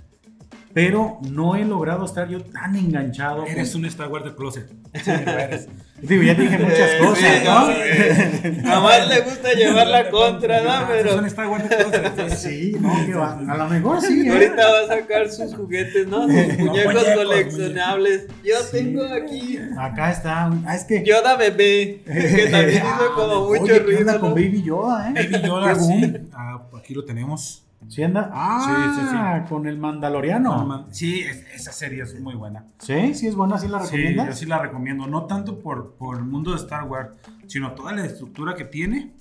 [0.73, 3.45] pero no he logrado estar yo tan enganchado.
[3.47, 4.71] Eres con- un Star Wars de closet.
[5.03, 5.69] Sí, lo eres.
[6.03, 7.67] Digo, ya dije muchas cosas, sí, ¿no?
[7.67, 8.63] sí.
[8.63, 10.87] Nomás le gusta llevar la contra, ¿no?
[10.89, 12.29] Pero un Star Wars de closet.
[12.37, 13.39] Sí, no, que va.
[13.49, 14.31] A lo mejor sí, ¿eh?
[14.33, 16.23] ahorita va a sacar sus juguetes, ¿no?
[16.23, 18.27] Sus muñecos muñecos, coleccionables.
[18.45, 18.69] Yo Sí.
[18.79, 20.51] tengo aquí Acá está.
[20.67, 21.03] Ah, es que.
[21.05, 24.21] Yoda bebé, que también Ah, hizo como mucho oye, ¿qué ruido, onda ¿no?
[24.21, 25.29] con Baby Yoda, ¿eh?
[25.31, 26.13] Baby Yoda, sí.
[26.33, 27.65] Ah, aquí lo tenemos.
[27.89, 28.31] ¿Sí anda?
[28.33, 28.61] Ah,
[28.95, 29.49] Sí, sí, sí.
[29.49, 30.87] con el Mandaloriano.
[30.91, 32.65] Sí, es- esa serie es muy buena.
[32.79, 34.27] Sí, sí es buena, sí la Sí, recomiendas.
[34.29, 35.07] yo sí la recomiendo.
[35.07, 37.11] No tanto por, por el mundo de Star Wars,
[37.47, 39.13] sino toda la estructura que tiene.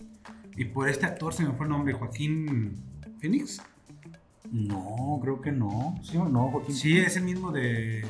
[0.57, 2.73] Y por este actor, se me fue el nombre, Joaquín
[3.19, 3.61] Phoenix.
[4.51, 5.95] No, creo que no.
[6.03, 6.75] ¿Sí o no, Joaquín?
[6.75, 8.05] Sí, es el mismo de.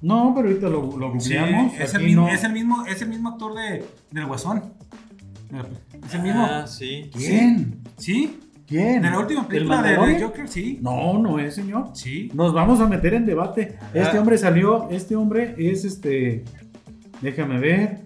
[0.00, 1.74] No, pero ahorita lo, lo Sí, googleamos.
[1.78, 2.28] es, el mismo, no.
[2.28, 4.62] es, el mismo, es el mismo actor de, del Guasón.
[6.06, 6.44] Es el mismo.
[6.44, 7.10] Ah, sí.
[7.14, 7.80] ¿Quién?
[7.98, 8.40] ¿Sí?
[8.72, 9.02] ¿Quién?
[9.02, 10.78] De la última ¿El película de, de Joker, sí.
[10.82, 11.90] No, no es, señor.
[11.94, 12.30] Sí.
[12.34, 13.76] Nos vamos a meter en debate.
[13.92, 14.20] Este Ah.
[14.20, 16.44] hombre salió, este hombre es este.
[17.20, 18.00] Déjame ver.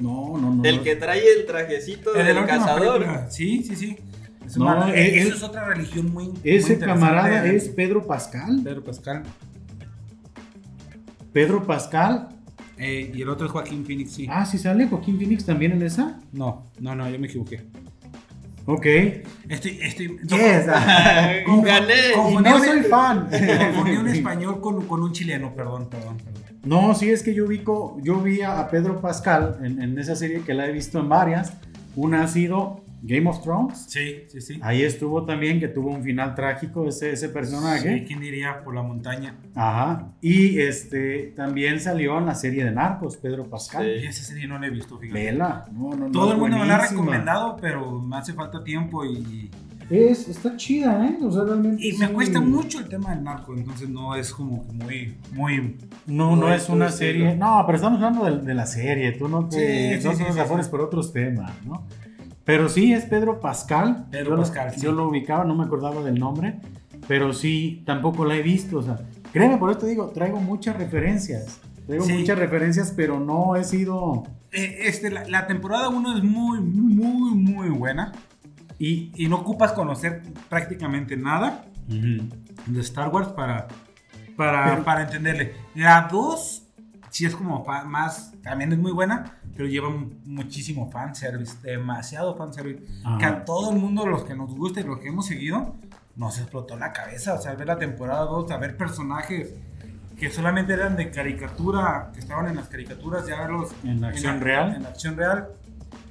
[0.00, 0.64] No, no, no.
[0.64, 2.98] El que trae el trajecito El de del última cazador.
[3.00, 3.30] película.
[3.30, 3.96] Sí, sí, sí.
[4.44, 6.30] Es No, una- él- eso es otra religión muy.
[6.44, 8.60] Ese camarada es Pedro Pascal.
[8.64, 9.22] Pedro Pascal.
[11.32, 12.28] Pedro Pascal.
[12.78, 14.26] Eh, y el otro es Joaquín Phoenix, sí.
[14.28, 16.18] Ah, sí sale Joaquín Phoenix también en esa.
[16.32, 17.60] No, no, no, yo me equivoqué.
[18.66, 18.86] Ok.
[19.48, 20.18] Estoy, estoy.
[20.24, 20.66] Yes.
[21.46, 22.12] Con- Gané.
[22.14, 23.28] Confundí no soy fan.
[23.30, 26.42] Confundí un español con, con un chileno, perdón, perdón, perdón.
[26.64, 30.14] No, sí es que yo ubico, yo vi a, a Pedro Pascal en, en esa
[30.14, 31.54] serie que la he visto en varias.
[31.96, 33.86] Una ha sido Game of Thrones.
[33.88, 34.60] Sí, sí, sí.
[34.62, 38.04] Ahí estuvo también, que tuvo un final trágico ese, ese Sí, personaje.
[38.06, 39.34] ¿Quién diría por la montaña?
[39.56, 40.12] Ajá.
[40.20, 43.84] Y este también salió en la serie de Narcos, Pedro Pascal.
[43.84, 44.04] Sí.
[44.04, 45.20] Y esa serie no la he visto, fíjate.
[45.20, 45.64] Vela.
[45.72, 49.04] No, no, no, Todo el mundo me la ha recomendado, pero me hace falta tiempo
[49.04, 49.50] y,
[49.90, 51.18] Es, está chida, ¿eh?
[51.22, 51.84] O sea, realmente.
[51.84, 52.12] y me sí.
[52.12, 55.76] cuesta mucho el tema del narco, entonces no es como que muy, muy...
[56.06, 57.34] No, no No es una serie.
[57.34, 59.10] No, pero estamos hablando de, de la serie.
[59.12, 59.56] Tú no te.
[59.96, 60.70] Sí, sí, no sí, te sí, sí.
[60.70, 61.84] por otros temas, ¿no?
[62.44, 64.06] Pero sí, es Pedro Pascal.
[64.10, 64.80] Pedro yo Pascal, Lo, sí.
[64.80, 66.60] Yo lo ubicaba, no me acordaba del nombre.
[67.06, 68.78] Pero sí, tampoco la he visto.
[68.78, 68.98] O sea,
[69.32, 71.60] créeme, por esto digo, traigo muchas referencias.
[71.86, 72.12] Traigo Sí.
[72.14, 74.22] muchas referencias, pero no he sido.
[74.52, 78.12] Eh, este, la, la temporada 1 es muy, muy, muy buena
[78.78, 79.10] Y.
[79.16, 83.68] y no ocupas conocer prácticamente nada de Star Wars para,
[84.36, 85.54] para, Pero- para entenderle.
[85.74, 86.61] La 2
[87.12, 92.34] sí es como fa- más, también es muy buena, pero lleva mu- muchísimo fanservice, demasiado
[92.36, 92.82] fanservice.
[93.04, 93.18] Ajá.
[93.18, 95.76] Que a todo el mundo, los que nos gusta y los que hemos seguido,
[96.16, 97.34] nos explotó la cabeza.
[97.34, 99.54] O sea, ver la temporada 2, a ver personajes
[100.18, 104.44] que solamente eran de caricatura, que estaban en las caricaturas, ya verlos En acción la-
[104.44, 104.74] real.
[104.74, 105.48] En acción real,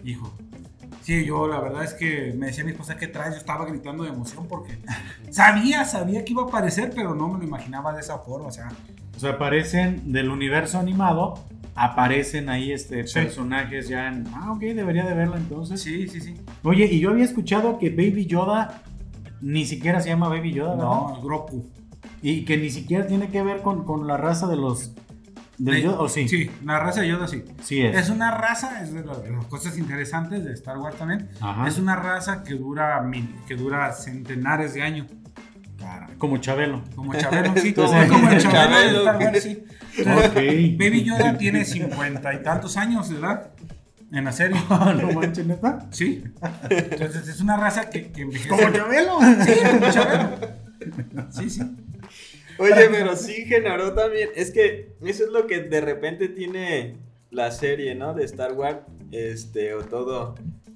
[0.04, 0.34] hijo.
[1.04, 4.04] Sí, yo la verdad es que me decía mi esposa que traes, yo estaba gritando
[4.04, 4.78] de emoción porque
[5.32, 8.52] sabía, sabía que iba a aparecer, pero no me lo imaginaba de esa forma, o
[8.52, 8.70] sea,
[9.16, 11.36] O sea, aparecen del universo animado.
[11.76, 13.14] Aparecen ahí este, Sí.
[13.16, 14.26] personajes ya en.
[14.34, 15.82] Ah, ok, debería de verla entonces.
[15.82, 16.36] sí, sí, sí.
[16.64, 18.84] Oye, y yo había escuchado que Baby Yoda
[19.42, 20.86] ni siquiera se llama Baby Yoda, ¿verdad?
[20.86, 21.70] No, el Groku.
[22.22, 24.94] Y que ni siquiera tiene que ver con, con la raza de los
[25.58, 26.28] ¿Del De- Yoda o sí?
[26.28, 27.44] Sí, la raza de Yoda sí.
[27.64, 27.96] Sí es.
[27.96, 31.30] Es una raza, es de las, de las cosas interesantes de Star Wars también.
[31.40, 31.68] Ajá.
[31.68, 35.08] Es una raza que dura, mil- que dura centenares de años.
[36.18, 36.84] Como Chabelo.
[36.96, 37.70] Como Chabelo, sí.
[37.70, 40.76] Entonces, como el Chabelo de Chabelo, Star Wars, que- sí.
[40.80, 43.52] Baby Yoda tiene cincuenta y tantos años de edad
[44.12, 44.58] en la serie.
[44.70, 45.88] no manches, neta.
[45.92, 46.24] Sí.
[46.70, 48.50] Entonces es una raza que, que envejece.
[48.50, 49.20] Como Chabelo.
[49.46, 50.38] Sí, como Chabelo.
[51.32, 51.62] Sí, sí.
[52.58, 54.30] Oye, pero sí generó también.
[54.36, 56.98] Es que eso es lo que de repente tiene
[57.32, 58.14] la serie, ¿no?
[58.14, 58.80] De Star Wars.
[59.12, 60.36] Este, o todo,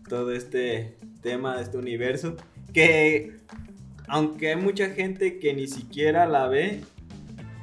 [0.10, 2.36] todo este tema, este universo.
[2.74, 3.40] Que
[4.08, 6.82] aunque hay mucha gente que ni siquiera la ve.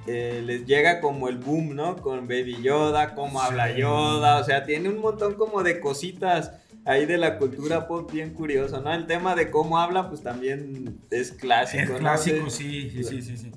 [0.08, 1.96] eh, les llega como el boom, ¿no?
[1.96, 3.46] Con Baby Yoda, cómo Sí.
[3.48, 6.50] habla Yoda, o sea, tiene un montón como de cositas
[6.84, 8.92] ahí de la cultura pop bien curioso, ¿no?
[8.92, 11.98] El tema de cómo habla, pues también es clásico, Es ¿no?
[11.98, 13.36] clásico, De- sí, sí, sí, sí.
[13.36, 13.52] sí.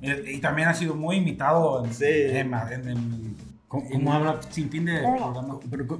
[0.00, 2.04] Eh, Y también ha sido muy imitado en, Sí.
[2.06, 3.36] en, en- en-
[3.68, 4.40] ¿Cómo, habla?
[4.48, 5.58] sin fin de programa.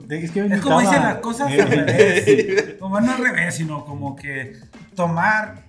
[0.09, 2.75] Es que Es como dicen las cosas al revés.
[2.81, 4.55] Como no al revés, sino como que
[4.97, 5.67] tomar.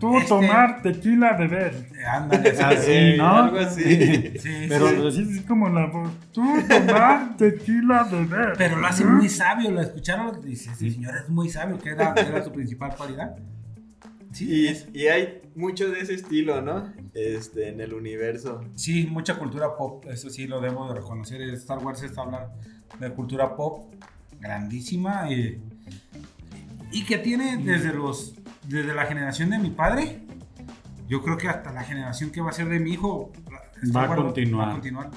[0.00, 1.86] Tú Este- tomar tequila beber.
[1.96, 3.28] eh, Ándale, Así, Eh, ¿no?
[3.36, 3.82] algo así.
[4.38, 4.96] Sí, Pero sí.
[4.96, 6.10] lo decís como la voz.
[6.32, 8.54] Tú tomar tequila beber.
[8.58, 12.12] Pero lo hace muy sabio, lo escucharon, dice, ese señor es muy sabio, que era,
[12.14, 13.36] era su principal cualidad.
[14.32, 16.92] Sí, Y, es- y hay mucho de ese estilo, ¿no?
[17.14, 18.62] Este, en el universo.
[18.74, 21.40] sí, mucha cultura pop, eso sí lo debo de reconocer.
[21.54, 22.50] Star Wars está hablando
[22.98, 23.94] de cultura pop
[24.40, 25.60] grandísima y,
[26.90, 28.34] y que tiene desde los
[28.68, 30.22] desde la generación de mi padre,
[31.08, 33.32] yo creo que hasta la generación que va a ser de mi hijo
[33.94, 34.66] Va a continuar.
[34.66, 35.10] va a continuar.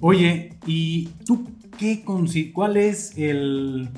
[0.00, 1.48] Oye, ¿y tú
[1.78, 2.04] qué
[2.52, 3.88] cuál es el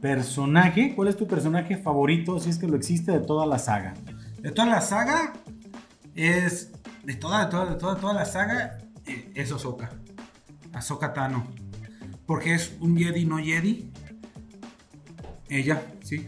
[0.00, 0.94] personaje?
[0.94, 3.94] ¿Cuál es tu personaje favorito, si es que lo existe, de toda la saga?
[4.40, 5.32] De toda la saga
[6.14, 6.72] es
[7.04, 9.90] de toda de toda de toda, toda la saga eh, es Ahsoka.
[10.72, 11.46] Ahsoka Tano.
[12.26, 13.90] Porque es un Jedi no Jedi.
[15.48, 16.26] Ella, sí.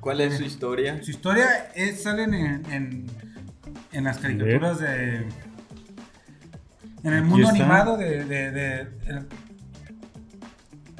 [0.00, 1.02] ¿Cuál es su historia?
[1.02, 3.06] Su historia es, salen en, en,
[3.92, 5.26] en las caricaturas de.
[7.02, 8.24] En el mundo animado de.
[8.24, 8.88] de-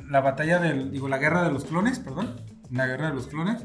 [0.09, 0.91] la batalla del.
[0.91, 2.37] Digo, la guerra de los clones, perdón.
[2.71, 3.65] La guerra de los clones.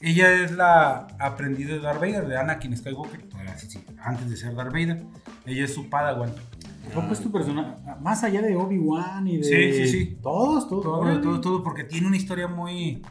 [0.00, 3.24] Ella es la aprendiz de Darth Vader, de Anakin Skywalker.
[3.56, 5.02] sí, sí, antes de ser Darth Vader.
[5.46, 6.30] Ella es su padawan.
[6.92, 7.70] ¿Cómo es tu personaje?
[8.00, 9.44] Más allá de Obi-Wan y de.
[9.44, 10.18] Sí, sí, sí.
[10.22, 10.82] Todos, todos.
[10.84, 13.02] Todo, todo, todo, porque tiene una historia muy,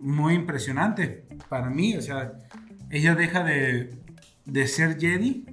[0.00, 1.96] muy impresionante para mí.
[1.96, 2.32] O sea,
[2.90, 3.98] ella deja de,
[4.44, 5.44] de ser Jedi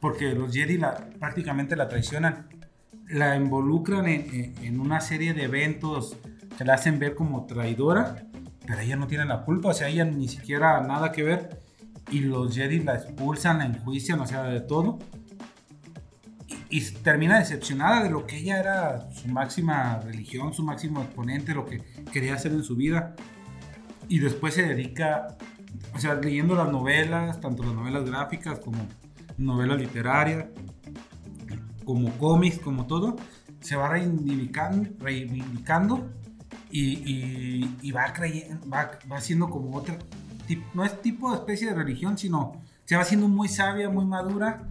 [0.00, 2.48] porque los Jedi la, prácticamente la traicionan.
[3.08, 6.16] La involucran en, en- una serie de eventos
[6.58, 8.26] que la hacen ver como traidora,
[8.66, 11.60] pero ella no tiene la culpa, o sea, ella ni siquiera nada que ver.
[12.10, 14.98] Y los Jedi la expulsan, la enjuician, o sea, de todo.
[16.70, 21.54] Y, y termina decepcionada de lo que ella era su máxima religión, su máximo exponente,
[21.54, 23.14] lo que quería hacer en su vida.
[24.08, 25.36] Y después se dedica,
[25.94, 28.78] o sea, leyendo las novelas, tanto las novelas gráficas como
[29.36, 30.46] novelas literarias,
[31.84, 33.16] como cómics, como todo,
[33.60, 36.08] se va reivindicando, reivindicando
[36.70, 39.98] y, y- y va, creyendo, va, va siendo como otra,
[40.74, 42.52] no es tipo de especie de religión, sino
[42.84, 44.68] se va siendo muy sabia, muy madura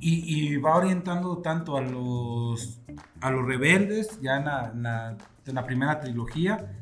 [0.00, 2.80] y, y va orientando tanto a los,
[3.20, 6.81] a los rebeldes, ya en la, en la- en la primera trilogía,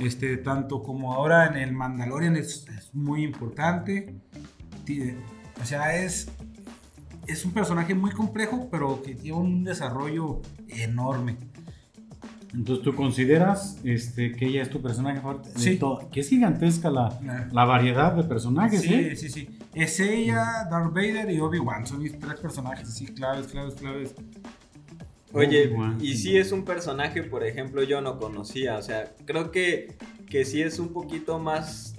[0.00, 4.14] este, tanto como ahora en el Mandalorian es, es muy importante.
[5.60, 6.28] O sea, es,
[7.26, 11.36] es un personaje muy complejo, pero que tiene un desarrollo enorme.
[12.52, 15.78] Entonces tú consideras este, que ella es tu personaje de Sí.
[16.10, 19.16] Que es gigantesca la, la variedad de personajes, Sí, ¿eh?
[19.16, 19.48] sí, sí.
[19.72, 21.86] Es ella, Darth Vader y Obi-Wan.
[21.86, 24.14] Son mis tres personajes así claves, claves, claves.
[25.32, 28.76] Oye, y si es un personaje, por ejemplo, yo no conocía.
[28.78, 29.94] O sea, creo que,
[30.28, 31.94] que sí es un poquito más.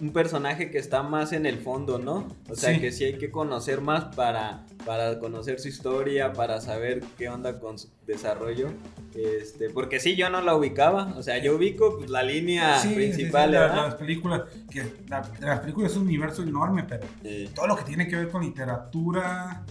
[0.00, 2.26] Un personaje que está más en el fondo, ¿no?
[2.48, 2.80] O sea, Sí.
[2.80, 7.60] que sí hay que conocer más para, para conocer su historia, para saber qué onda
[7.60, 8.66] con su desarrollo.
[9.14, 11.14] Este, porque sí, yo no la ubicaba.
[11.16, 14.82] O sea, yo ubico pues, la línea Sí, sí, sí, principal, la- las películas, que
[15.08, 17.06] la- las películas es un universo enorme, pero
[17.54, 19.64] todo lo que tiene que ver con literatura,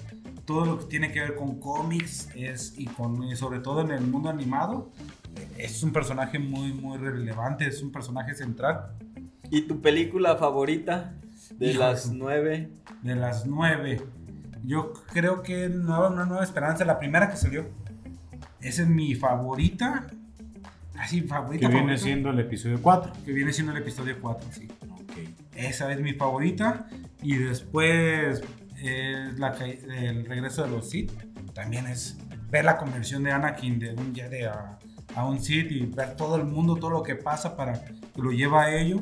[0.52, 3.92] todo lo que tiene que ver con cómics es, y, con, y sobre todo en
[3.92, 4.92] el mundo animado,
[5.58, 8.92] es un personaje muy, muy relevante, es un personaje central.
[9.50, 11.14] ¿Y tu película favorita
[11.56, 11.86] de Híjole.
[11.86, 12.70] las nueve?
[13.02, 14.02] De las nueve,
[14.66, 17.70] yo creo que Nueva, Una Nueva Esperanza, la primera que salió,
[18.60, 20.08] esa es mi favorita,
[21.00, 21.68] así favorita.
[21.68, 23.14] Que viene favorita, siendo el episodio 4.
[23.24, 24.68] que viene siendo el episodio 4, sí.
[24.92, 25.14] Ok.
[25.56, 26.90] Esa es mi favorita.
[27.24, 28.44] Y después
[28.88, 31.12] es la el regreso de los Sith.
[31.54, 32.18] también es
[32.50, 34.78] ver la conversión de Anakin de un Jedi a,
[35.16, 38.32] a un Sith y ver todo el mundo, todo lo que pasa para que lo
[38.32, 39.02] lleva a ello.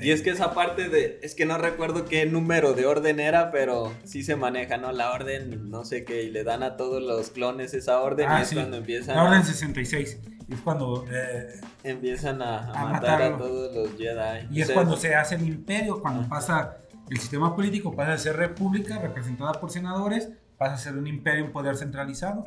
[0.00, 3.50] Y es que esa parte de, es que no recuerdo qué número de orden era,
[3.50, 4.92] pero sí se maneja, ¿no?
[4.92, 8.38] La orden, no sé qué, y le dan a todos los clones esa orden Ah,
[8.38, 8.54] y es sí.
[8.54, 10.20] cuando empiezan, La Orden a, 66.
[10.46, 13.38] Y es cuando, eh, empiezan a, a a matar a matarlo.
[13.38, 14.46] todos los Jedi.
[14.52, 16.76] y O es sea, cuando se hace el imperio, cuando pasa
[17.10, 21.44] el sistema político, pasa a ser república representada por senadores, pasa a ser un imperio,
[21.46, 22.44] un poder centralizado.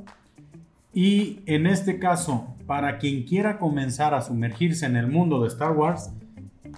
[0.93, 5.71] Y en este caso, para quien quiera comenzar a sumergirse en el mundo de Star
[5.71, 6.11] Wars,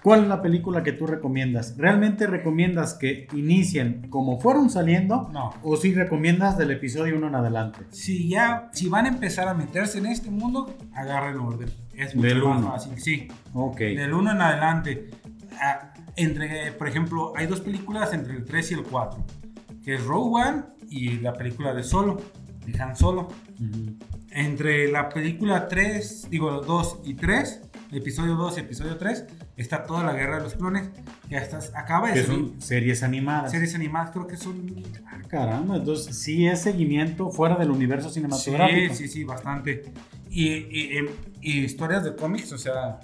[0.04, 1.76] ¿cuál es la película que tú recomiendas?
[1.78, 5.30] ¿Realmente recomiendas que inicien como fueron saliendo?
[5.34, 5.52] No.
[5.64, 7.80] ¿O si recomiendas del episodio 1 en adelante?
[7.90, 11.70] Si ya, si van a empezar a meterse en este mundo, agarren orden.
[11.96, 12.72] Es mucho Del más uno.
[12.72, 13.28] fácil, sí.
[13.54, 13.78] Ok.
[13.80, 15.10] Del 1 en adelante.
[15.60, 19.26] Ah, entre, por ejemplo, hay dos películas entre el 3 y el 4,
[19.84, 22.22] que es Rogue One y la película de Solo,
[22.66, 23.28] de Han Solo.
[23.60, 23.98] Ujú.
[24.32, 27.62] Entre la película 3, digo 2 y 3,
[27.92, 29.26] episodio 2 y episodio 3,
[29.58, 30.90] está toda la guerra de los clones,
[31.30, 33.52] que hasta acaba de Que son series animadas.
[33.52, 34.74] Series animadas, creo que son...
[35.06, 38.96] Ah, caramba, entonces sí es seguimiento fuera del universo cinematográfico.
[38.96, 39.84] Sí, sí, sí, bastante.
[40.32, 41.08] Y, y- em,
[41.42, 43.00] y historias de cómics, o sea,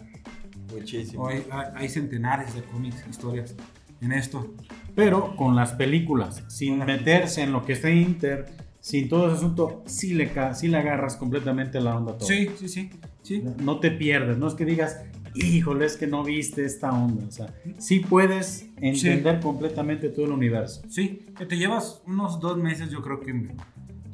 [0.72, 1.28] Muchísimo.
[1.28, 3.56] hay, hay- hay centenares de cómics, historias
[4.02, 4.54] en esto.
[4.96, 8.46] Pero con las películas, sin meterse en lo que está Inter,
[8.80, 12.28] sin todo ese asunto, sí le, sí le agarras completamente la onda a todo.
[12.28, 12.90] Sí, sí, sí,
[13.24, 13.44] sí.
[13.62, 15.02] No te pierdes, no es que digas,
[15.36, 17.26] híjole, es que no viste esta onda.
[17.28, 20.82] O sea, sí puedes entender completamente todo el universo.
[20.90, 23.50] Sí, que te llevas unos dos meses, yo creo que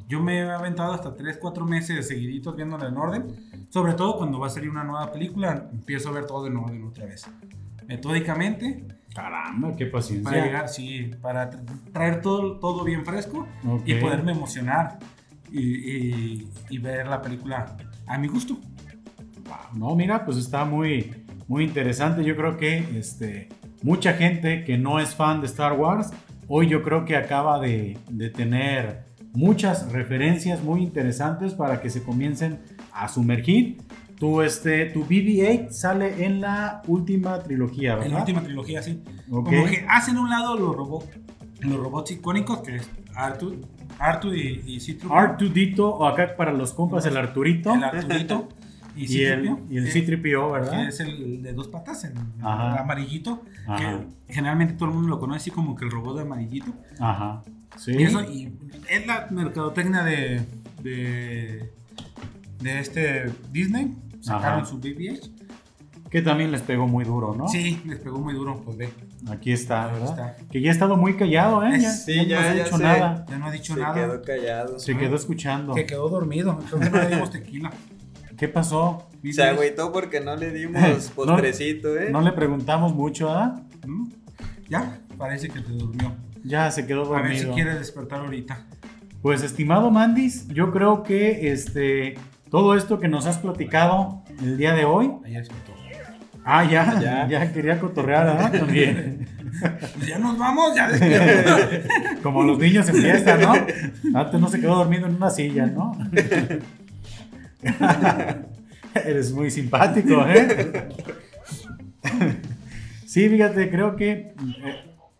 [0.08, 3.66] yo me he aventado hasta tres, cuatro meses seguiditos viéndola en orden.
[3.70, 6.84] Sobre todo cuando va a salir una nueva película, empiezo a ver todo en orden
[6.84, 7.28] otra vez.
[7.88, 8.84] Metódicamente,
[9.14, 10.30] Caramba, qué paciencia.
[10.30, 13.82] para llegar, sí, para tra- traer todo, todo bien fresco Ok.
[13.86, 14.98] y poderme emocionar
[15.50, 15.60] y,
[16.40, 17.76] y- y ver la película
[18.06, 18.54] a mi gusto.
[19.46, 22.24] Wow, No, mira, pues está muy, muy interesante.
[22.24, 23.48] Yo creo que este,
[23.82, 26.10] mucha gente que no es fan de Star Wars,
[26.48, 29.05] hoy yo creo que acaba de, de tener
[29.36, 32.58] muchas referencias muy interesantes para que se comiencen
[32.92, 33.78] a sumergir.
[34.18, 38.06] Tu, este, tu BB-8 sale en la última trilogía, ¿verdad?
[38.06, 39.02] En la última trilogía, sí.
[39.30, 39.44] Ok.
[39.46, 41.04] Como que hacen un lado los, robo-
[41.60, 43.60] los robots icónicos, que es Artu,
[43.98, 45.10] Artu y, y C-3PO.
[45.10, 47.74] Artudito, o acá para los compas, el Arturito.
[47.74, 48.48] El Arturito
[48.96, 50.88] y, y el, C-3PO, y el que- C-3PO, que ¿verdad?
[50.88, 52.80] es el de dos patas, el, el Ajá.
[52.80, 53.76] amarillito, Ajá.
[54.26, 56.72] que generalmente todo el mundo lo conoce así como que el robot de amarillito.
[56.98, 57.42] Ajá.
[57.76, 57.92] Sí.
[57.98, 58.52] Y eso, y
[58.88, 60.42] es la mercadotecnia de,
[60.82, 61.72] de,
[62.60, 64.66] de este Disney, sacaron Ajá.
[64.70, 65.32] su BB-8.
[66.10, 67.48] Que también les pegó muy duro, ¿no?
[67.48, 68.88] Sí, les pegó muy duro, pues ve,
[69.28, 70.10] Aquí está, Ahí ¿verdad?
[70.36, 70.48] está.
[70.50, 71.78] Que ya ha estado muy callado, ¿eh?
[71.80, 72.82] Ya, Sí, ya ya- no ha dicho sé.
[72.84, 73.26] nada.
[73.28, 73.94] ya no ha dicho Se nada.
[73.94, 74.78] quedó callado.
[74.78, 75.74] Se quedó escuchando.
[75.74, 77.72] Que quedó dormido, creo que no le dimos tequila.
[78.38, 79.08] ¿Qué pasó?
[79.32, 82.10] Se agüitó porque no le dimos postrecito, ¿eh?
[82.12, 83.60] No le preguntamos mucho, ¿ah?
[83.86, 84.08] ¿Mm?
[84.68, 86.14] Ya, parece que te durmió.
[86.46, 87.54] Ya se quedó A ver si dormido.
[87.54, 88.66] quiere despertar ahorita.
[89.22, 92.14] Pues estimado Mandis, yo creo que este
[92.50, 95.10] todo esto que nos has platicado el día de hoy.
[95.24, 95.72] Ahí despertó.
[96.44, 97.52] Ah, ya, ya, Ya.
[97.52, 98.50] quería cotorrear, ¿ah?
[98.58, 99.26] También.
[99.94, 101.58] Pues ya nos vamos, ya despierta.
[102.22, 103.54] Como los niños en fiesta, ¿no?
[104.18, 105.96] Antes no se quedó dormido en una silla, ¿no?
[108.94, 110.88] Eres muy simpático, ¿eh?
[113.06, 114.34] Sí, fíjate, creo que eh,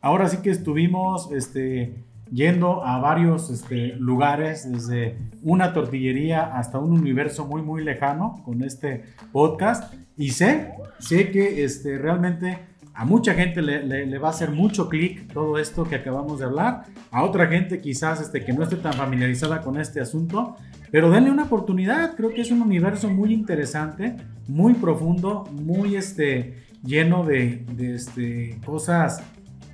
[0.07, 1.95] ahora sí que estuvimos este,
[2.31, 8.63] yendo a varios este, lugares, desde una tortillería hasta un universo muy, muy lejano con
[8.63, 9.03] este
[9.33, 9.93] podcast.
[10.17, 12.59] Y sé, sé que este, realmente
[12.95, 16.39] a mucha gente le, le- le va a hacer mucho clic todo esto que acabamos
[16.39, 16.85] de hablar.
[17.11, 20.57] A otra gente quizás este, que no esté tan familiarizada con este asunto.
[20.91, 24.17] Pero denle una oportunidad, creo que es un universo muy interesante,
[24.49, 29.21] muy profundo, muy este, lleno de, de, este, cosas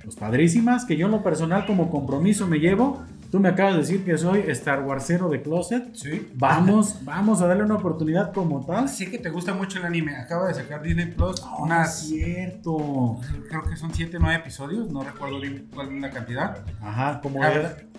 [0.03, 3.03] pues, padrísimas que yo en lo personal como compromiso me llevo.
[3.31, 5.95] Tú me acabas de decir que soy Star Warsero de Closet.
[5.95, 6.29] Sí.
[6.35, 8.87] Vamos, vamos a darle una oportunidad como tal.
[8.87, 10.15] Sé que te gusta mucho el anime.
[10.15, 11.99] Acaba de sacar Disney Plus unas.
[11.99, 13.19] cierto.
[13.49, 14.91] Creo que son 7 o 9 episodios.
[14.91, 16.63] No recuerdo bien cuál es la cantidad.
[16.79, 17.41] Ajá, como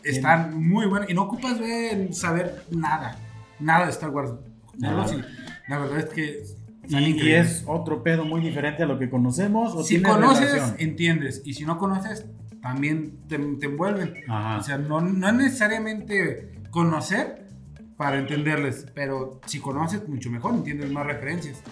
[0.04, 1.10] están muy buenos.
[1.10, 3.16] Y no ocupas ver, saber nada.
[3.58, 4.30] Nada de Star Wars.
[5.08, 5.20] Sí.
[5.68, 6.44] La verdad es que.
[6.88, 9.74] Y, y es otro pedo muy diferente a lo que conocemos.
[9.74, 10.76] ¿o Si tiene conoces, relación?
[10.78, 11.42] entiendes.
[11.44, 12.26] Y si no conoces,
[12.62, 14.14] también te, te envuelven.
[14.28, 14.58] Ajá.
[14.58, 17.44] O sea, no, no es necesariamente conocer
[17.96, 21.62] para entenderles, pero si conoces, mucho mejor, entiendes más referencias.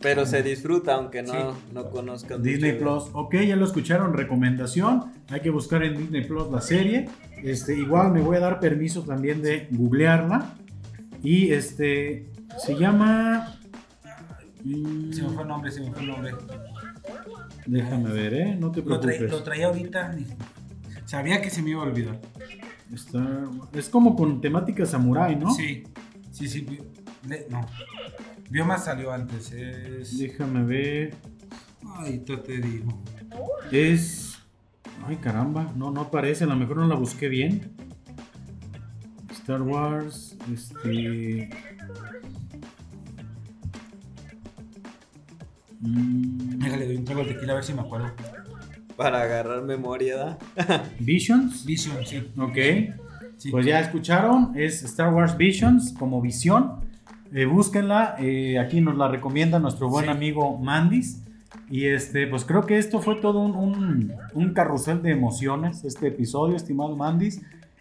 [0.00, 2.40] Pero se disfruta aunque no, no conozcan.
[2.40, 2.78] Disney.
[2.78, 5.06] Plus, ok, ya lo escucharon, recomendación.
[5.28, 7.08] Hay que buscar en Disney Plus la serie.
[7.42, 10.54] Este, igual me voy a dar permiso también de googlearla.
[11.20, 12.30] Y este
[12.64, 13.57] se llama.
[14.64, 16.32] Mm, Se me fue el nombre, se me fue el nombre.
[17.66, 18.56] Déjame ver, ¿eh?
[18.58, 19.30] No te Lo, preocupes.
[19.30, 20.16] lo traía ahorita.
[21.06, 22.20] Sabía que se me iba a olvidar.
[22.92, 25.52] Está- es como con temática samurai, ¿no?
[25.54, 25.84] Sí,
[26.30, 26.66] sí, sí.
[27.28, 27.60] le- no.
[28.50, 29.52] Bioma salió antes.
[29.52, 30.18] Es.
[30.18, 31.14] Déjame ver.
[31.96, 33.02] Ay, te, te digo.
[33.70, 34.38] Es.
[35.06, 35.72] Ay, caramba.
[35.76, 36.44] No, no aparece.
[36.44, 37.72] A lo mejor no la busqué bien.
[39.32, 40.36] Star Wars.
[40.52, 41.50] Este.
[45.80, 48.08] Mm, Déjale, doy un trago de tequila a ver si me acuerdo.
[48.96, 50.38] Para agarrar memoria, ¿da?
[51.00, 51.64] Visions.
[51.64, 52.22] Vision, sí.
[52.38, 52.56] Ok.
[53.36, 53.50] sí.
[53.50, 54.52] Pues ya escucharon.
[54.56, 56.80] Es Star Wars Visions como visión.
[57.32, 58.16] Eh, búsquenla.
[58.18, 60.10] eh, aquí nos la recomienda nuestro buen Sí.
[60.10, 61.22] amigo Mandis.
[61.70, 66.08] Y este, pues creo que esto fue todo un, un- un carrusel de emociones, este
[66.08, 67.40] episodio, estimado Mandis.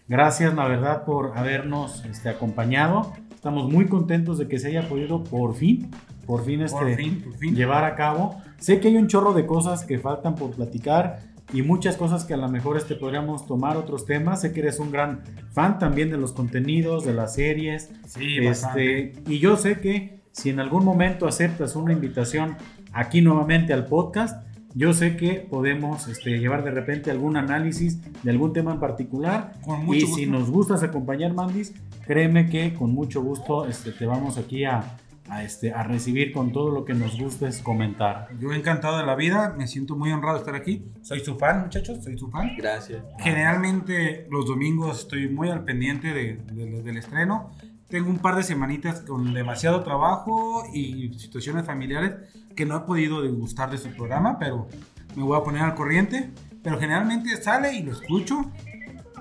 [0.10, 3.12] Gracias, la verdad, por habernos este, acompañado.
[3.34, 5.90] Estamos muy contentos de que se haya podido por fin,
[6.28, 7.56] por fin, este, por fin, por fin.
[7.56, 8.40] llevar a cabo.
[8.60, 11.20] Sé que hay un chorro de cosas que faltan por platicar
[11.54, 14.42] y muchas cosas que a lo mejor este, podríamos tomar otros temas.
[14.42, 15.22] Sé que eres un gran
[15.52, 17.90] fan también de los contenidos, de las series.
[18.06, 19.12] Sí, bastante.
[19.12, 22.58] Este, y yo sé que si en algún momento aceptas una invitación
[22.94, 24.46] aquí nuevamente al podcast,
[24.76, 29.54] yo sé que podemos este, llevar de repente algún análisis de algún tema en particular.
[29.64, 30.32] Con Y mucho si gusto.
[30.32, 31.74] nos gustas acompañar, Mandis,
[32.06, 34.98] créeme que con mucho gusto este, te vamos aquí a,
[35.30, 38.30] a, este, a recibir con todo lo que nos gustes comentar.
[38.40, 40.86] Yo encantado de la vida, me siento muy honrado de estar aquí.
[41.02, 42.52] Soy su fan, muchachos, soy su fan.
[42.58, 43.04] Gracias.
[43.20, 47.52] Generalmente los domingos estoy muy al pendiente de- de- del estreno.
[47.88, 52.14] Tengo un par de semanitas con demasiado trabajo y situaciones familiares
[52.56, 54.68] que no he podido degustar de su programa, pero
[55.16, 56.30] me voy a poner al corriente.
[56.64, 58.52] Pero generalmente sale y lo escucho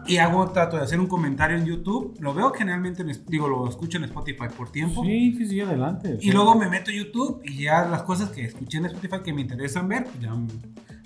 [0.07, 2.17] y hago trato de hacer un comentario en YouTube.
[2.21, 5.03] Lo veo generalmente, en, digo, lo escucho en Spotify por tiempo.
[5.05, 6.19] Sí, sí, sí, adelante.
[6.21, 9.33] Y luego me meto a YouTube y ya las cosas que escuché en Spotify que
[9.33, 10.33] me interesan ver, pues ya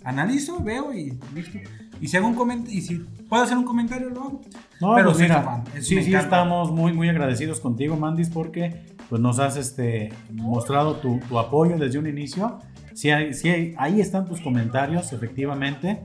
[0.04, 1.58] analizo, veo y listo.
[2.00, 2.96] Y si hago un comentario, y si
[3.28, 4.40] puedo hacer un comentario, lo hago.
[4.80, 8.86] No, Pero pues mira, fan, es- sí, sí, estamos muy, muy agradecidos contigo, Mandis, porque
[9.10, 12.58] pues, nos has este, mostrado tu, tu apoyo desde un inicio.
[12.94, 16.00] Sí, sí ahí están tus comentarios, efectivamente.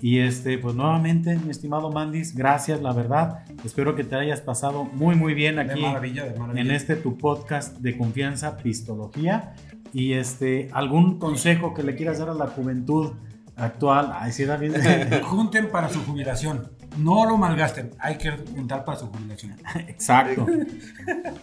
[0.00, 3.40] Y este, pues nuevamente, mi estimado Mandis, gracias, la verdad.
[3.64, 6.60] Espero que te hayas pasado muy, muy bien De aquí maravilla, de maravilla.
[6.60, 9.54] en este tu podcast de confianza, Pistología.
[9.92, 13.12] Y este, algún consejo que le quieras dar a la juventud
[13.56, 14.12] actual.
[14.14, 14.74] Ay, sí, David.
[15.24, 16.70] Junten para su jubilación.
[16.96, 17.90] No lo malgasten.
[17.98, 19.54] Hay que juntar para su jubilación.
[19.88, 20.46] Exacto.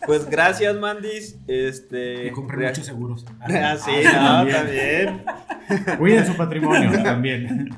[0.06, 1.38] Pues gracias, Mandis.
[1.48, 2.28] Este.
[2.28, 3.26] Y compren rea- muchos seguros.
[3.42, 5.24] Ah, sí, Ah, no, también.
[5.68, 5.98] también.
[5.98, 7.70] Cuiden su patrimonio también.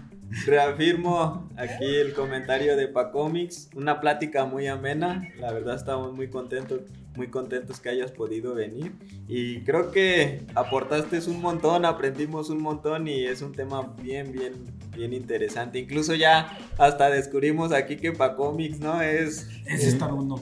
[0.46, 6.82] Reafirmo aquí el comentario de Pacomics, una plática muy amena, la verdad estamos muy contentos,
[7.16, 8.92] muy contentos que hayas podido venir
[9.28, 14.54] y creo que aportaste un montón, aprendimos un montón y es un tema bien, bien,
[14.96, 15.80] bien interesante.
[15.80, 19.02] Incluso ya hasta descubrimos aquí que Pacomics, ¿no?
[19.02, 19.48] Es...
[19.66, 20.26] Es Star Wars.
[20.26, 20.40] no.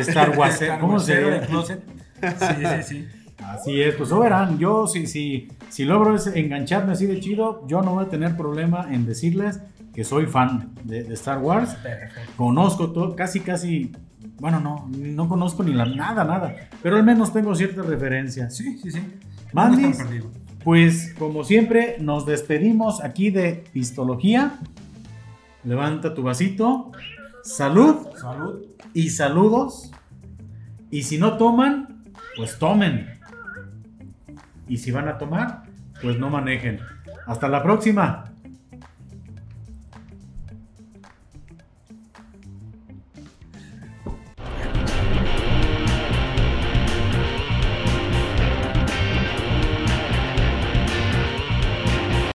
[0.00, 1.82] Star Wars, Star ¿cómo se de closet.
[2.20, 3.08] Sí, sí, sí.
[3.44, 4.58] Así es, pues lo verán.
[4.58, 8.88] Yo, si, si, si logro engancharme así de chido, yo no voy a tener problema
[8.90, 9.60] en decirles
[9.94, 11.74] que soy fan de, de Star Wars.
[11.76, 12.32] Perfecto.
[12.36, 13.92] Conozco todo, casi, casi.
[14.40, 16.54] Bueno, no, no conozco ni la nada, nada.
[16.82, 18.56] Pero al menos tengo ciertas referencias.
[18.56, 19.00] Sí, sí, sí.
[19.52, 19.98] Mandis.
[19.98, 20.30] No.
[20.62, 24.58] Pues, como siempre, nos despedimos aquí de Pistología.
[25.64, 26.92] Levanta tu vasito.
[27.42, 28.66] Salud Salud.
[28.94, 29.90] y saludos.
[30.90, 32.04] Y si no toman,
[32.36, 33.17] pues tomen.
[34.68, 35.62] Y si van a tomar,
[36.02, 36.80] pues no manejen.
[37.26, 38.27] Hasta la próxima.